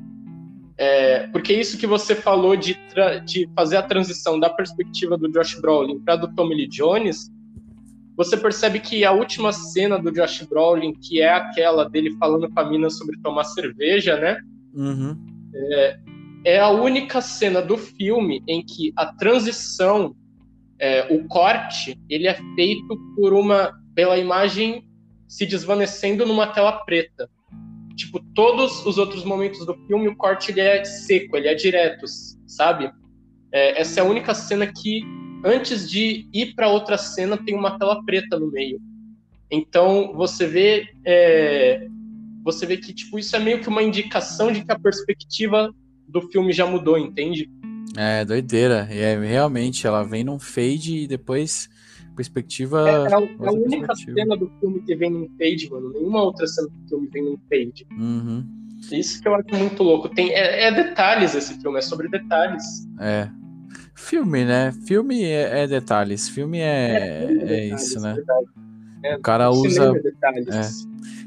[0.78, 2.78] é, porque isso que você falou de,
[3.26, 7.32] de fazer a transição da perspectiva do Josh Brolin para do Tommy Lee Jones,
[8.18, 12.60] você percebe que a última cena do Josh Brolin, que é aquela dele falando com
[12.60, 14.40] a mina sobre tomar cerveja, né?
[14.74, 15.16] Uhum.
[15.54, 16.00] É,
[16.44, 20.16] é, a única cena do filme em que a transição,
[20.80, 24.84] é, o corte, ele é feito por uma pela imagem
[25.28, 27.30] se desvanecendo numa tela preta.
[27.96, 32.06] Tipo, todos os outros momentos do filme, o corte ele é seco, ele é direto,
[32.48, 32.92] sabe?
[33.52, 35.04] É, essa é a única cena que,
[35.48, 38.80] antes de ir para outra cena, tem uma tela preta no meio.
[39.50, 41.88] Então, você vê, é,
[42.44, 45.74] você vê que tipo, isso é meio que uma indicação de que a perspectiva
[46.08, 47.50] do filme já mudou, entende?
[47.96, 48.88] É, doideira.
[48.92, 51.70] É, realmente, ela vem num fade e depois
[52.16, 52.90] perspectiva.
[52.90, 55.94] É, é a, é a única cena do filme que vem num fade, mano.
[55.94, 57.88] Nenhuma outra cena do filme vem num fade.
[57.92, 58.46] Uhum.
[58.92, 60.10] Isso que eu acho muito louco.
[60.10, 62.64] Tem, é, é, detalhes esse filme, é sobre detalhes.
[63.00, 63.30] É.
[63.98, 64.72] Filme, né?
[64.86, 66.30] Filme é, é detalhes.
[66.30, 68.16] Filme é, é, filme é detalhes, isso, né?
[69.18, 69.92] o cara usa.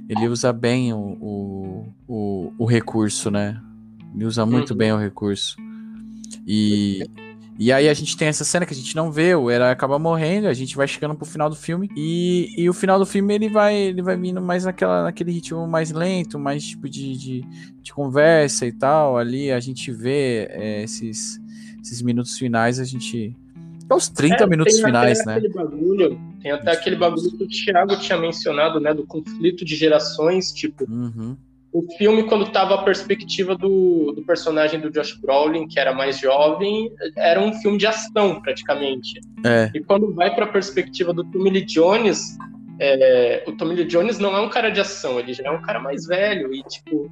[0.09, 3.61] ele usa bem o, o, o, o, recurso, né?
[4.15, 4.77] Ele usa muito uhum.
[4.77, 5.57] bem o recurso.
[6.47, 7.05] E,
[7.59, 9.99] e aí a gente tem essa cena que a gente não vê, o herói acaba
[9.99, 13.35] morrendo, a gente vai chegando pro final do filme e, e o final do filme
[13.35, 17.41] ele vai ele vai vindo mais naquela, naquele ritmo mais lento, mais tipo de, de,
[17.83, 19.19] de conversa e tal.
[19.19, 21.40] Ali a gente vê é, esses,
[21.83, 23.37] esses minutos finais, a gente.
[23.89, 25.41] É os 30 é, minutos finais, né?
[25.53, 28.95] Bagulho, tem até aquele bagulho que o Thiago tinha mencionado, né?
[28.95, 30.85] Do conflito de gerações, tipo.
[30.89, 31.37] Uhum
[31.73, 36.19] o filme, quando estava a perspectiva do, do, personagem do Josh Brolin, que era mais
[36.19, 39.21] jovem, era um filme de ação, praticamente.
[39.45, 39.71] É.
[39.75, 42.37] E quando vai para a perspectiva do Tommy Lee Jones,
[42.81, 45.63] é, o Tommy Lee Jones não é um cara de ação, ele já é um
[45.63, 47.11] cara mais velho e, tipo,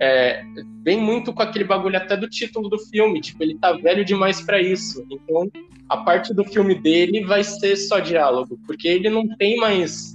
[0.00, 0.42] é,
[0.84, 4.40] vem muito com aquele bagulho até do título do filme, tipo, ele tá velho demais
[4.42, 5.04] para isso.
[5.10, 5.50] Então,
[5.88, 10.14] a parte do filme dele vai ser só diálogo, porque ele não tem mais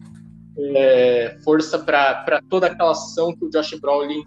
[0.75, 4.23] é, força para toda aquela ação que o Josh Brolin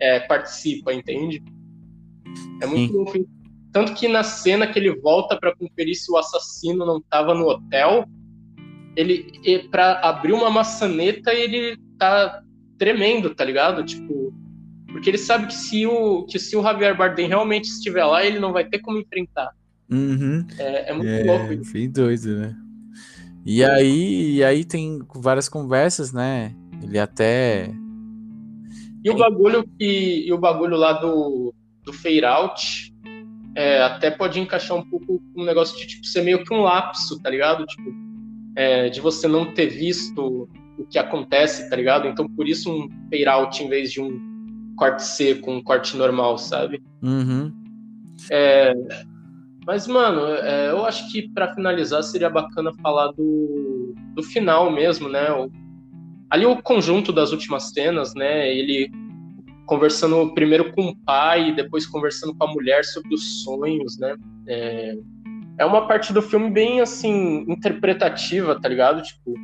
[0.00, 1.42] é, participa, entende?
[2.60, 3.28] É muito.
[3.72, 7.46] Tanto que na cena que ele volta para conferir se o assassino não estava no
[7.46, 8.06] hotel,
[8.96, 12.42] ele para abrir uma maçaneta ele tá
[12.78, 13.84] tremendo, tá ligado?
[13.84, 14.32] Tipo,
[14.96, 18.38] porque ele sabe que se o que se o Javier Bardem realmente estiver lá, ele
[18.38, 19.50] não vai ter como enfrentar.
[19.90, 20.46] Uhum.
[20.58, 21.70] É, é, muito é, louco.
[21.70, 22.56] Bem doido, né?
[23.44, 26.56] E aí, e aí tem várias conversas, né?
[26.82, 27.70] Ele até.
[29.04, 30.24] E o bagulho que.
[30.26, 31.54] E o bagulho lá do,
[31.84, 32.94] do Fade Out
[33.54, 37.20] é, até pode encaixar um pouco um negócio de tipo, ser meio que um lapso,
[37.20, 37.66] tá ligado?
[37.66, 37.94] Tipo,
[38.56, 40.48] é, de você não ter visto
[40.78, 42.08] o que acontece, tá ligado?
[42.08, 44.35] Então por isso um fade out em vez de um
[44.76, 46.82] corte seco, um corte normal, sabe?
[47.02, 47.52] Uhum.
[48.30, 48.72] É,
[49.66, 55.08] mas, mano, é, eu acho que para finalizar seria bacana falar do, do final mesmo,
[55.08, 55.30] né?
[55.32, 55.50] O,
[56.30, 58.54] ali o conjunto das últimas cenas, né?
[58.54, 58.90] Ele
[59.66, 64.16] conversando primeiro com o pai, depois conversando com a mulher sobre os sonhos, né?
[64.46, 64.96] É,
[65.58, 69.02] é uma parte do filme bem, assim, interpretativa, tá ligado?
[69.02, 69.34] Tipo,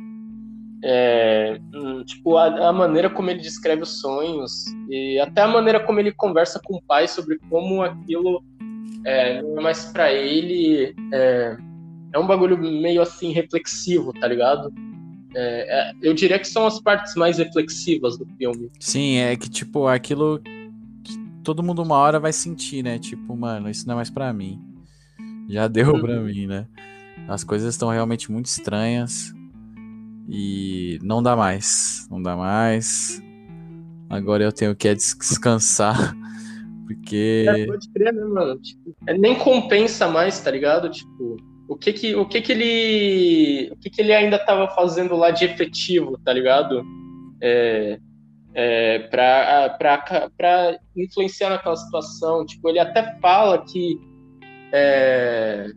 [0.85, 5.79] é, hum, tipo a, a, maneira como ele descreve os sonhos e até a maneira
[5.79, 8.43] como ele conversa com o pai sobre como aquilo
[9.05, 10.93] é, não é mais para ele.
[11.13, 11.57] É,
[12.13, 14.73] é, um bagulho meio assim reflexivo, tá ligado?
[15.35, 18.69] É, é, eu diria que são as partes mais reflexivas do filme.
[18.79, 20.39] Sim, é que tipo, aquilo
[21.03, 22.99] que todo mundo uma hora vai sentir, né?
[22.99, 24.61] Tipo, mano, isso não é mais para mim.
[25.49, 26.01] Já deu uhum.
[26.01, 26.67] pra mim, né?
[27.27, 29.33] As coisas estão realmente muito estranhas.
[30.27, 32.07] E não dá mais.
[32.09, 33.21] Não dá mais.
[34.09, 36.15] Agora eu tenho que descansar.
[36.87, 37.45] Porque.
[37.47, 38.59] É, pode crer, né, mano?
[38.59, 40.89] Tipo, é, nem compensa mais, tá ligado?
[40.89, 41.37] Tipo,
[41.67, 43.69] o que que, o que que ele.
[43.71, 46.83] O que que ele ainda tava fazendo lá de efetivo, tá ligado?
[47.41, 47.99] É,
[48.53, 52.45] é, pra influenciar naquela situação.
[52.45, 53.99] Tipo, ele até fala que.
[54.71, 55.67] É,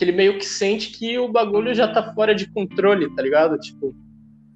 [0.00, 3.58] que ele meio que sente que o bagulho já tá fora de controle, tá ligado?
[3.58, 3.94] Tipo,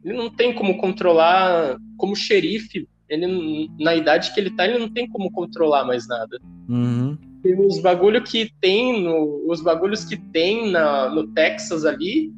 [0.03, 4.89] ele não tem como controlar como xerife ele na idade que ele tá, ele não
[4.89, 6.41] tem como controlar mais nada.
[6.67, 7.19] Uhum.
[7.45, 12.33] E os bagulho que tem no, os bagulhos que tem na, no Texas ali,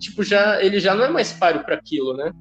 [0.00, 2.32] tipo já ele já não é mais páreo para aquilo, né?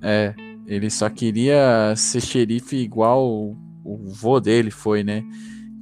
[0.00, 0.32] É,
[0.64, 5.24] ele só queria ser xerife igual o, o vô dele foi, né?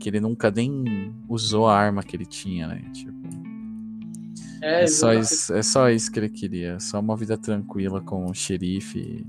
[0.00, 2.82] Que ele nunca nem usou a arma que ele tinha, né?
[2.94, 3.17] Tipo,
[4.62, 8.26] é, é só, isso, é só isso que ele queria, só uma vida tranquila com
[8.26, 9.26] o xerife.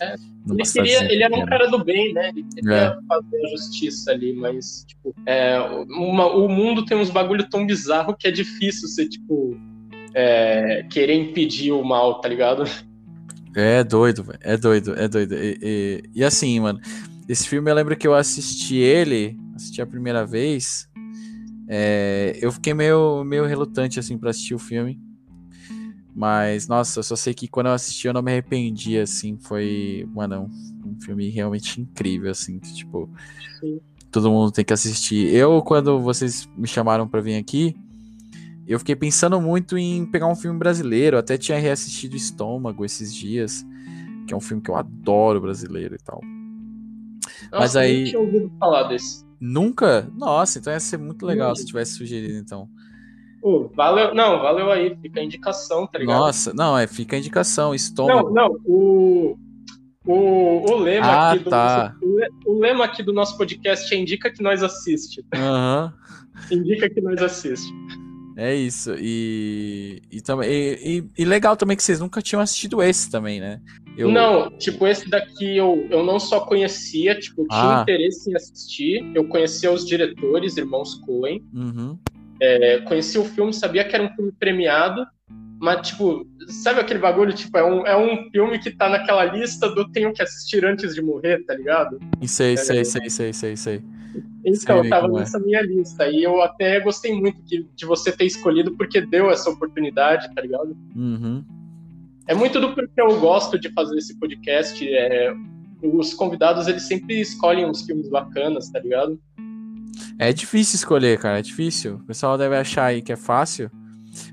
[0.00, 0.14] É.
[0.50, 2.30] Ele, queria, ele era um cara do bem, né?
[2.30, 2.98] Ele queria é.
[3.06, 5.58] fazer a justiça ali, mas, tipo, é,
[5.90, 9.58] uma, o mundo tem uns bagulho tão bizarro que é difícil você, tipo,
[10.14, 12.64] é, querer impedir o mal, tá ligado?
[13.54, 15.34] É doido, é doido, é doido.
[15.34, 16.80] E, e, e, assim, mano,
[17.28, 20.87] esse filme eu lembro que eu assisti ele, assisti a primeira vez.
[21.68, 24.98] É, eu fiquei meio, meio relutante, assim, pra assistir o filme.
[26.14, 30.08] Mas, nossa, eu só sei que quando eu assisti eu não me arrependi, assim, foi,
[30.12, 30.50] mano,
[30.84, 33.08] um, um filme realmente incrível, assim, que, tipo,
[33.60, 33.78] Sim.
[34.10, 35.32] todo mundo tem que assistir.
[35.32, 37.76] Eu, quando vocês me chamaram pra vir aqui,
[38.66, 43.64] eu fiquei pensando muito em pegar um filme brasileiro, até tinha reassistido Estômago esses dias,
[44.26, 46.20] que é um filme que eu adoro brasileiro e tal.
[47.52, 49.24] Nossa, Mas aí- Eu tinha ouvido falar desse.
[49.40, 50.10] Nunca?
[50.16, 51.54] Nossa, então ia ser muito legal Não.
[51.56, 52.68] se tivesse sugerido, então.
[53.40, 56.18] Pô, valeu, não, valeu aí, fica a indicação, tá ligado?
[56.18, 58.30] Nossa, não, é, fica a indicação, Não, Estômago.
[58.30, 59.38] não, o,
[60.04, 61.94] o, o lema Ah, aqui do tá.
[62.00, 65.24] nosso, o, le- o lema aqui do nosso podcast é indica que nós assiste.
[65.34, 65.94] Aham.
[66.50, 67.72] Indica que nós assiste.
[68.36, 68.92] É isso.
[68.98, 73.60] E, e, e, e- e legal também que vocês nunca tinham assistido esse também, né?
[73.98, 77.82] Eu- Não, tipo, esse daqui eu, eu não só conhecia, tipo, eu tinha Ah.
[77.82, 81.98] interesse em assistir, eu conhecia os diretores, irmãos Coen, Uhum.
[82.40, 85.04] é, conhecia o filme, sabia que era um filme premiado,
[85.60, 89.68] mas, tipo, sabe aquele bagulho, tipo, é um, é um filme que tá naquela lista
[89.68, 91.98] do tenho que assistir antes de morrer, tá ligado?
[92.24, 93.82] Sei, sei, sei, sei, sei, sei.
[94.44, 95.10] Então, Sei tava é.
[95.10, 96.08] nessa minha lista.
[96.08, 100.40] E eu até gostei muito que- de você ter escolhido, porque deu essa oportunidade, tá
[100.40, 100.76] ligado?
[100.96, 101.44] Uhum.
[102.28, 104.86] É muito do porque eu gosto de fazer esse podcast.
[104.88, 105.32] É,
[105.82, 109.18] os convidados, eles sempre escolhem uns filmes bacanas, tá ligado?
[110.18, 111.96] É difícil escolher, cara, é difícil.
[111.96, 113.70] O pessoal deve achar aí que é fácil,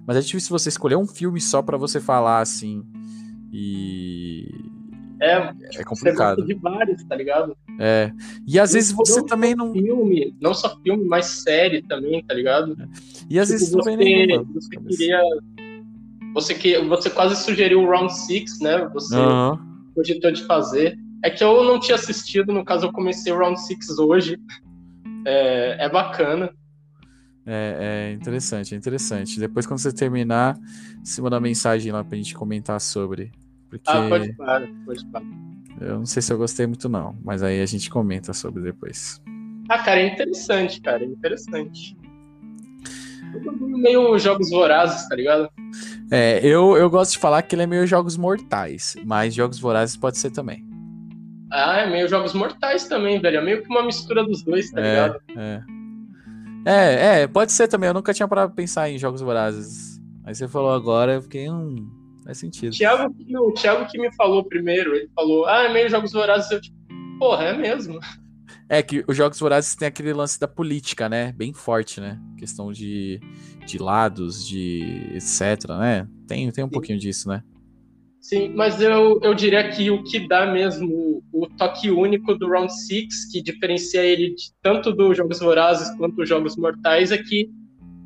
[0.06, 2.84] mas é difícil você escolher um filme só pra você falar assim.
[3.54, 4.48] E
[5.22, 6.36] É, é você complicado.
[6.38, 7.56] gosta de vários, tá ligado?
[7.80, 8.12] É.
[8.48, 9.72] E às vezes você Não também não.
[9.72, 12.76] Filme, não só filme, mas série também, tá ligado?
[13.30, 14.44] E às Tipo, vezes não você, nenhuma.
[14.54, 14.98] você cabeça.
[14.98, 15.22] queria.
[16.36, 18.88] Você, que, você quase sugeriu o Round Six, né?
[18.94, 19.58] Você Aham.
[19.96, 21.00] cogitou de fazer.
[21.24, 24.38] É que eu não tinha assistido, no caso eu comecei o Round Six hoje.
[25.26, 26.54] É, é bacana.
[27.48, 29.40] É, é interessante, é interessante.
[29.40, 30.60] Depois, quando você terminar,
[31.02, 33.32] você manda mensagem lá pra gente comentar sobre.
[33.70, 35.26] Porque Ah, pode parar, pode parar.
[35.80, 37.18] eu não sei se eu gostei muito, não.
[37.24, 39.22] Mas aí a gente comenta sobre depois.
[39.70, 41.96] Ah, cara, é interessante, cara, é interessante.
[43.60, 45.50] Meio jogos vorazes, tá ligado?
[46.12, 49.98] É, eu, eu gosto de falar que ele é meio jogos mortais, mas jogos vorazes
[49.98, 50.64] pode ser também.
[51.52, 53.38] Ah, é meio jogos mortais também, velho.
[53.38, 55.20] É meio que uma mistura dos dois, tá É, ligado?
[55.38, 55.62] é.
[56.68, 57.88] É, é, pode ser também.
[57.88, 60.02] Eu nunca tinha parado pra pensar em jogos vorazes.
[60.26, 61.88] Aí você falou agora, eu fiquei, hum,
[62.26, 62.76] faz sentido.
[62.76, 66.50] Thiago, o Thiago que me falou primeiro, ele falou, ah, é meio jogos vorazes.
[66.50, 66.76] Eu, tipo,
[67.20, 68.00] porra, é mesmo.
[68.68, 71.32] É que os jogos vorazes tem aquele lance da política, né?
[71.34, 72.20] Bem forte, né?
[72.38, 73.20] Questão de,
[73.66, 76.08] de lados, de etc, né?
[76.28, 76.74] Tem, tem um Sim.
[76.74, 77.44] pouquinho disso, né?
[78.20, 82.74] Sim, mas eu, eu diria que o que dá mesmo o toque único do Round
[82.74, 87.48] 6, que diferencia ele de, tanto dos Jogos Vorazes quanto dos Jogos Mortais, é que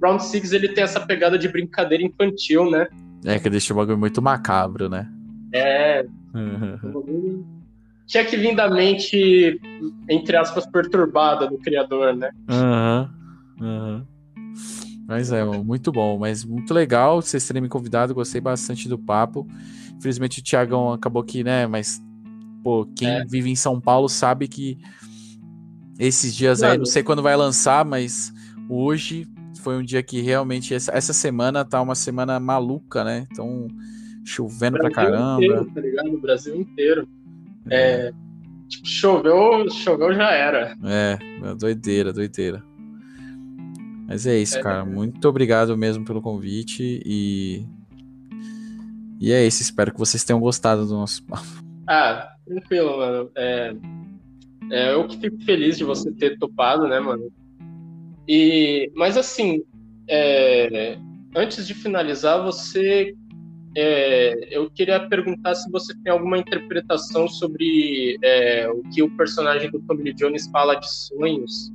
[0.03, 2.90] Round 6 ele tem essa pegada de brincadeira infantil, né?
[3.23, 5.10] É que deixa o bagulho muito macabro, né?
[5.53, 6.06] É,
[6.36, 7.59] um bagulho-
[8.10, 9.61] tinha que vir da mente,
[10.10, 12.31] entre aspas, perturbada do criador, né?
[12.49, 13.10] Aham,
[13.61, 14.07] aham.
[15.07, 19.48] Mas é, muito bom, mas muito legal vocês terem me convidado, gostei bastante do papo.
[19.95, 21.68] Infelizmente o Thiagão acabou aqui, né?
[21.68, 22.02] Mas,
[22.64, 23.26] pô, quem É.
[23.26, 24.77] vive em São Paulo sabe que
[25.99, 28.34] esses dias aí, não sei quando vai lançar, mas
[28.68, 29.27] hoje
[29.61, 33.27] foi um dia que realmente, essa, essa semana tá uma semana maluca, né?
[33.31, 33.68] Então,
[34.23, 35.44] chovendo pra caramba.
[35.44, 36.14] inteiro, tá ligado?
[36.14, 37.07] O Brasil inteiro.
[37.71, 38.11] É,
[38.67, 40.75] tipo, choveu, choveu já era.
[40.83, 42.63] É, é, doideira, doideira.
[44.07, 44.61] Mas é isso, É.
[44.61, 44.83] cara.
[44.85, 47.65] Muito obrigado mesmo pelo convite e.
[49.21, 51.45] E é isso, espero que vocês tenham gostado do nosso papo.
[51.85, 53.29] Ah, tranquilo, mano.
[53.35, 53.73] É,
[54.71, 57.31] é, eu que fico feliz de você ter topado, né, mano?
[58.27, 59.61] E, mas assim,
[60.07, 60.97] é,
[61.35, 63.13] antes de finalizar, você,
[63.75, 69.69] é, eu queria perguntar se você tem alguma interpretação sobre é, o que o personagem
[69.69, 71.71] do Tommy Jones fala de sonhos.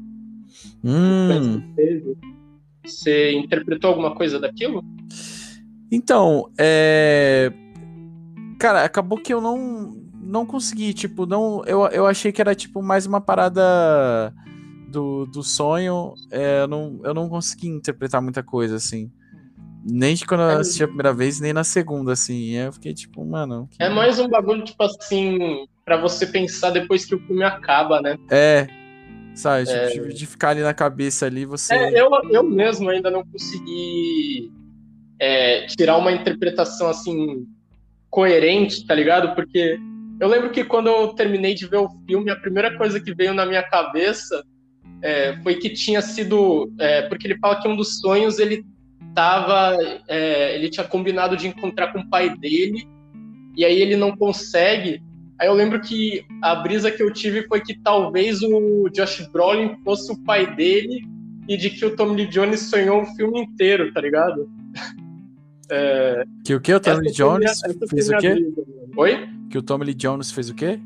[0.83, 1.63] Hum.
[2.85, 4.85] Você interpretou alguma coisa daquilo?
[5.91, 7.53] então, é.
[8.59, 11.63] Cara, acabou que eu não não consegui, tipo, não.
[11.67, 14.35] Eu, eu achei que era, tipo, mais uma parada
[14.89, 16.15] do, do sonho.
[16.31, 19.11] É, eu, não, eu não consegui interpretar muita coisa, assim.
[19.87, 20.55] Nem de quando eu É.
[20.61, 22.35] assisti a primeira vez, nem na segunda, assim.
[22.35, 23.69] E eu fiquei, tipo, mano.
[23.71, 28.01] que- É mais um bagulho, tipo assim, pra você pensar depois que o filme acaba,
[28.01, 28.17] né?
[28.31, 28.67] É.
[29.35, 29.89] Sabe, tipo, É.
[30.09, 31.75] de, de ficar ali na cabeça ali, você.
[31.75, 34.51] É, eu, eu mesmo ainda não consegui
[35.21, 37.47] é, tirar uma interpretação assim
[38.11, 39.35] coerente, tá ligado?
[39.35, 39.79] Porque
[40.21, 43.35] eu lembro que quando eu terminei de ver o filme, a primeira coisa que veio
[43.35, 44.43] na minha cabeça
[45.03, 46.73] é, foi que tinha sido.
[46.79, 48.65] é, porque ele fala que um dos sonhos ele
[49.15, 49.77] tava.
[50.09, 52.87] É, ele tinha combinado de encontrar com o pai dele,
[53.57, 55.03] e aí ele não consegue.
[55.39, 59.77] Aí eu lembro que a brisa que eu tive foi que talvez o Josh Brolin
[59.85, 61.03] fosse o pai dele
[61.49, 64.49] e de que o Tommy Lee Jones sonhou o filme inteiro, tá ligado?
[65.71, 66.25] É...
[66.45, 66.73] Que o que?
[66.73, 68.35] O Tommy Lee Jones minha, fez o quê?
[68.35, 68.63] Brisa,
[68.97, 69.29] Oi?
[69.51, 70.79] Que o Tommy Lee Jones fez o quê?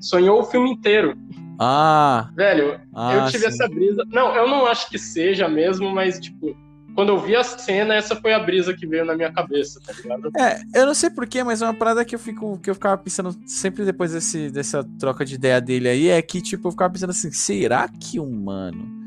[0.00, 1.16] Sonhou o filme inteiro.
[1.58, 2.30] Ah!
[2.34, 3.46] Velho, ah, eu tive sim.
[3.46, 4.04] essa brisa.
[4.08, 6.56] Não, eu não acho que seja mesmo, mas, tipo,
[6.94, 9.92] quando eu vi a cena, essa foi a brisa que veio na minha cabeça, tá
[9.92, 10.30] ligado?
[10.36, 12.96] É, eu não sei porquê, mas é uma parada que eu fico que eu ficava
[12.98, 16.92] pensando sempre depois desse, dessa troca de ideia dele aí, é que, tipo, eu ficava
[16.92, 19.02] pensando assim, será que o mano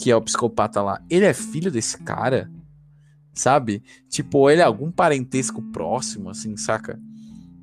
[0.00, 2.50] que é o psicopata lá, ele é filho desse cara?
[3.32, 3.82] Sabe?
[4.08, 7.00] Tipo, ele é algum parentesco próximo, assim, saca?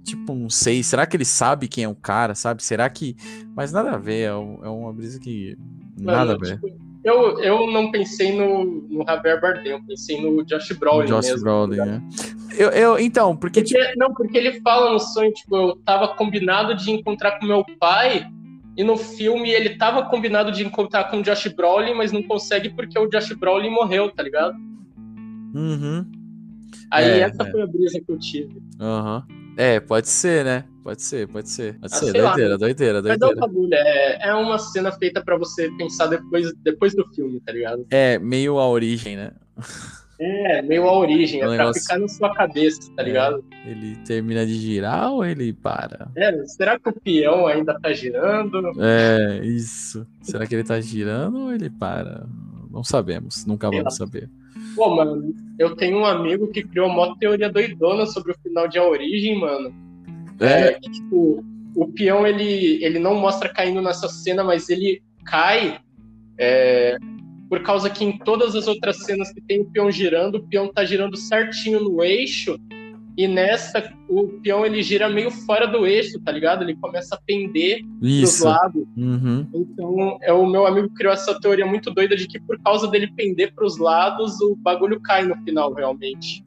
[0.03, 0.81] Tipo, não sei.
[0.81, 2.63] Será que ele sabe quem é o cara, sabe?
[2.63, 3.15] Será que.
[3.55, 5.55] Mas nada a ver, é, é uma brisa que.
[5.95, 6.55] Nada a Mano, ver.
[6.55, 11.27] tipo, eu, eu não pensei no, no Javier Bardem, eu pensei no Josh Brolin Josh
[11.27, 11.43] mesmo.
[11.43, 12.01] Brolin, tá né?
[12.57, 13.61] Eu, eu, então, porque.
[13.63, 17.45] tipo, Porque, não, porque ele fala no sonho, tipo, eu tava combinado de encontrar com
[17.45, 18.27] meu pai,
[18.75, 22.69] e no filme ele tava combinado de encontrar com o Josh Brolin, mas não consegue
[22.69, 24.55] porque o Josh Brolin morreu, tá ligado?
[25.53, 26.05] Uhum.
[26.91, 27.51] Aí É, essa é.
[27.51, 28.61] foi a brisa que eu tive.
[28.79, 29.25] Aham.
[29.61, 30.63] É, pode ser, né?
[30.83, 31.73] Pode ser, pode ser.
[31.79, 32.11] Pode Ah, ser.
[32.11, 32.29] sei lá.
[32.29, 33.35] Doideira, doideira, Mas doideira.
[33.41, 37.85] bagulho, é, é uma cena feita pra você pensar depois, depois do filme, tá ligado?
[37.91, 39.31] É, meio a origem, né?
[40.17, 43.05] É, meio a origem, É é, um pra negócio- ficar na sua cabeça, tá É.
[43.05, 43.43] ligado?
[43.65, 46.09] Ele termina de girar ou ele para?
[46.15, 48.71] É, será que o peão ainda tá girando?
[48.81, 50.05] É, isso.
[50.21, 52.25] Será que ele tá girando ou ele para?
[52.71, 54.29] Não sabemos, nunca vamos saber.
[54.75, 58.79] Pô, mano, eu tenho um amigo que criou uma teoria doidona sobre o final de
[58.79, 59.73] A Origem, mano.
[60.39, 61.43] É, É, que, tipo,
[61.75, 65.79] o peão, ele, ele não mostra caindo nessa cena, mas ele cai
[66.37, 66.97] é,
[67.49, 70.71] por causa que em todas as outras cenas que tem o peão girando, o peão
[70.71, 72.57] tá girando certinho no eixo,
[73.21, 76.63] e nessa, o peão, ele gira meio fora do eixo, tá ligado?
[76.63, 78.45] Ele começa a pender pros isso.
[78.45, 78.83] lados.
[78.95, 79.45] Uhum.
[79.53, 83.11] Então, é, o meu amigo criou essa teoria muito doida de que por causa dele
[83.17, 86.45] pender pros lados, o bagulho cai no final, realmente.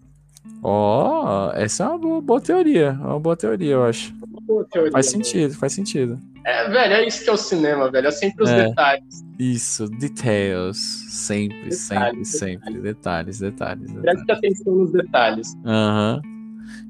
[0.63, 2.99] Ó, essa é uma boa, teoria.
[3.01, 4.15] É uma boa teoria, eu acho.
[4.27, 5.25] Uma boa teoria, Faz mano.
[5.25, 6.19] sentido, faz sentido.
[6.45, 8.09] É, velho, é isso que é o cinema, velho.
[8.09, 8.67] É sempre os É.
[8.69, 9.23] detalhes.
[9.39, 10.79] Isso, details.
[10.79, 12.81] Sempre, Detalhes, sempre, sempre.
[12.81, 13.93] Detalhes, detalhes.
[13.93, 14.03] detalhes.
[14.25, 15.55] Preste atenção nos detalhes.
[15.67, 16.23] Aham.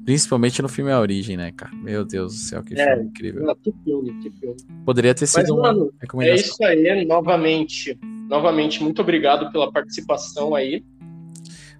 [0.05, 1.73] Principalmente no filme A Origem, né, cara?
[1.75, 2.93] Meu Deus do céu, que É.
[2.95, 3.43] filme incrível.
[3.43, 4.57] Não, que filme, que filme.
[4.85, 6.45] Poderia ter Mas, sido uma mano, é recomendação.
[6.45, 7.97] isso aí, novamente.
[8.29, 10.83] Novamente, muito obrigado pela participação aí.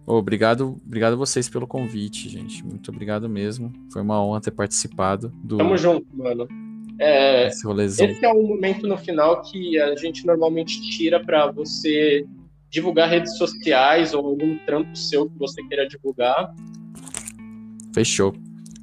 [0.06, 2.64] Obrigado, obrigado vocês pelo convite, gente.
[2.66, 3.72] Muito obrigado mesmo.
[3.92, 6.48] Foi uma honra ter participado do Tamo junto, mano.
[7.00, 8.06] É, rolezão.
[8.08, 12.26] esse é um momento no final que a gente normalmente tira pra você
[12.70, 16.54] divulgar redes sociais ou algum trampo seu que você queira divulgar.
[17.94, 18.34] Fechou.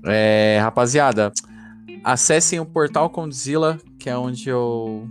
[0.05, 1.33] É, rapaziada,
[2.03, 5.09] acessem o portal Condzilla, que é onde eu.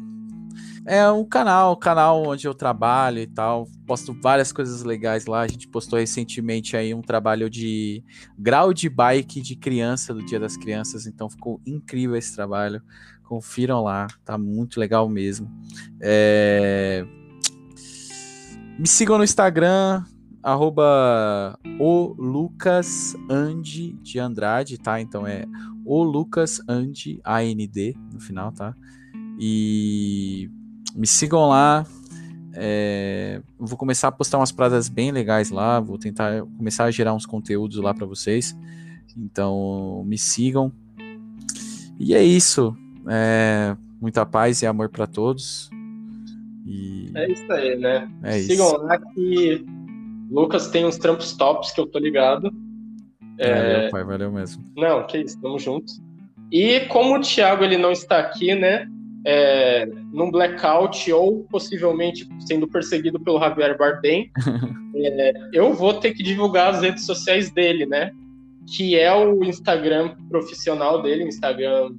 [0.86, 3.68] É um canal, canal onde eu trabalho e tal.
[3.86, 5.42] Posto várias coisas legais lá.
[5.42, 8.04] A gente postou recentemente aí um trabalho de
[8.38, 11.06] grau de bike de criança do Dia das Crianças.
[11.06, 12.82] Então ficou incrível esse trabalho.
[13.24, 15.52] Confiram lá, tá muito legal mesmo.
[16.02, 17.06] É,
[18.80, 20.04] Me sigam no Instagram,
[20.42, 25.00] arroba o Lucas Andi de Andrade, tá?
[25.02, 25.46] Então é
[25.86, 28.76] o Lucas Andi, A-N-D no final, tá?
[29.40, 30.50] E
[30.96, 31.86] me sigam lá.
[32.54, 35.80] É, vou começar a postar umas paradas bem legais lá.
[35.80, 38.56] Vou tentar começar a gerar uns conteúdos lá para vocês.
[39.18, 40.72] Então me sigam.
[42.00, 42.76] E é isso.
[43.08, 45.70] É, muita paz e amor para todos.
[46.66, 48.10] E É isso aí, né?
[48.24, 48.78] é Sigam isso.
[48.84, 49.66] lá que
[50.30, 52.52] Lucas tem uns trampos tops que eu tô ligado.
[53.38, 54.64] É, Valeu, pai, valeu mesmo.
[54.76, 55.94] Não, que isso, tamo junto.
[56.52, 58.88] E como o Thiago ele não está aqui, né?
[59.26, 64.32] É, num blackout ou possivelmente sendo perseguido pelo Javier Bardem,
[64.96, 68.12] é, eu vou ter que divulgar as redes sociais dele, né?
[68.76, 71.92] Que é o Instagram profissional dele, o Instagram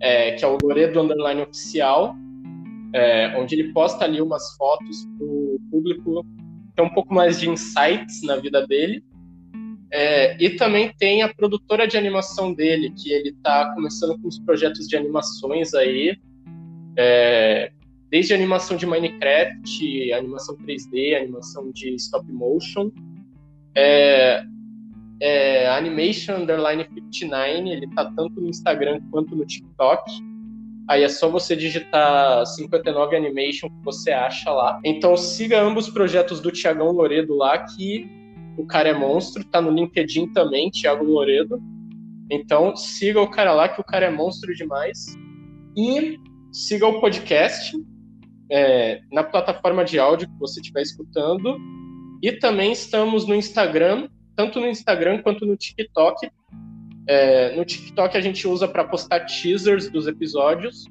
[0.00, 2.16] é, que é o Loredo Underline Oficial,
[2.92, 6.24] é, onde ele posta ali umas fotos para o público
[6.80, 9.04] ter um pouco mais de insights na vida dele.
[9.92, 14.38] É, e também tem a produtora de animação dele, que ele está começando com os
[14.38, 16.16] projetos de animações aí,
[16.96, 17.72] é,
[18.08, 22.90] desde animação de Minecraft, animação 3D, animação de stop motion,
[23.74, 24.44] é,
[25.20, 30.02] é, Animation Underline 59, ele tá tanto no Instagram quanto no TikTok.
[30.90, 34.80] Aí é só você digitar 59 Animation que você acha lá.
[34.84, 38.10] Então siga ambos os projetos do Tiagão Loredo lá, que
[38.58, 41.62] O Cara é Monstro, tá no LinkedIn também, Thiago Loredo.
[42.28, 45.16] Então siga o cara lá, que o cara é monstro demais.
[45.76, 46.18] E
[46.50, 47.72] siga o podcast
[48.50, 51.56] é, na plataforma de áudio que você estiver escutando.
[52.20, 56.28] E também estamos no Instagram, tanto no Instagram quanto no TikTok.
[57.12, 60.84] É, no TikTok a gente usa para postar teasers dos episódios.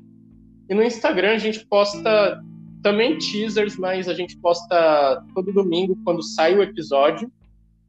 [0.69, 2.43] E no Instagram a gente posta
[2.83, 7.31] também teasers, mas a gente posta todo domingo quando sai o episódio.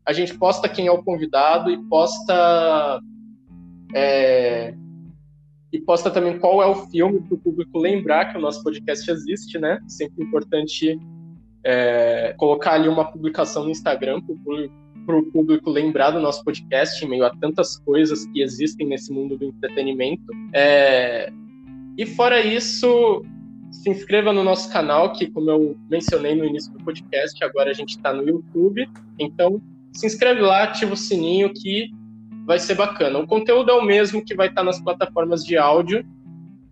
[0.07, 3.01] A gente posta quem é o convidado e posta.
[3.97, 4.74] É,
[5.73, 9.11] e posta também qual é o filme para o público lembrar que o nosso podcast
[9.11, 9.81] existe, né?
[9.89, 10.97] Sempre importante
[11.65, 14.20] é, colocar ali uma publicação no Instagram
[15.06, 19.12] para o público lembrar do nosso podcast, em meio a tantas coisas que existem nesse
[19.12, 20.32] mundo do entretenimento.
[20.52, 21.32] É,
[21.97, 23.24] e fora isso,
[23.70, 27.74] se inscreva no nosso canal, que como eu mencionei no início do podcast, agora a
[27.74, 28.89] gente está no YouTube.
[29.18, 29.60] Então,
[29.93, 31.90] se inscreve lá, ativa o sininho que
[32.47, 33.18] vai ser bacana.
[33.18, 36.05] O conteúdo é o mesmo que vai estar tá nas plataformas de áudio,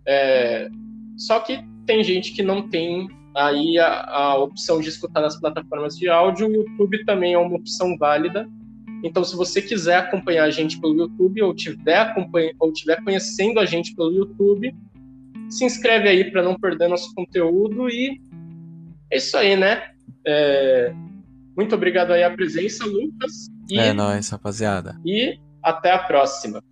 [0.05, 0.69] é...
[1.17, 5.97] só que tem gente que não tem aí a, a opção de escutar nas plataformas
[5.97, 6.47] de áudio.
[6.47, 8.47] O YouTube também é uma opção válida.
[9.03, 12.13] Então, se você quiser acompanhar a gente pelo YouTube ou tiver,
[12.59, 14.75] ou tiver conhecendo a gente pelo YouTube,
[15.49, 18.21] se inscreve aí para não perder nosso conteúdo e
[19.11, 19.81] é isso aí, né?
[20.25, 20.93] É...
[21.55, 23.47] Muito obrigado aí a presença, Lucas.
[23.69, 23.79] E...
[23.79, 24.99] É nóis, rapaziada.
[25.05, 26.63] E até a próxima.